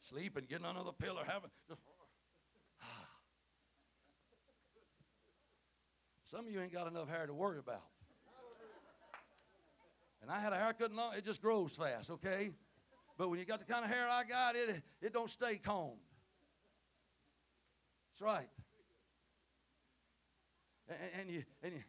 sleeping, 0.00 0.44
getting 0.48 0.66
under 0.66 0.84
the 0.84 0.92
pillow, 0.92 1.22
having 1.26 1.50
just 1.68 1.80
Some 6.32 6.46
of 6.46 6.50
you 6.50 6.62
ain't 6.62 6.72
got 6.72 6.86
enough 6.86 7.10
hair 7.10 7.26
to 7.26 7.34
worry 7.34 7.58
about. 7.58 7.82
And 10.22 10.30
I 10.30 10.40
had 10.40 10.54
a 10.54 10.56
haircut, 10.56 10.90
and 10.90 10.98
it 11.14 11.26
just 11.26 11.42
grows 11.42 11.72
fast, 11.72 12.08
okay? 12.08 12.52
But 13.18 13.28
when 13.28 13.38
you 13.38 13.44
got 13.44 13.58
the 13.58 13.66
kind 13.66 13.84
of 13.84 13.90
hair 13.90 14.08
I 14.08 14.24
got, 14.24 14.56
it, 14.56 14.82
it 15.02 15.12
don't 15.12 15.28
stay 15.28 15.56
combed. 15.56 15.98
That's 18.10 18.22
right. 18.22 18.48
And, 20.88 20.98
and, 21.20 21.30
you, 21.30 21.44
and, 21.62 21.74
you, 21.74 21.82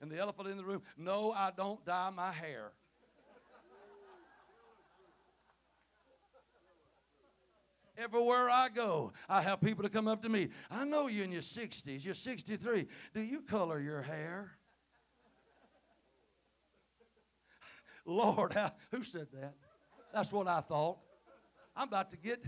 and 0.00 0.10
the 0.10 0.16
elephant 0.16 0.48
in 0.48 0.56
the 0.56 0.64
room, 0.64 0.80
no, 0.96 1.32
I 1.32 1.50
don't 1.54 1.84
dye 1.84 2.08
my 2.08 2.32
hair. 2.32 2.72
Everywhere 8.00 8.48
I 8.48 8.70
go, 8.70 9.12
I 9.28 9.42
have 9.42 9.60
people 9.60 9.82
to 9.82 9.90
come 9.90 10.08
up 10.08 10.22
to 10.22 10.30
me. 10.30 10.48
I 10.70 10.86
know 10.86 11.06
you're 11.06 11.24
in 11.24 11.32
your 11.32 11.42
60s, 11.42 12.02
you're 12.02 12.14
63. 12.14 12.86
Do 13.12 13.20
you 13.20 13.42
color 13.42 13.78
your 13.78 14.00
hair? 14.00 14.52
Lord, 18.06 18.54
who 18.90 19.04
said 19.04 19.26
that? 19.34 19.52
That's 20.14 20.32
what 20.32 20.48
I 20.48 20.62
thought. 20.62 20.96
I'm 21.76 21.88
about 21.88 22.10
to 22.12 22.16
get. 22.16 22.42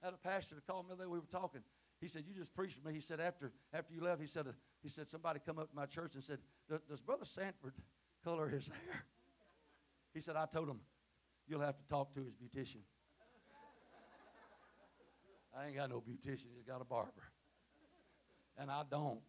I 0.00 0.06
had 0.06 0.14
a 0.14 0.28
pastor 0.28 0.54
to 0.54 0.60
call 0.60 0.84
me 0.84 0.90
day. 0.96 1.06
We 1.06 1.18
were 1.18 1.24
talking. 1.30 1.62
He 2.00 2.06
said, 2.08 2.24
"You 2.26 2.34
just 2.34 2.54
preached 2.54 2.80
to 2.80 2.88
me." 2.88 2.94
He 2.94 3.00
said, 3.00 3.20
"After 3.20 3.52
after 3.74 3.92
you 3.92 4.00
left, 4.00 4.20
he 4.20 4.26
said, 4.26 4.46
uh, 4.46 4.52
he 4.82 4.88
said 4.88 5.08
somebody 5.08 5.40
come 5.44 5.58
up 5.58 5.70
to 5.70 5.76
my 5.76 5.86
church 5.86 6.14
and 6.14 6.24
said, 6.24 6.38
"Does 6.88 7.00
Brother 7.00 7.24
Sanford 7.24 7.74
color 8.24 8.48
his 8.48 8.66
hair?" 8.68 9.04
He 10.14 10.20
said, 10.20 10.36
"I 10.36 10.46
told 10.46 10.68
him 10.68 10.80
you'll 11.46 11.60
have 11.60 11.76
to 11.76 11.84
talk 11.88 12.14
to 12.14 12.20
his 12.20 12.34
beautician." 12.34 12.80
I 15.56 15.66
ain't 15.66 15.76
got 15.76 15.90
no 15.90 16.00
beautician. 16.00 16.46
He's 16.56 16.64
got 16.66 16.80
a 16.80 16.84
barber, 16.84 17.12
and 18.58 18.70
I 18.70 18.82
don't. 18.90 19.20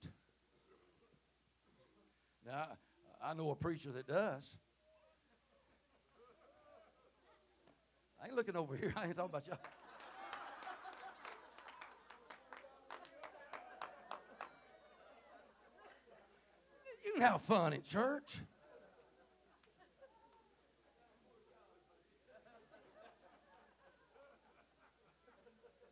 Now 2.46 2.68
I 3.24 3.34
know 3.34 3.52
a 3.52 3.56
preacher 3.56 3.92
that 3.92 4.08
does. 4.08 4.56
I 8.22 8.28
ain't 8.28 8.36
looking 8.36 8.56
over 8.56 8.76
here. 8.76 8.94
I 8.96 9.06
ain't 9.06 9.16
talking 9.16 9.32
about 9.32 9.48
y'all. 9.48 9.58
Can 17.22 17.32
have 17.32 17.42
fun 17.44 17.74
at 17.74 17.84
church. 17.84 18.38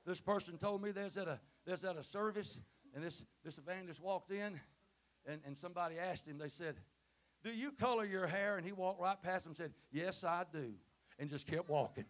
This 0.06 0.20
person 0.20 0.58
told 0.58 0.82
me 0.82 0.92
there's 0.92 1.18
at 1.18 1.28
a 1.28 1.40
there's 1.68 1.84
at 1.84 1.96
a 1.96 2.04
service, 2.04 2.60
and 2.96 3.04
this 3.04 3.24
this 3.46 3.60
evangelist 3.60 4.02
walked 4.02 4.32
in, 4.32 4.60
and, 5.28 5.40
and 5.46 5.56
somebody 5.56 6.00
asked 6.00 6.28
him. 6.28 6.40
They 6.40 6.50
said, 6.50 6.78
"Do 7.44 7.52
you 7.52 7.72
color 7.74 8.06
your 8.06 8.26
hair?" 8.26 8.58
And 8.58 8.66
he 8.66 8.72
walked 8.72 9.00
right 9.00 9.22
past 9.22 9.44
them, 9.44 9.52
and 9.52 9.58
said, 9.58 9.74
"Yes, 9.92 10.24
I 10.24 10.46
do," 10.52 10.74
and 11.20 11.30
just 11.30 11.46
kept 11.46 11.70
walking. 11.70 12.06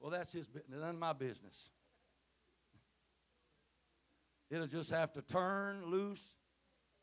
Well, 0.00 0.10
that's 0.10 0.32
his 0.32 0.48
none 0.68 0.90
of 0.90 0.98
my 0.98 1.12
business. 1.12 1.70
It'll 4.50 4.66
just 4.66 4.90
have 4.90 5.12
to 5.12 5.22
turn 5.22 5.84
loose 5.86 6.39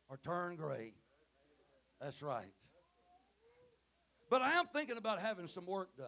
or 0.10 0.18
turn 0.18 0.56
gray. 0.56 0.94
That's 2.02 2.22
right. 2.22 2.52
But 4.30 4.42
I 4.42 4.54
am 4.54 4.68
thinking 4.68 4.98
about 4.98 5.20
having 5.22 5.48
some 5.48 5.66
work 5.66 5.96
done. 5.98 6.08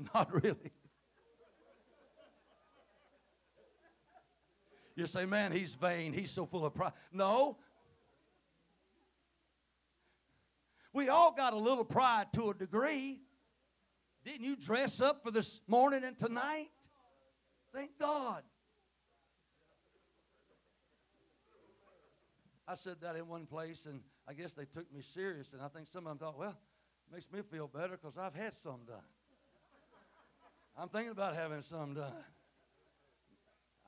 Not 0.14 0.42
really. 0.42 0.72
You 4.96 5.06
say, 5.06 5.24
man, 5.24 5.52
he's 5.52 5.74
vain. 5.76 6.12
He's 6.12 6.30
so 6.30 6.44
full 6.44 6.66
of 6.66 6.74
pride. 6.74 6.92
No. 7.12 7.56
We 10.92 11.08
all 11.08 11.32
got 11.32 11.52
a 11.52 11.58
little 11.58 11.84
pride 11.84 12.26
to 12.34 12.50
a 12.50 12.54
degree. 12.54 13.20
Didn't 14.24 14.44
you 14.44 14.56
dress 14.56 15.00
up 15.00 15.22
for 15.22 15.30
this 15.30 15.60
morning 15.66 16.04
and 16.04 16.18
tonight? 16.18 16.68
Thank 17.72 17.98
God. 17.98 18.42
I 22.70 22.74
said 22.74 23.00
that 23.00 23.16
in 23.16 23.26
one 23.26 23.46
place, 23.46 23.82
and 23.86 24.00
I 24.28 24.32
guess 24.32 24.52
they 24.52 24.64
took 24.64 24.92
me 24.94 25.02
serious, 25.02 25.52
and 25.52 25.60
I 25.60 25.66
think 25.66 25.88
some 25.88 26.06
of 26.06 26.10
them 26.10 26.18
thought, 26.18 26.38
well, 26.38 26.56
it 27.08 27.12
makes 27.12 27.28
me 27.32 27.40
feel 27.50 27.66
better 27.66 27.98
because 28.00 28.16
I've 28.16 28.34
had 28.36 28.54
some 28.54 28.84
done. 28.86 29.02
I'm 30.78 30.88
thinking 30.88 31.10
about 31.10 31.34
having 31.34 31.62
some 31.62 31.94
done. 31.94 32.12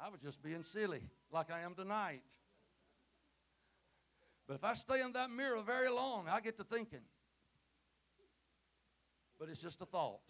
I 0.05 0.09
was 0.09 0.21
just 0.21 0.43
being 0.43 0.65
silly, 0.65 1.01
like 1.31 1.49
I 1.53 1.61
am 1.61 1.77
tonight. 1.77 2.23
But 4.49 4.55
if 4.55 4.65
I 4.65 4.75
stay 4.75 5.01
in 5.01 5.13
that 5.13 5.31
mirror 5.31 5.63
very 5.63 5.89
long, 5.89 6.27
I 6.29 6.41
get 6.41 6.57
to 6.57 6.65
thinking, 6.65 7.07
but 9.39 9.49
it's 9.49 9.63
just 9.63 9.81
a 9.81 9.87
thought. 9.87 10.23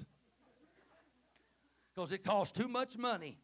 Because 1.95 2.13
it 2.13 2.23
costs 2.23 2.53
too 2.53 2.69
much 2.69 2.99
money. 2.99 3.39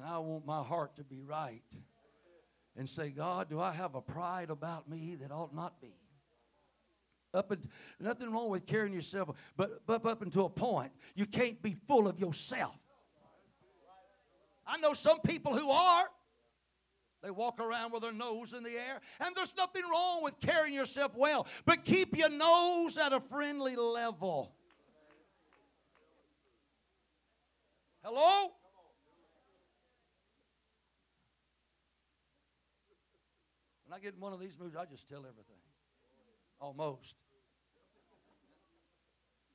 And 0.00 0.08
I 0.08 0.16
want 0.16 0.46
my 0.46 0.62
heart 0.62 0.96
to 0.96 1.04
be 1.04 1.20
right 1.20 1.62
and 2.74 2.88
say, 2.88 3.10
God, 3.10 3.50
do 3.50 3.60
I 3.60 3.70
have 3.70 3.94
a 3.94 4.00
pride 4.00 4.48
about 4.48 4.88
me 4.88 5.14
that 5.20 5.30
ought 5.30 5.54
not 5.54 5.78
be? 5.78 5.92
Up 7.34 7.50
and, 7.50 7.68
nothing 8.00 8.32
wrong 8.32 8.48
with 8.48 8.64
carrying 8.64 8.94
yourself, 8.94 9.28
but, 9.58 9.86
but 9.86 10.06
up 10.06 10.22
until 10.22 10.46
a 10.46 10.48
point, 10.48 10.90
you 11.14 11.26
can't 11.26 11.60
be 11.60 11.76
full 11.86 12.08
of 12.08 12.18
yourself. 12.18 12.76
I 14.66 14.78
know 14.78 14.94
some 14.94 15.20
people 15.20 15.54
who 15.54 15.68
are. 15.68 16.06
They 17.22 17.30
walk 17.30 17.60
around 17.60 17.92
with 17.92 18.00
their 18.00 18.10
nose 18.10 18.54
in 18.54 18.62
the 18.62 18.70
air. 18.70 19.02
And 19.20 19.36
there's 19.36 19.54
nothing 19.54 19.82
wrong 19.82 20.22
with 20.22 20.40
carrying 20.40 20.72
yourself 20.72 21.14
well, 21.14 21.46
but 21.66 21.84
keep 21.84 22.16
your 22.16 22.30
nose 22.30 22.96
at 22.96 23.12
a 23.12 23.20
friendly 23.20 23.76
level. 23.76 24.54
Hello? 28.02 28.52
When 33.90 33.98
I 33.98 34.02
get 34.04 34.14
in 34.14 34.20
one 34.20 34.32
of 34.32 34.38
these 34.38 34.56
moods, 34.56 34.76
I 34.76 34.84
just 34.84 35.08
tell 35.08 35.18
everything. 35.18 35.58
Almost. 36.60 37.16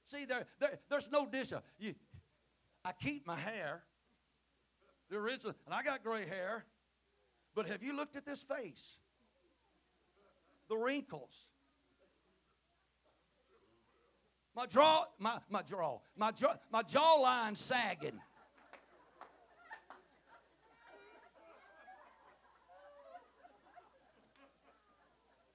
See, 0.04 0.26
there, 0.26 0.46
there 0.60 0.78
there's 0.90 1.10
no 1.10 1.26
dish. 1.26 1.54
You, 1.80 1.96
I 2.84 2.92
keep 2.92 3.26
my 3.26 3.38
hair, 3.38 3.84
the 5.10 5.16
original, 5.16 5.54
and 5.66 5.74
I 5.74 5.84
got 5.84 6.04
gray 6.04 6.26
hair. 6.28 6.66
But 7.56 7.68
have 7.68 7.82
you 7.82 7.96
looked 7.96 8.18
at 8.18 8.26
this 8.26 8.44
face? 8.44 8.98
The 10.68 10.76
wrinkles. 10.76 11.48
My 14.54 14.66
jaw, 14.66 15.06
my, 15.18 15.38
my 15.50 15.62
jaw, 15.62 16.00
my 16.18 16.32
jaw, 16.32 16.56
my 16.74 16.84
jawline 16.84 17.56
sagging. 17.56 18.20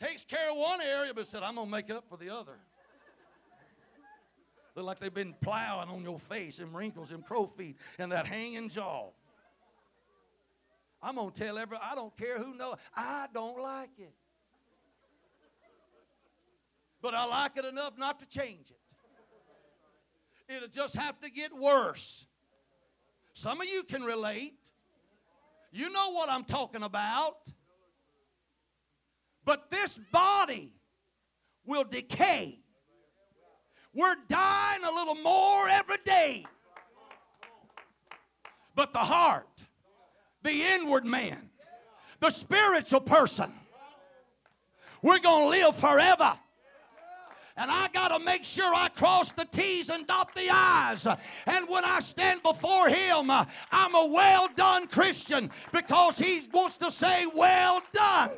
Takes 0.00 0.24
care 0.24 0.50
of 0.50 0.56
one 0.56 0.80
area, 0.80 1.12
but 1.14 1.26
said, 1.26 1.42
I'm 1.42 1.56
gonna 1.56 1.70
make 1.70 1.90
up 1.90 2.04
for 2.08 2.16
the 2.16 2.30
other. 2.30 2.56
Look 4.74 4.86
like 4.86 5.00
they've 5.00 5.12
been 5.12 5.34
plowing 5.40 5.88
on 5.88 6.02
your 6.02 6.18
face, 6.18 6.58
and 6.58 6.74
wrinkles, 6.74 7.10
and 7.10 7.24
crow 7.24 7.46
feet, 7.46 7.76
and 7.98 8.12
that 8.12 8.26
hanging 8.26 8.68
jaw. 8.68 9.08
I'm 11.02 11.16
going 11.16 11.30
to 11.30 11.44
tell 11.44 11.58
every, 11.58 11.78
I 11.80 11.94
don't 11.94 12.14
care 12.16 12.38
who 12.38 12.54
knows. 12.54 12.76
I 12.94 13.26
don't 13.32 13.60
like 13.60 13.90
it. 13.98 14.12
But 17.00 17.14
I 17.14 17.24
like 17.24 17.56
it 17.56 17.64
enough 17.64 17.96
not 17.96 18.20
to 18.20 18.28
change 18.28 18.70
it. 18.70 20.54
It'll 20.54 20.68
just 20.68 20.94
have 20.94 21.18
to 21.20 21.30
get 21.30 21.56
worse. 21.56 22.26
Some 23.32 23.60
of 23.60 23.66
you 23.66 23.82
can 23.82 24.02
relate. 24.02 24.58
You 25.72 25.88
know 25.90 26.10
what 26.10 26.28
I'm 26.28 26.44
talking 26.44 26.82
about. 26.82 27.36
But 29.44 29.70
this 29.70 29.98
body 30.12 30.72
will 31.64 31.84
decay. 31.84 32.58
We're 33.92 34.16
dying 34.28 34.84
a 34.84 34.92
little 34.92 35.16
more 35.16 35.68
every 35.68 35.98
day. 36.04 36.46
But 38.74 38.92
the 38.92 39.00
heart 39.00 39.46
the 40.42 40.62
inward 40.62 41.04
man, 41.04 41.50
the 42.20 42.30
spiritual 42.30 43.00
person. 43.00 43.52
We're 45.02 45.18
going 45.18 45.44
to 45.44 45.66
live 45.66 45.76
forever. 45.76 46.38
And 47.56 47.70
I 47.70 47.88
got 47.88 48.08
to 48.08 48.24
make 48.24 48.44
sure 48.44 48.72
I 48.74 48.88
cross 48.88 49.32
the 49.32 49.44
T's 49.44 49.90
and 49.90 50.06
dot 50.06 50.34
the 50.34 50.48
I's. 50.50 51.06
And 51.46 51.68
when 51.68 51.84
I 51.84 51.98
stand 52.00 52.42
before 52.42 52.88
Him, 52.88 53.30
I'm 53.30 53.94
a 53.94 54.06
well 54.06 54.48
done 54.56 54.86
Christian 54.86 55.50
because 55.72 56.16
He 56.16 56.42
wants 56.52 56.78
to 56.78 56.90
say, 56.90 57.26
Well 57.34 57.82
done. 57.92 58.30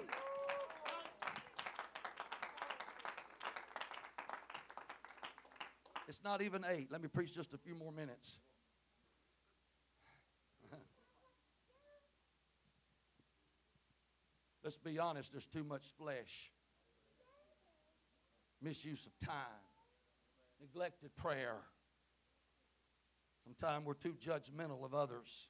Not 6.24 6.40
even 6.42 6.64
eight. 6.68 6.88
Let 6.90 7.02
me 7.02 7.08
preach 7.08 7.32
just 7.32 7.52
a 7.52 7.58
few 7.58 7.74
more 7.74 7.90
minutes. 7.90 8.36
Let's 14.62 14.78
be 14.78 15.00
honest, 15.00 15.32
there's 15.32 15.46
too 15.46 15.64
much 15.64 15.86
flesh. 15.98 16.52
Misuse 18.60 19.06
of 19.06 19.18
time, 19.26 19.34
neglected 20.60 21.16
prayer. 21.16 21.56
Sometimes 23.42 23.84
we're 23.84 23.94
too 23.94 24.14
judgmental 24.24 24.84
of 24.84 24.94
others, 24.94 25.48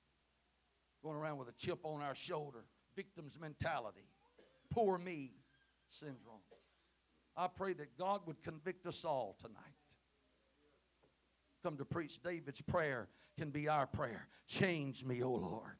going 1.03 1.17
around 1.17 1.37
with 1.37 1.49
a 1.49 1.53
chip 1.59 1.81
on 1.83 2.01
our 2.01 2.15
shoulder, 2.15 2.61
victim's 2.97 3.39
mentality, 3.39 4.09
poor 4.71 4.97
me 4.97 5.35
syndrome. 5.91 6.41
I 7.37 7.49
pray 7.49 7.75
that 7.75 7.99
God 7.99 8.23
would 8.27 8.43
convict 8.43 8.87
us 8.87 9.05
all 9.05 9.37
tonight. 9.43 9.82
Come 11.63 11.77
to 11.77 11.85
preach 11.85 12.21
David's 12.23 12.61
prayer 12.61 13.09
can 13.39 13.51
be 13.51 13.69
our 13.69 13.87
prayer. 13.87 14.27
Change 14.47 15.05
me, 15.05 15.23
O 15.23 15.31
Lord. 15.31 15.77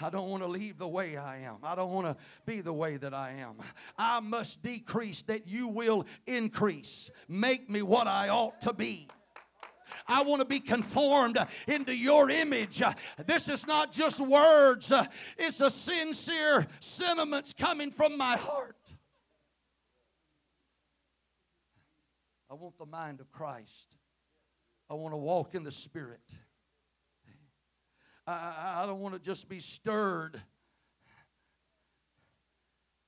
I 0.00 0.08
don't 0.08 0.30
want 0.30 0.42
to 0.42 0.48
leave 0.48 0.78
the 0.78 0.88
way 0.88 1.16
I 1.16 1.38
am. 1.40 1.56
I 1.62 1.74
don't 1.74 1.92
want 1.92 2.06
to 2.06 2.16
be 2.46 2.60
the 2.60 2.72
way 2.72 2.96
that 2.96 3.12
I 3.12 3.32
am. 3.32 3.56
I 3.98 4.20
must 4.20 4.62
decrease 4.62 5.22
that 5.22 5.46
you 5.46 5.68
will 5.68 6.06
increase. 6.26 7.10
Make 7.28 7.68
me 7.68 7.82
what 7.82 8.06
I 8.06 8.28
ought 8.28 8.60
to 8.62 8.72
be. 8.72 9.08
I 10.06 10.22
want 10.22 10.40
to 10.40 10.46
be 10.46 10.60
conformed 10.60 11.38
into 11.66 11.94
your 11.94 12.30
image. 12.30 12.82
This 13.26 13.48
is 13.48 13.66
not 13.66 13.92
just 13.92 14.20
words, 14.20 14.92
it's 15.36 15.60
a 15.60 15.68
sincere 15.68 16.66
sentiments 16.78 17.52
coming 17.52 17.90
from 17.90 18.16
my 18.16 18.36
heart. 18.36 18.76
I 22.50 22.54
want 22.54 22.78
the 22.78 22.86
mind 22.86 23.20
of 23.20 23.30
Christ. 23.30 23.96
I 24.90 24.94
want 24.94 25.14
to 25.14 25.18
walk 25.18 25.54
in 25.54 25.62
the 25.62 25.70
Spirit. 25.70 26.20
I, 28.26 28.82
I, 28.82 28.86
don't 28.86 28.98
want 29.00 29.14
to 29.14 29.20
just 29.20 29.48
be 29.48 29.60
stirred 29.60 30.40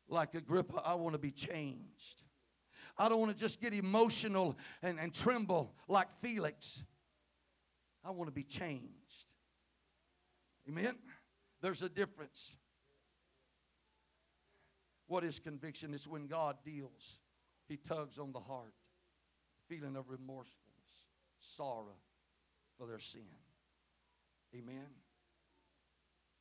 like 0.09 0.35
Agrippa. 0.35 0.81
I 0.85 0.95
want 0.95 1.15
to 1.15 1.19
be 1.19 1.33
changed. 1.33 2.23
I 2.97 3.09
don't 3.09 3.19
want 3.19 3.33
to 3.33 3.39
just 3.39 3.61
get 3.61 3.75
emotional 3.75 4.57
and, 4.83 4.99
and 5.01 5.13
tremble 5.13 5.75
like 5.89 6.13
Felix. 6.21 6.83
I 8.05 8.11
want 8.11 8.29
to 8.29 8.33
be 8.33 8.45
changed. 8.45 9.27
Amen? 10.69 10.95
There's 11.61 11.83
a 11.83 11.89
difference. 11.89 12.55
What 15.09 15.25
is 15.25 15.39
conviction? 15.39 15.95
It's 15.95 16.07
when 16.07 16.27
God 16.27 16.57
deals, 16.65 17.19
He 17.69 17.77
tugs 17.77 18.19
on 18.19 18.33
the 18.33 18.41
heart, 18.41 18.75
feeling 19.69 19.97
of 19.97 20.09
remorsefulness, 20.09 20.72
sorrow 21.57 21.97
for 22.79 22.87
their 22.87 22.99
sin. 22.99 23.23
Amen? 24.55 24.87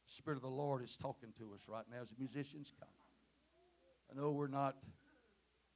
The 0.06 0.14
Spirit 0.14 0.38
of 0.38 0.44
the 0.44 0.50
Lord 0.50 0.84
is 0.84 0.98
talking 0.98 1.30
to 1.38 1.54
us 1.54 1.62
right 1.68 1.86
now 1.90 2.02
as 2.02 2.10
the 2.10 2.16
musicians 2.20 2.74
come. 2.80 2.90
I 4.12 4.20
know 4.20 4.32
we're 4.32 4.48
not 4.48 4.76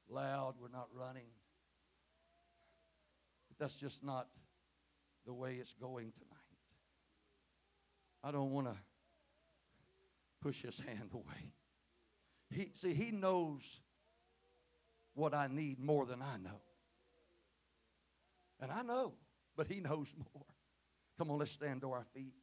loud, 0.10 0.56
we're 0.62 0.68
not 0.68 0.90
running, 0.94 1.28
but 3.48 3.58
that's 3.58 3.76
just 3.76 4.04
not 4.04 4.28
the 5.26 5.34
way 5.34 5.56
it's 5.56 5.74
going 5.74 6.12
tonight. 6.12 6.36
I 8.24 8.32
don't 8.32 8.52
want 8.52 8.68
to 8.68 8.76
push 10.42 10.62
his 10.62 10.80
hand 10.80 11.10
away. 11.14 11.54
He, 12.52 12.72
see, 12.74 12.94
he 12.94 13.12
knows 13.12 13.62
what 15.14 15.34
I 15.34 15.48
need 15.48 15.80
more 15.80 16.06
than 16.06 16.22
I 16.22 16.38
know. 16.38 16.62
And 18.66 18.74
I 18.74 18.82
know, 18.82 19.14
but 19.56 19.68
he 19.68 19.80
knows 19.80 20.12
more. 20.34 20.44
Come 21.20 21.30
on, 21.30 21.38
let's 21.38 21.52
stand 21.52 21.82
to 21.82 21.92
our 21.92 22.04
feet. 22.16 22.34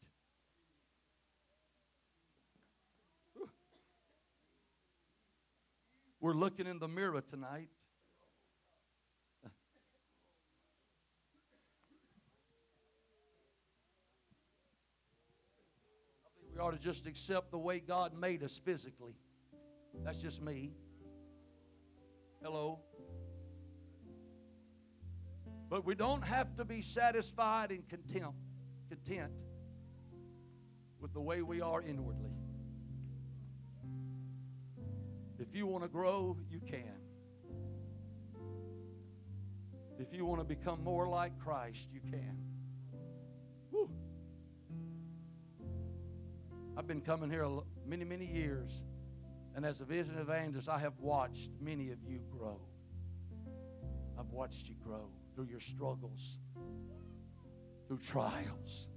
We're 6.20 6.35
looking 6.35 6.68
in 6.68 6.79
the 6.79 6.87
mirror 6.87 7.20
tonight. 7.29 7.70
we 16.55 16.61
ought 16.61 16.70
to 16.70 16.79
just 16.79 17.09
accept 17.09 17.51
the 17.51 17.59
way 17.59 17.81
God 17.81 18.14
made 18.14 18.45
us 18.45 18.61
physically. 18.64 19.16
That's 20.05 20.23
just 20.23 20.41
me. 20.41 20.70
Hello. 22.41 22.79
But 25.73 25.87
we 25.87 25.95
don't 25.95 26.23
have 26.23 26.55
to 26.57 26.66
be 26.66 26.83
satisfied 26.83 27.70
and 27.70 27.89
content, 27.89 28.35
content 28.91 29.33
with 31.01 31.14
the 31.14 31.20
way 31.23 31.41
we 31.41 31.62
are 31.62 31.81
inwardly. 31.81 32.35
If 35.39 35.57
you 35.57 35.66
want 35.66 35.83
to 35.83 35.89
grow, 35.89 36.37
you 36.51 36.61
can. 36.61 37.01
If 39.99 40.12
you 40.12 40.27
want 40.27 40.43
to 40.43 40.45
become 40.45 40.85
more 40.85 41.09
like 41.09 41.39
Christ, 41.39 41.89
you 41.91 42.01
can. 42.01 42.37
I've 46.77 46.87
been 46.87 47.01
coming 47.01 47.31
here 47.31 47.49
many, 47.87 48.05
many 48.05 48.27
years, 48.27 48.83
and 49.57 49.64
as 49.64 49.81
a 49.81 49.87
vision 49.87 50.18
evangelist, 50.18 50.68
I 50.68 50.81
have 50.81 50.99
watched 50.99 51.51
many 51.62 51.93
of 51.93 52.05
you 52.07 52.20
grow. 52.31 52.61
I've 54.18 54.33
watched 54.33 54.68
you 54.68 54.75
grow 54.85 55.09
through 55.35 55.47
your 55.47 55.61
struggles, 55.61 56.39
through 57.87 57.99
trials. 57.99 58.89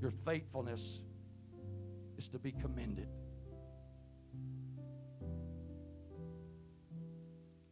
Your 0.00 0.10
faithfulness 0.24 1.00
is 2.18 2.28
to 2.28 2.38
be 2.38 2.52
commended. 2.52 3.08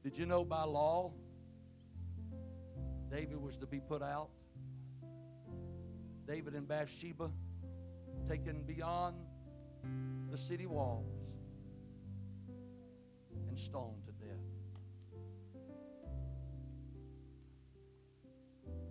Did 0.02 0.16
you 0.16 0.26
know 0.26 0.44
by 0.44 0.64
law 0.64 1.12
David 3.10 3.40
was 3.40 3.56
to 3.58 3.66
be 3.66 3.80
put 3.80 4.02
out? 4.02 4.30
David 6.26 6.54
and 6.54 6.66
Bathsheba 6.68 7.30
taken 8.28 8.62
beyond 8.62 9.16
the 10.30 10.38
city 10.38 10.66
walls 10.66 11.10
and 13.48 13.58
stoned 13.58 14.09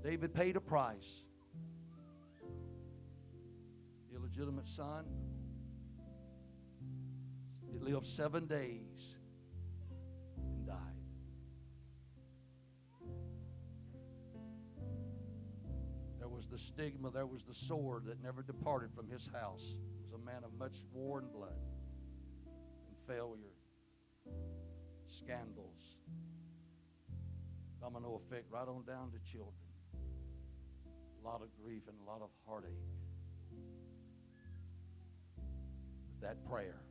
David 0.04 0.34
paid 0.34 0.56
a 0.56 0.62
price. 0.62 1.24
The 4.10 4.18
Illegitimate 4.18 4.68
son. 4.68 5.06
He 7.72 7.78
lived 7.80 8.08
seven 8.08 8.48
days 8.48 9.18
and 10.38 10.66
died. 10.66 10.76
There 16.18 16.30
was 16.30 16.48
the 16.48 16.58
stigma, 16.58 17.12
there 17.12 17.28
was 17.28 17.44
the 17.44 17.54
sword 17.54 18.06
that 18.06 18.24
never 18.24 18.42
departed 18.42 18.92
from 18.96 19.10
his 19.10 19.30
house. 19.34 19.64
He 19.64 20.02
was 20.02 20.14
a 20.14 20.26
man 20.26 20.44
of 20.44 20.54
much 20.58 20.78
war 20.94 21.20
and 21.20 21.32
blood 21.32 21.54
and 22.88 22.98
failure, 23.06 23.54
scandals, 25.08 25.98
domino 27.80 28.22
effect 28.26 28.46
right 28.50 28.68
on 28.68 28.84
down 28.86 29.12
to 29.12 29.32
children. 29.32 29.69
A 31.22 31.28
lot 31.28 31.42
of 31.42 31.48
grief 31.64 31.84
and 31.88 31.98
a 32.06 32.10
lot 32.10 32.22
of 32.22 32.30
heartache. 32.48 32.70
But 36.12 36.28
that 36.28 36.46
prayer 36.50 36.82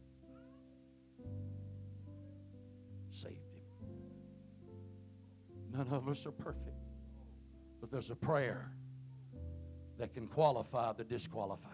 saved 3.10 3.34
him. 3.52 3.64
None 5.72 5.88
of 5.88 6.08
us 6.08 6.26
are 6.26 6.32
perfect, 6.32 6.76
but 7.80 7.90
there's 7.90 8.10
a 8.10 8.16
prayer 8.16 8.70
that 9.98 10.14
can 10.14 10.26
qualify 10.26 10.92
the 10.92 11.04
disqualified. 11.04 11.72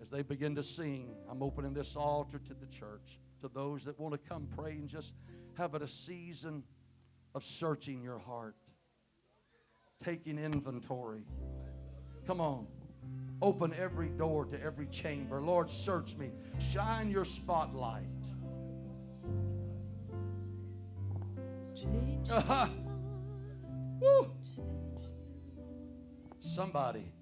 As 0.00 0.10
they 0.10 0.22
begin 0.22 0.54
to 0.54 0.62
sing, 0.62 1.14
I'm 1.28 1.42
opening 1.42 1.72
this 1.72 1.96
altar 1.96 2.38
to 2.38 2.54
the 2.54 2.66
church, 2.66 3.20
to 3.40 3.48
those 3.48 3.84
that 3.84 3.98
want 3.98 4.12
to 4.12 4.18
come 4.28 4.48
pray 4.56 4.72
and 4.72 4.88
just 4.88 5.14
have 5.54 5.74
it 5.74 5.82
a 5.82 5.88
season 5.88 6.62
of 7.34 7.44
searching 7.44 8.02
your 8.02 8.18
heart, 8.18 8.56
taking 10.02 10.38
inventory. 10.38 11.22
Come 12.26 12.40
on. 12.40 12.66
Open 13.42 13.74
every 13.74 14.08
door 14.08 14.46
to 14.46 14.60
every 14.62 14.86
chamber. 14.86 15.42
Lord, 15.42 15.70
search 15.70 16.16
me. 16.16 16.30
Shine 16.58 17.10
your 17.10 17.24
spotlight. 17.24 18.06
Uh-huh. 22.30 22.68
Woo. 24.00 24.30
Somebody, 26.40 27.12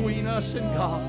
between 0.00 0.26
us 0.26 0.54
and 0.54 0.74
God 0.74 0.99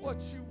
what 0.00 0.16
you 0.32 0.49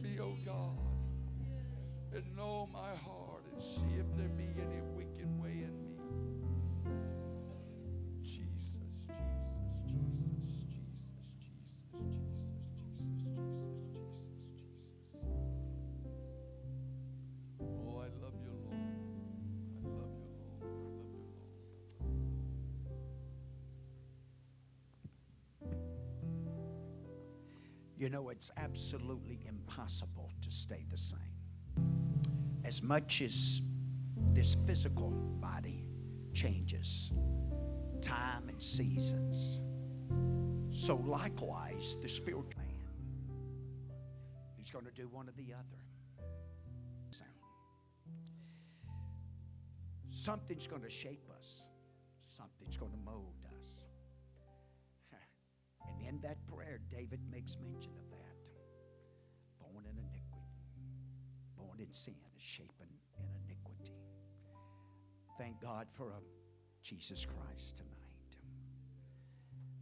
Me, 0.00 0.18
oh 0.22 0.34
God, 0.44 0.78
and 2.14 2.24
know 2.34 2.66
my 2.72 2.96
heart 3.04 3.44
and 3.52 3.62
see 3.62 3.98
if 3.98 4.06
there 4.16 4.28
be 4.28 4.48
any 4.56 4.80
know, 28.12 28.28
it's 28.28 28.50
absolutely 28.58 29.40
impossible 29.48 30.30
to 30.42 30.50
stay 30.50 30.84
the 30.90 30.98
same. 30.98 31.18
As 32.62 32.82
much 32.82 33.22
as 33.22 33.62
this 34.32 34.56
physical 34.66 35.10
body 35.40 35.84
changes, 36.34 37.10
time 38.02 38.48
and 38.48 38.62
seasons, 38.62 39.60
so 40.70 40.96
likewise 40.96 41.96
the 42.02 42.08
spiritual 42.08 42.52
man. 42.58 42.68
He's 44.56 44.70
going 44.70 44.84
to 44.84 44.92
do 44.92 45.08
one 45.08 45.28
or 45.28 45.32
the 45.32 45.54
other. 45.54 45.82
Something's 50.10 50.68
going 50.68 50.82
to 50.82 50.90
shape 50.90 51.28
us, 51.36 51.62
something's 52.36 52.76
going 52.76 52.92
to 52.92 52.98
mold 52.98 53.41
in 56.12 56.20
that 56.20 56.36
prayer, 56.46 56.78
David 56.90 57.20
makes 57.30 57.56
mention 57.58 57.92
of 57.96 58.10
that. 58.10 58.50
Born 59.60 59.84
in 59.86 59.96
iniquity, 59.96 60.52
born 61.56 61.80
in 61.80 61.90
sin, 61.92 62.14
shapen 62.36 62.90
in 63.18 63.24
iniquity. 63.46 63.94
Thank 65.38 65.60
God 65.62 65.86
for 65.96 66.10
a 66.10 66.20
Jesus 66.82 67.24
Christ 67.24 67.78
tonight 67.78 68.36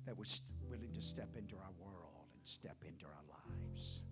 that 0.06 0.16
was 0.16 0.42
willing 0.68 0.92
to 0.94 1.02
step 1.02 1.30
into 1.36 1.56
our 1.56 1.72
world 1.80 2.28
and 2.34 2.46
step 2.46 2.76
into 2.86 3.06
our 3.06 3.24
lives 3.28 4.02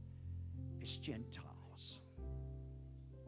as 0.82 0.97
Gentiles. 0.97 2.01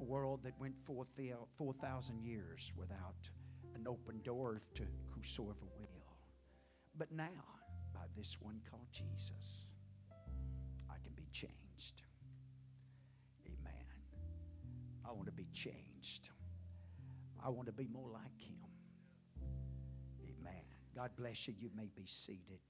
A 0.01 0.03
world 0.03 0.41
that 0.43 0.59
went 0.59 0.75
forth 0.85 1.09
the 1.17 1.33
4,000 1.57 2.21
years 2.23 2.73
without 2.77 3.29
an 3.77 3.87
open 3.87 4.21
door 4.25 4.63
to 4.75 4.83
whosoever 5.15 5.69
will. 5.79 6.17
But 6.97 7.13
now, 7.13 7.60
this 8.21 8.37
one 8.39 8.61
called 8.71 8.87
Jesus, 8.93 9.71
I 10.91 10.97
can 11.03 11.13
be 11.17 11.27
changed. 11.33 12.03
Amen. 13.47 13.87
I 15.09 15.13
want 15.13 15.25
to 15.25 15.33
be 15.33 15.47
changed. 15.55 16.29
I 17.43 17.49
want 17.49 17.65
to 17.69 17.73
be 17.73 17.89
more 17.91 18.11
like 18.13 18.39
Him. 18.39 18.59
Amen. 20.21 20.65
God 20.95 21.13
bless 21.17 21.49
you. 21.49 21.55
You 21.59 21.71
may 21.75 21.89
be 21.97 22.05
seated. 22.05 22.61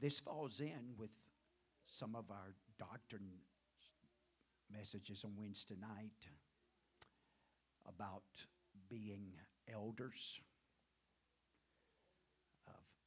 This 0.00 0.18
falls 0.18 0.58
in 0.58 0.96
with 0.98 1.10
some 1.84 2.16
of 2.16 2.24
our 2.32 2.56
doctrine 2.80 3.30
messages 4.76 5.22
on 5.22 5.30
Wednesday 5.38 5.76
night 5.80 6.26
about 7.86 8.24
being 8.88 9.30
elders, 9.72 10.40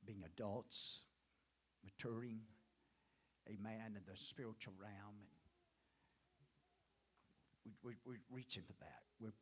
being 0.05 0.23
adults, 0.25 1.01
maturing, 1.83 2.39
amen, 3.47 3.95
in 3.95 4.01
the 4.05 4.15
spiritual 4.15 4.73
realm. 4.79 5.15
And 5.19 5.27
we, 7.65 7.71
we, 7.83 7.95
we're 8.05 8.21
reaching 8.31 8.63
for 8.63 8.73
that. 8.79 9.03
We're, 9.19 9.33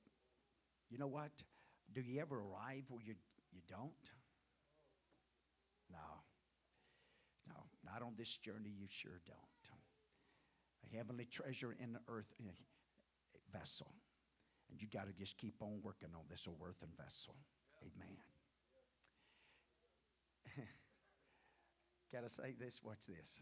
you 0.90 0.98
know 0.98 1.08
what? 1.08 1.32
Do 1.94 2.02
you 2.02 2.22
ever 2.22 2.38
arrive 2.38 2.84
where 2.90 3.04
you, 3.04 3.16
you 3.52 3.62
don't? 3.68 3.92
No. 5.90 6.24
No, 7.48 7.56
not 7.84 8.02
on 8.02 8.14
this 8.18 8.38
journey, 8.38 8.72
you 8.78 8.88
sure 8.90 9.20
don't. 9.26 9.38
A 10.86 10.98
heavenly 10.98 11.26
treasure 11.26 11.76
in 11.80 11.94
the 11.94 12.00
earth 12.08 12.32
a 12.40 13.58
vessel. 13.58 13.88
And 14.70 14.82
you 14.82 14.88
got 14.88 15.08
to 15.08 15.14
just 15.14 15.38
keep 15.38 15.56
on 15.62 15.80
working 15.84 16.10
on 16.16 16.24
this 16.30 16.48
earthen 16.48 16.90
vessel. 16.98 17.36
Amen. 17.82 18.18
Got 22.12 22.24
to 22.24 22.30
say 22.30 22.54
this, 22.60 22.82
watch 22.84 23.06
this. 23.08 23.42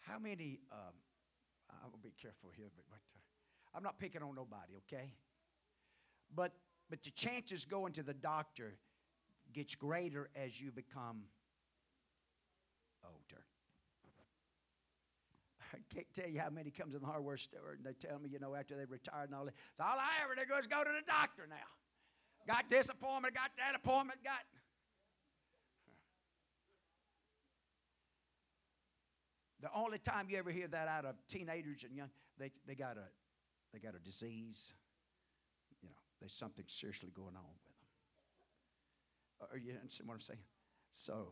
How 0.00 0.18
many, 0.18 0.60
um, 0.72 0.94
I'm 1.70 1.90
going 1.90 2.02
to 2.02 2.08
be 2.08 2.14
careful 2.20 2.50
here, 2.56 2.66
but, 2.76 2.84
I'm 3.74 3.82
not 3.82 3.98
picking 3.98 4.22
on 4.22 4.34
nobody, 4.34 4.74
okay? 4.84 5.14
But, 6.34 6.52
but 6.90 7.02
the 7.02 7.10
chances 7.12 7.64
going 7.64 7.94
to 7.94 8.02
the 8.02 8.12
doctor 8.12 8.74
gets 9.54 9.74
greater 9.74 10.28
as 10.36 10.60
you 10.60 10.70
become 10.70 11.22
older. 13.04 13.44
I 15.72 15.78
can't 15.94 16.06
tell 16.14 16.28
you 16.28 16.38
how 16.38 16.50
many 16.50 16.70
comes 16.70 16.94
in 16.94 17.00
the 17.00 17.06
hardware 17.06 17.38
store 17.38 17.76
and 17.76 17.84
they 17.84 17.94
tell 17.94 18.18
me, 18.18 18.28
you 18.30 18.38
know, 18.38 18.54
after 18.54 18.76
they 18.76 18.84
retire 18.84 19.24
and 19.24 19.34
all 19.34 19.46
that. 19.46 19.54
it's 19.70 19.80
all 19.80 19.96
I 19.96 20.22
ever 20.22 20.34
do 20.34 20.42
is 20.60 20.66
go 20.66 20.84
to 20.84 20.90
the 20.90 21.10
doctor 21.10 21.46
now. 21.48 21.81
Got 22.46 22.68
this 22.68 22.88
appointment, 22.88 23.34
got 23.34 23.50
that 23.56 23.76
appointment, 23.76 24.18
got. 24.24 24.40
The 29.60 29.68
only 29.74 29.98
time 29.98 30.26
you 30.28 30.38
ever 30.38 30.50
hear 30.50 30.66
that 30.66 30.88
out 30.88 31.04
of 31.04 31.14
teenagers 31.28 31.84
and 31.84 31.96
young, 31.96 32.10
they, 32.36 32.50
they 32.66 32.74
got 32.74 32.96
a 32.96 33.06
they 33.72 33.78
got 33.78 33.94
a 33.94 33.98
disease. 33.98 34.74
You 35.80 35.88
know, 35.88 35.94
there's 36.20 36.34
something 36.34 36.64
seriously 36.68 37.10
going 37.14 37.36
on 37.36 37.44
with 37.52 37.62
them. 37.64 37.76
Uh, 39.40 39.46
are 39.54 39.58
you 39.58 39.72
understand 39.80 40.08
what 40.08 40.14
I'm 40.14 40.20
saying? 40.20 40.40
So, 40.92 41.28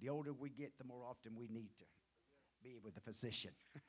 the 0.00 0.08
older 0.10 0.32
we 0.32 0.50
get, 0.50 0.76
the 0.76 0.84
more 0.84 1.04
often 1.08 1.32
we 1.34 1.48
need 1.48 1.70
to 1.78 1.84
be 2.62 2.76
with 2.82 2.94
the 2.94 3.00
physician. 3.00 3.52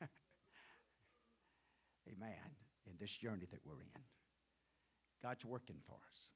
Amen. 2.08 2.56
In 2.86 2.92
this 2.98 3.10
journey 3.10 3.46
that 3.50 3.60
we're 3.66 3.80
in, 3.80 4.02
God's 5.22 5.44
working 5.44 5.76
for 5.86 5.98
us. 6.10 6.30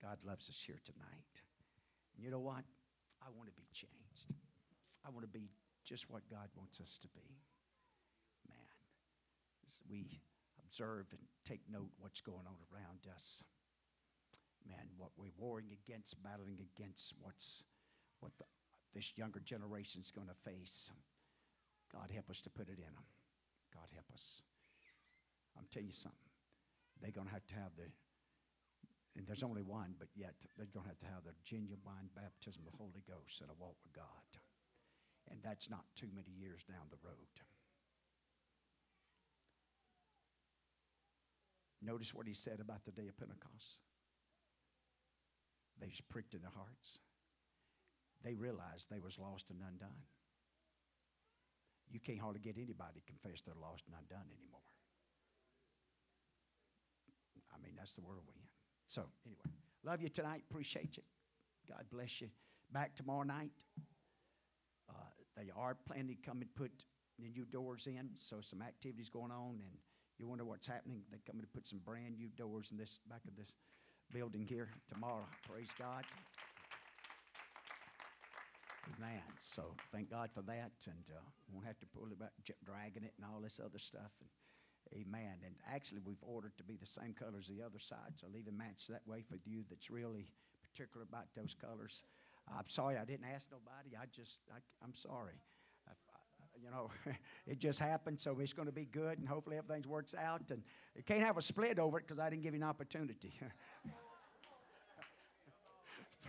God 0.00 0.18
loves 0.24 0.48
us 0.48 0.62
here 0.64 0.78
tonight. 0.84 1.32
And 2.14 2.24
you 2.24 2.30
know 2.30 2.40
what? 2.40 2.62
I 3.22 3.30
want 3.36 3.48
to 3.48 3.54
be 3.54 3.66
changed. 3.72 4.34
I 5.04 5.10
want 5.10 5.22
to 5.22 5.32
be 5.32 5.50
just 5.84 6.10
what 6.10 6.22
God 6.30 6.48
wants 6.56 6.80
us 6.80 6.98
to 7.02 7.08
be. 7.08 7.26
Man, 8.48 8.68
as 9.66 9.80
we 9.90 10.20
observe 10.68 11.06
and 11.10 11.20
take 11.44 11.60
note 11.70 11.90
what's 11.98 12.20
going 12.20 12.46
on 12.46 12.60
around 12.72 13.08
us. 13.14 13.42
Man, 14.68 14.86
what 14.98 15.10
we're 15.16 15.32
warring 15.38 15.72
against, 15.72 16.22
battling 16.22 16.58
against, 16.60 17.14
what's 17.20 17.64
what 18.20 18.32
the, 18.38 18.44
this 18.94 19.12
younger 19.16 19.40
generation's 19.40 20.10
going 20.10 20.28
to 20.28 20.50
face. 20.50 20.90
God 21.92 22.10
help 22.12 22.28
us 22.28 22.42
to 22.42 22.50
put 22.50 22.68
it 22.68 22.76
in 22.76 22.92
them. 22.92 23.08
God 23.72 23.88
help 23.94 24.06
us. 24.12 24.42
I'm 25.56 25.64
telling 25.72 25.88
you 25.88 25.94
something. 25.94 26.27
They're 27.00 27.14
going 27.14 27.26
to 27.28 27.32
have 27.32 27.46
to 27.46 27.54
have 27.54 27.72
the, 27.78 27.86
and 29.16 29.26
there's 29.26 29.42
only 29.42 29.62
one, 29.62 29.94
but 29.98 30.08
yet 30.14 30.34
they're 30.56 30.70
going 30.72 30.84
to 30.84 30.92
have 30.92 31.02
to 31.02 31.10
have 31.10 31.24
the 31.24 31.34
genuine 31.42 32.10
baptism 32.14 32.62
of 32.66 32.72
the 32.72 32.78
Holy 32.78 33.02
Ghost 33.06 33.40
and 33.40 33.50
a 33.50 33.58
walk 33.58 33.76
with 33.82 33.94
God. 33.94 34.30
And 35.30 35.40
that's 35.42 35.70
not 35.70 35.84
too 35.94 36.08
many 36.14 36.32
years 36.34 36.62
down 36.64 36.90
the 36.90 37.02
road. 37.04 37.32
Notice 41.82 42.14
what 42.14 42.26
he 42.26 42.34
said 42.34 42.58
about 42.60 42.84
the 42.84 42.92
day 42.92 43.06
of 43.06 43.16
Pentecost. 43.18 43.78
They 45.78 45.86
was 45.86 46.00
pricked 46.10 46.34
in 46.34 46.42
their 46.42 46.54
hearts. 46.54 46.98
They 48.24 48.34
realized 48.34 48.90
they 48.90 48.98
was 48.98 49.18
lost 49.18 49.46
and 49.50 49.60
undone. 49.62 50.02
You 51.90 52.00
can't 52.00 52.18
hardly 52.18 52.40
get 52.40 52.56
anybody 52.58 52.98
to 52.98 53.06
confess 53.06 53.40
they're 53.40 53.54
lost 53.54 53.84
and 53.86 53.94
undone 53.94 54.26
anymore. 54.34 54.66
I 57.52 57.62
mean, 57.62 57.74
that's 57.76 57.92
the 57.94 58.02
world 58.02 58.22
we're 58.26 58.40
in. 58.40 58.48
So, 58.86 59.04
anyway, 59.26 59.56
love 59.84 60.02
you 60.02 60.08
tonight. 60.08 60.42
Appreciate 60.50 60.96
you. 60.96 61.02
God 61.68 61.84
bless 61.92 62.20
you. 62.20 62.28
Back 62.72 62.94
tomorrow 62.96 63.22
night. 63.22 63.52
Uh, 64.88 64.94
they 65.36 65.50
are 65.56 65.76
planning 65.86 66.16
to 66.16 66.28
come 66.28 66.40
and 66.40 66.54
put 66.54 66.72
the 67.18 67.28
new 67.28 67.44
doors 67.44 67.86
in, 67.86 68.10
so 68.16 68.36
some 68.40 68.62
activities 68.62 69.08
going 69.08 69.32
on, 69.32 69.60
and 69.60 69.76
you 70.18 70.26
wonder 70.26 70.44
what's 70.44 70.66
happening. 70.66 71.02
They're 71.10 71.20
coming 71.26 71.42
to 71.42 71.48
put 71.48 71.66
some 71.66 71.80
brand 71.84 72.16
new 72.16 72.28
doors 72.36 72.68
in 72.70 72.78
this 72.78 73.00
back 73.08 73.22
of 73.26 73.36
this 73.36 73.54
building 74.12 74.46
here 74.46 74.68
tomorrow. 74.88 75.26
Praise 75.50 75.68
God. 75.78 76.04
Amen. 78.96 79.20
So 79.38 79.74
thank 79.92 80.10
God 80.10 80.30
for 80.32 80.42
that, 80.42 80.72
and 80.86 81.04
uh, 81.10 81.20
won't 81.52 81.66
have 81.66 81.78
to 81.80 81.86
pull 81.86 82.06
it 82.10 82.18
back, 82.18 82.32
dragging 82.64 83.04
it, 83.04 83.12
and 83.16 83.26
all 83.26 83.40
this 83.40 83.60
other 83.62 83.78
stuff. 83.78 84.12
And 84.20 84.30
amen. 84.94 85.40
And 85.44 85.54
actually, 85.72 86.00
we've 86.04 86.22
ordered 86.22 86.56
to 86.58 86.64
be 86.64 86.76
the 86.76 86.86
same 86.86 87.14
color 87.14 87.38
as 87.38 87.48
the 87.48 87.62
other 87.64 87.78
side, 87.78 88.14
so 88.16 88.26
leave 88.32 88.48
a 88.48 88.52
match 88.52 88.86
that 88.88 89.06
way 89.06 89.22
for 89.22 89.36
you 89.44 89.64
that's 89.68 89.90
really 89.90 90.28
particular 90.62 91.06
about 91.08 91.26
those 91.36 91.54
colors. 91.60 92.04
I'm 92.48 92.68
sorry 92.68 92.96
I 92.96 93.04
didn't 93.04 93.26
ask 93.32 93.48
nobody. 93.50 93.96
I 93.96 94.06
just, 94.14 94.38
I, 94.52 94.58
I'm 94.82 94.94
sorry. 94.94 95.40
I, 95.86 95.92
I, 95.92 96.62
you 96.62 96.70
know, 96.70 96.90
it 97.46 97.58
just 97.58 97.78
happened, 97.78 98.20
so 98.20 98.38
it's 98.40 98.52
going 98.52 98.66
to 98.66 98.72
be 98.72 98.86
good, 98.86 99.18
and 99.18 99.28
hopefully 99.28 99.56
everything 99.56 99.88
works 99.90 100.14
out. 100.14 100.42
And 100.50 100.62
you 100.96 101.02
can't 101.02 101.22
have 101.22 101.36
a 101.36 101.42
split 101.42 101.78
over 101.78 101.98
it 101.98 102.06
because 102.06 102.18
I 102.18 102.30
didn't 102.30 102.42
give 102.42 102.54
you 102.54 102.60
an 102.60 102.68
opportunity. 102.68 103.34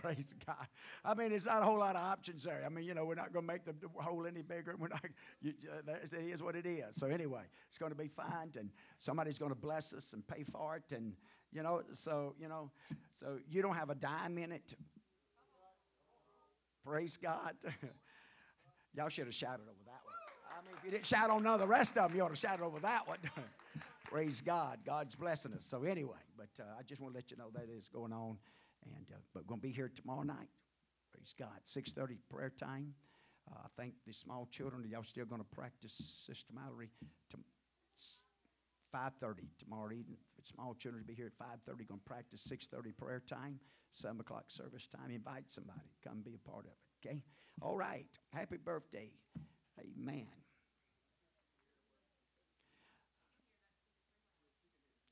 Praise 0.02 0.34
God. 0.46 0.66
I 1.04 1.14
mean, 1.14 1.32
it's 1.32 1.44
not 1.44 1.62
a 1.62 1.64
whole 1.64 1.78
lot 1.78 1.96
of 1.96 2.02
options 2.02 2.44
there. 2.44 2.62
I 2.64 2.68
mean, 2.68 2.84
you 2.84 2.94
know, 2.94 3.04
we're 3.04 3.14
not 3.14 3.32
going 3.32 3.46
to 3.46 3.52
make 3.52 3.64
the 3.64 3.74
hole 4.00 4.26
any 4.26 4.42
bigger. 4.42 4.74
We're 4.78 4.88
not. 4.88 5.04
You, 5.42 5.54
uh, 5.88 5.92
it 6.02 6.12
is 6.12 6.42
what 6.42 6.54
it 6.54 6.66
is. 6.66 6.96
So 6.96 7.06
anyway, 7.06 7.42
it's 7.68 7.78
going 7.78 7.92
to 7.92 7.96
be 7.96 8.08
fine, 8.08 8.50
and 8.58 8.68
somebody's 8.98 9.38
going 9.38 9.50
to 9.50 9.56
bless 9.56 9.94
us 9.94 10.12
and 10.12 10.26
pay 10.26 10.42
for 10.42 10.76
it, 10.76 10.94
and 10.94 11.14
you 11.50 11.62
know, 11.62 11.82
so 11.92 12.34
you 12.38 12.46
know, 12.46 12.70
so 13.18 13.38
you 13.48 13.62
don't 13.62 13.74
have 13.74 13.88
a 13.88 13.94
dime 13.94 14.36
in 14.36 14.52
it. 14.52 14.74
Praise 16.84 17.16
God. 17.16 17.54
Y'all 18.94 19.08
should 19.08 19.26
have 19.26 19.34
shouted 19.34 19.62
over 19.62 19.84
that 19.86 20.00
one. 20.04 20.14
I 20.58 20.66
mean, 20.66 20.74
if 20.78 20.84
you 20.84 20.90
didn't 20.90 21.06
shout 21.06 21.30
on 21.30 21.42
none 21.42 21.54
of 21.54 21.60
the 21.60 21.66
rest 21.66 21.96
of 21.96 22.08
them, 22.08 22.16
you 22.16 22.22
ought 22.22 22.28
to 22.28 22.36
shout 22.36 22.60
over 22.60 22.80
that 22.80 23.06
one. 23.06 23.18
Praise 24.04 24.40
God. 24.40 24.78
God's 24.84 25.14
blessing 25.14 25.52
us. 25.54 25.64
So 25.64 25.84
anyway, 25.84 26.18
but 26.36 26.48
uh, 26.58 26.66
I 26.78 26.82
just 26.82 27.00
want 27.00 27.14
to 27.14 27.18
let 27.18 27.30
you 27.30 27.36
know 27.36 27.50
that 27.54 27.68
is 27.70 27.88
going 27.88 28.12
on, 28.12 28.36
and 28.84 29.06
uh, 29.12 29.18
but 29.34 29.46
going 29.46 29.60
to 29.60 29.66
be 29.66 29.72
here 29.72 29.90
tomorrow 29.94 30.22
night. 30.22 30.48
Praise 31.12 31.34
God. 31.38 31.60
6:30 31.66 32.18
prayer 32.30 32.52
time. 32.58 32.94
Uh, 33.50 33.60
I 33.64 33.82
think 33.82 33.94
the 34.06 34.12
small 34.12 34.46
children, 34.50 34.84
are 34.84 34.86
y'all 34.86 35.04
still 35.04 35.24
going 35.24 35.40
to 35.40 35.56
practice 35.56 35.94
Sister 36.26 36.52
Mallory 36.54 36.90
to 37.30 37.38
5.30 38.94 39.46
tomorrow 39.58 39.92
evening. 39.92 40.18
Small 40.42 40.74
children 40.74 41.02
to 41.02 41.06
be 41.06 41.14
here 41.14 41.26
at 41.26 41.46
5.30, 41.46 41.88
going 41.88 42.00
to 42.00 42.06
practice 42.06 42.50
6.30 42.50 42.96
prayer 42.96 43.22
time, 43.28 43.58
7 43.92 44.20
o'clock 44.20 44.44
service 44.48 44.88
time. 44.88 45.10
Invite 45.10 45.44
somebody. 45.48 45.90
Come 46.06 46.22
be 46.24 46.34
a 46.34 46.48
part 46.48 46.64
of 46.64 46.72
it, 46.72 47.08
okay? 47.08 47.22
All 47.62 47.76
right. 47.76 48.06
Happy 48.32 48.56
birthday. 48.56 49.10
Amen. 49.78 50.26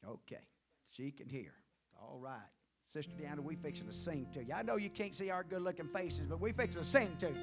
Okay. 0.06 0.44
She 0.90 1.10
can 1.10 1.28
hear. 1.28 1.52
All 2.00 2.18
right. 2.18 2.57
Sister 2.88 3.12
Deanna, 3.20 3.40
we 3.40 3.54
fixing 3.54 3.86
to 3.86 3.92
sing 3.92 4.26
to 4.32 4.42
you. 4.42 4.54
I 4.54 4.62
know 4.62 4.76
you 4.76 4.88
can't 4.88 5.14
see 5.14 5.28
our 5.28 5.44
good-looking 5.44 5.88
faces, 5.88 6.26
but 6.26 6.40
we 6.40 6.52
fixing 6.52 6.80
to 6.80 6.88
sing 6.88 7.14
to 7.18 7.28
you. 7.28 7.36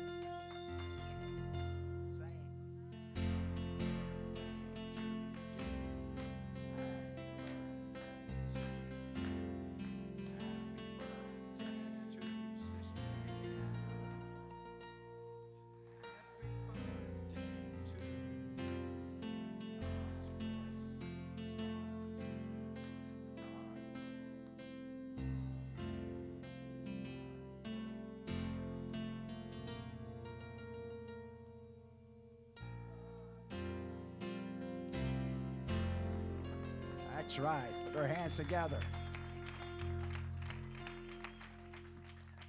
That's 37.35 37.43
right. 37.45 37.73
Put 37.91 38.01
our 38.01 38.07
hands 38.07 38.37
together. 38.37 38.79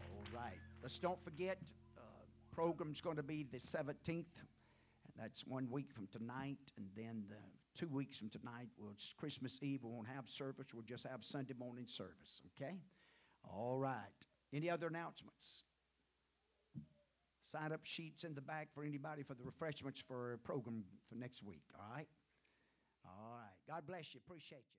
All 0.00 0.24
right. 0.32 0.60
Let's 0.80 0.96
don't 1.00 1.20
forget, 1.24 1.58
uh, 1.98 2.02
program's 2.52 3.00
going 3.00 3.16
to 3.16 3.24
be 3.24 3.44
the 3.50 3.58
17th, 3.58 4.06
and 4.06 4.24
that's 5.18 5.44
one 5.44 5.68
week 5.72 5.92
from 5.92 6.06
tonight. 6.12 6.60
And 6.76 6.86
then 6.94 7.24
the 7.28 7.34
two 7.76 7.88
weeks 7.88 8.16
from 8.16 8.30
tonight, 8.30 8.68
well, 8.78 8.90
it's 8.92 9.12
Christmas 9.18 9.58
Eve. 9.60 9.80
We 9.82 9.90
won't 9.90 10.06
have 10.06 10.28
service. 10.28 10.68
We'll 10.72 10.84
just 10.84 11.04
have 11.04 11.24
Sunday 11.24 11.54
morning 11.58 11.88
service. 11.88 12.42
Okay. 12.54 12.76
All 13.42 13.80
right. 13.80 13.96
Any 14.54 14.70
other 14.70 14.86
announcements? 14.86 15.64
Sign 17.42 17.72
up 17.72 17.80
sheets 17.82 18.22
in 18.22 18.36
the 18.36 18.40
back 18.40 18.68
for 18.72 18.84
anybody 18.84 19.24
for 19.24 19.34
the 19.34 19.42
refreshments 19.42 20.00
for 20.06 20.38
program 20.44 20.84
for 21.08 21.16
next 21.16 21.42
week. 21.42 21.64
All 21.76 21.92
right. 21.92 22.06
God 23.68 23.86
bless 23.86 24.14
you. 24.14 24.20
Appreciate 24.24 24.64
you. 24.70 24.78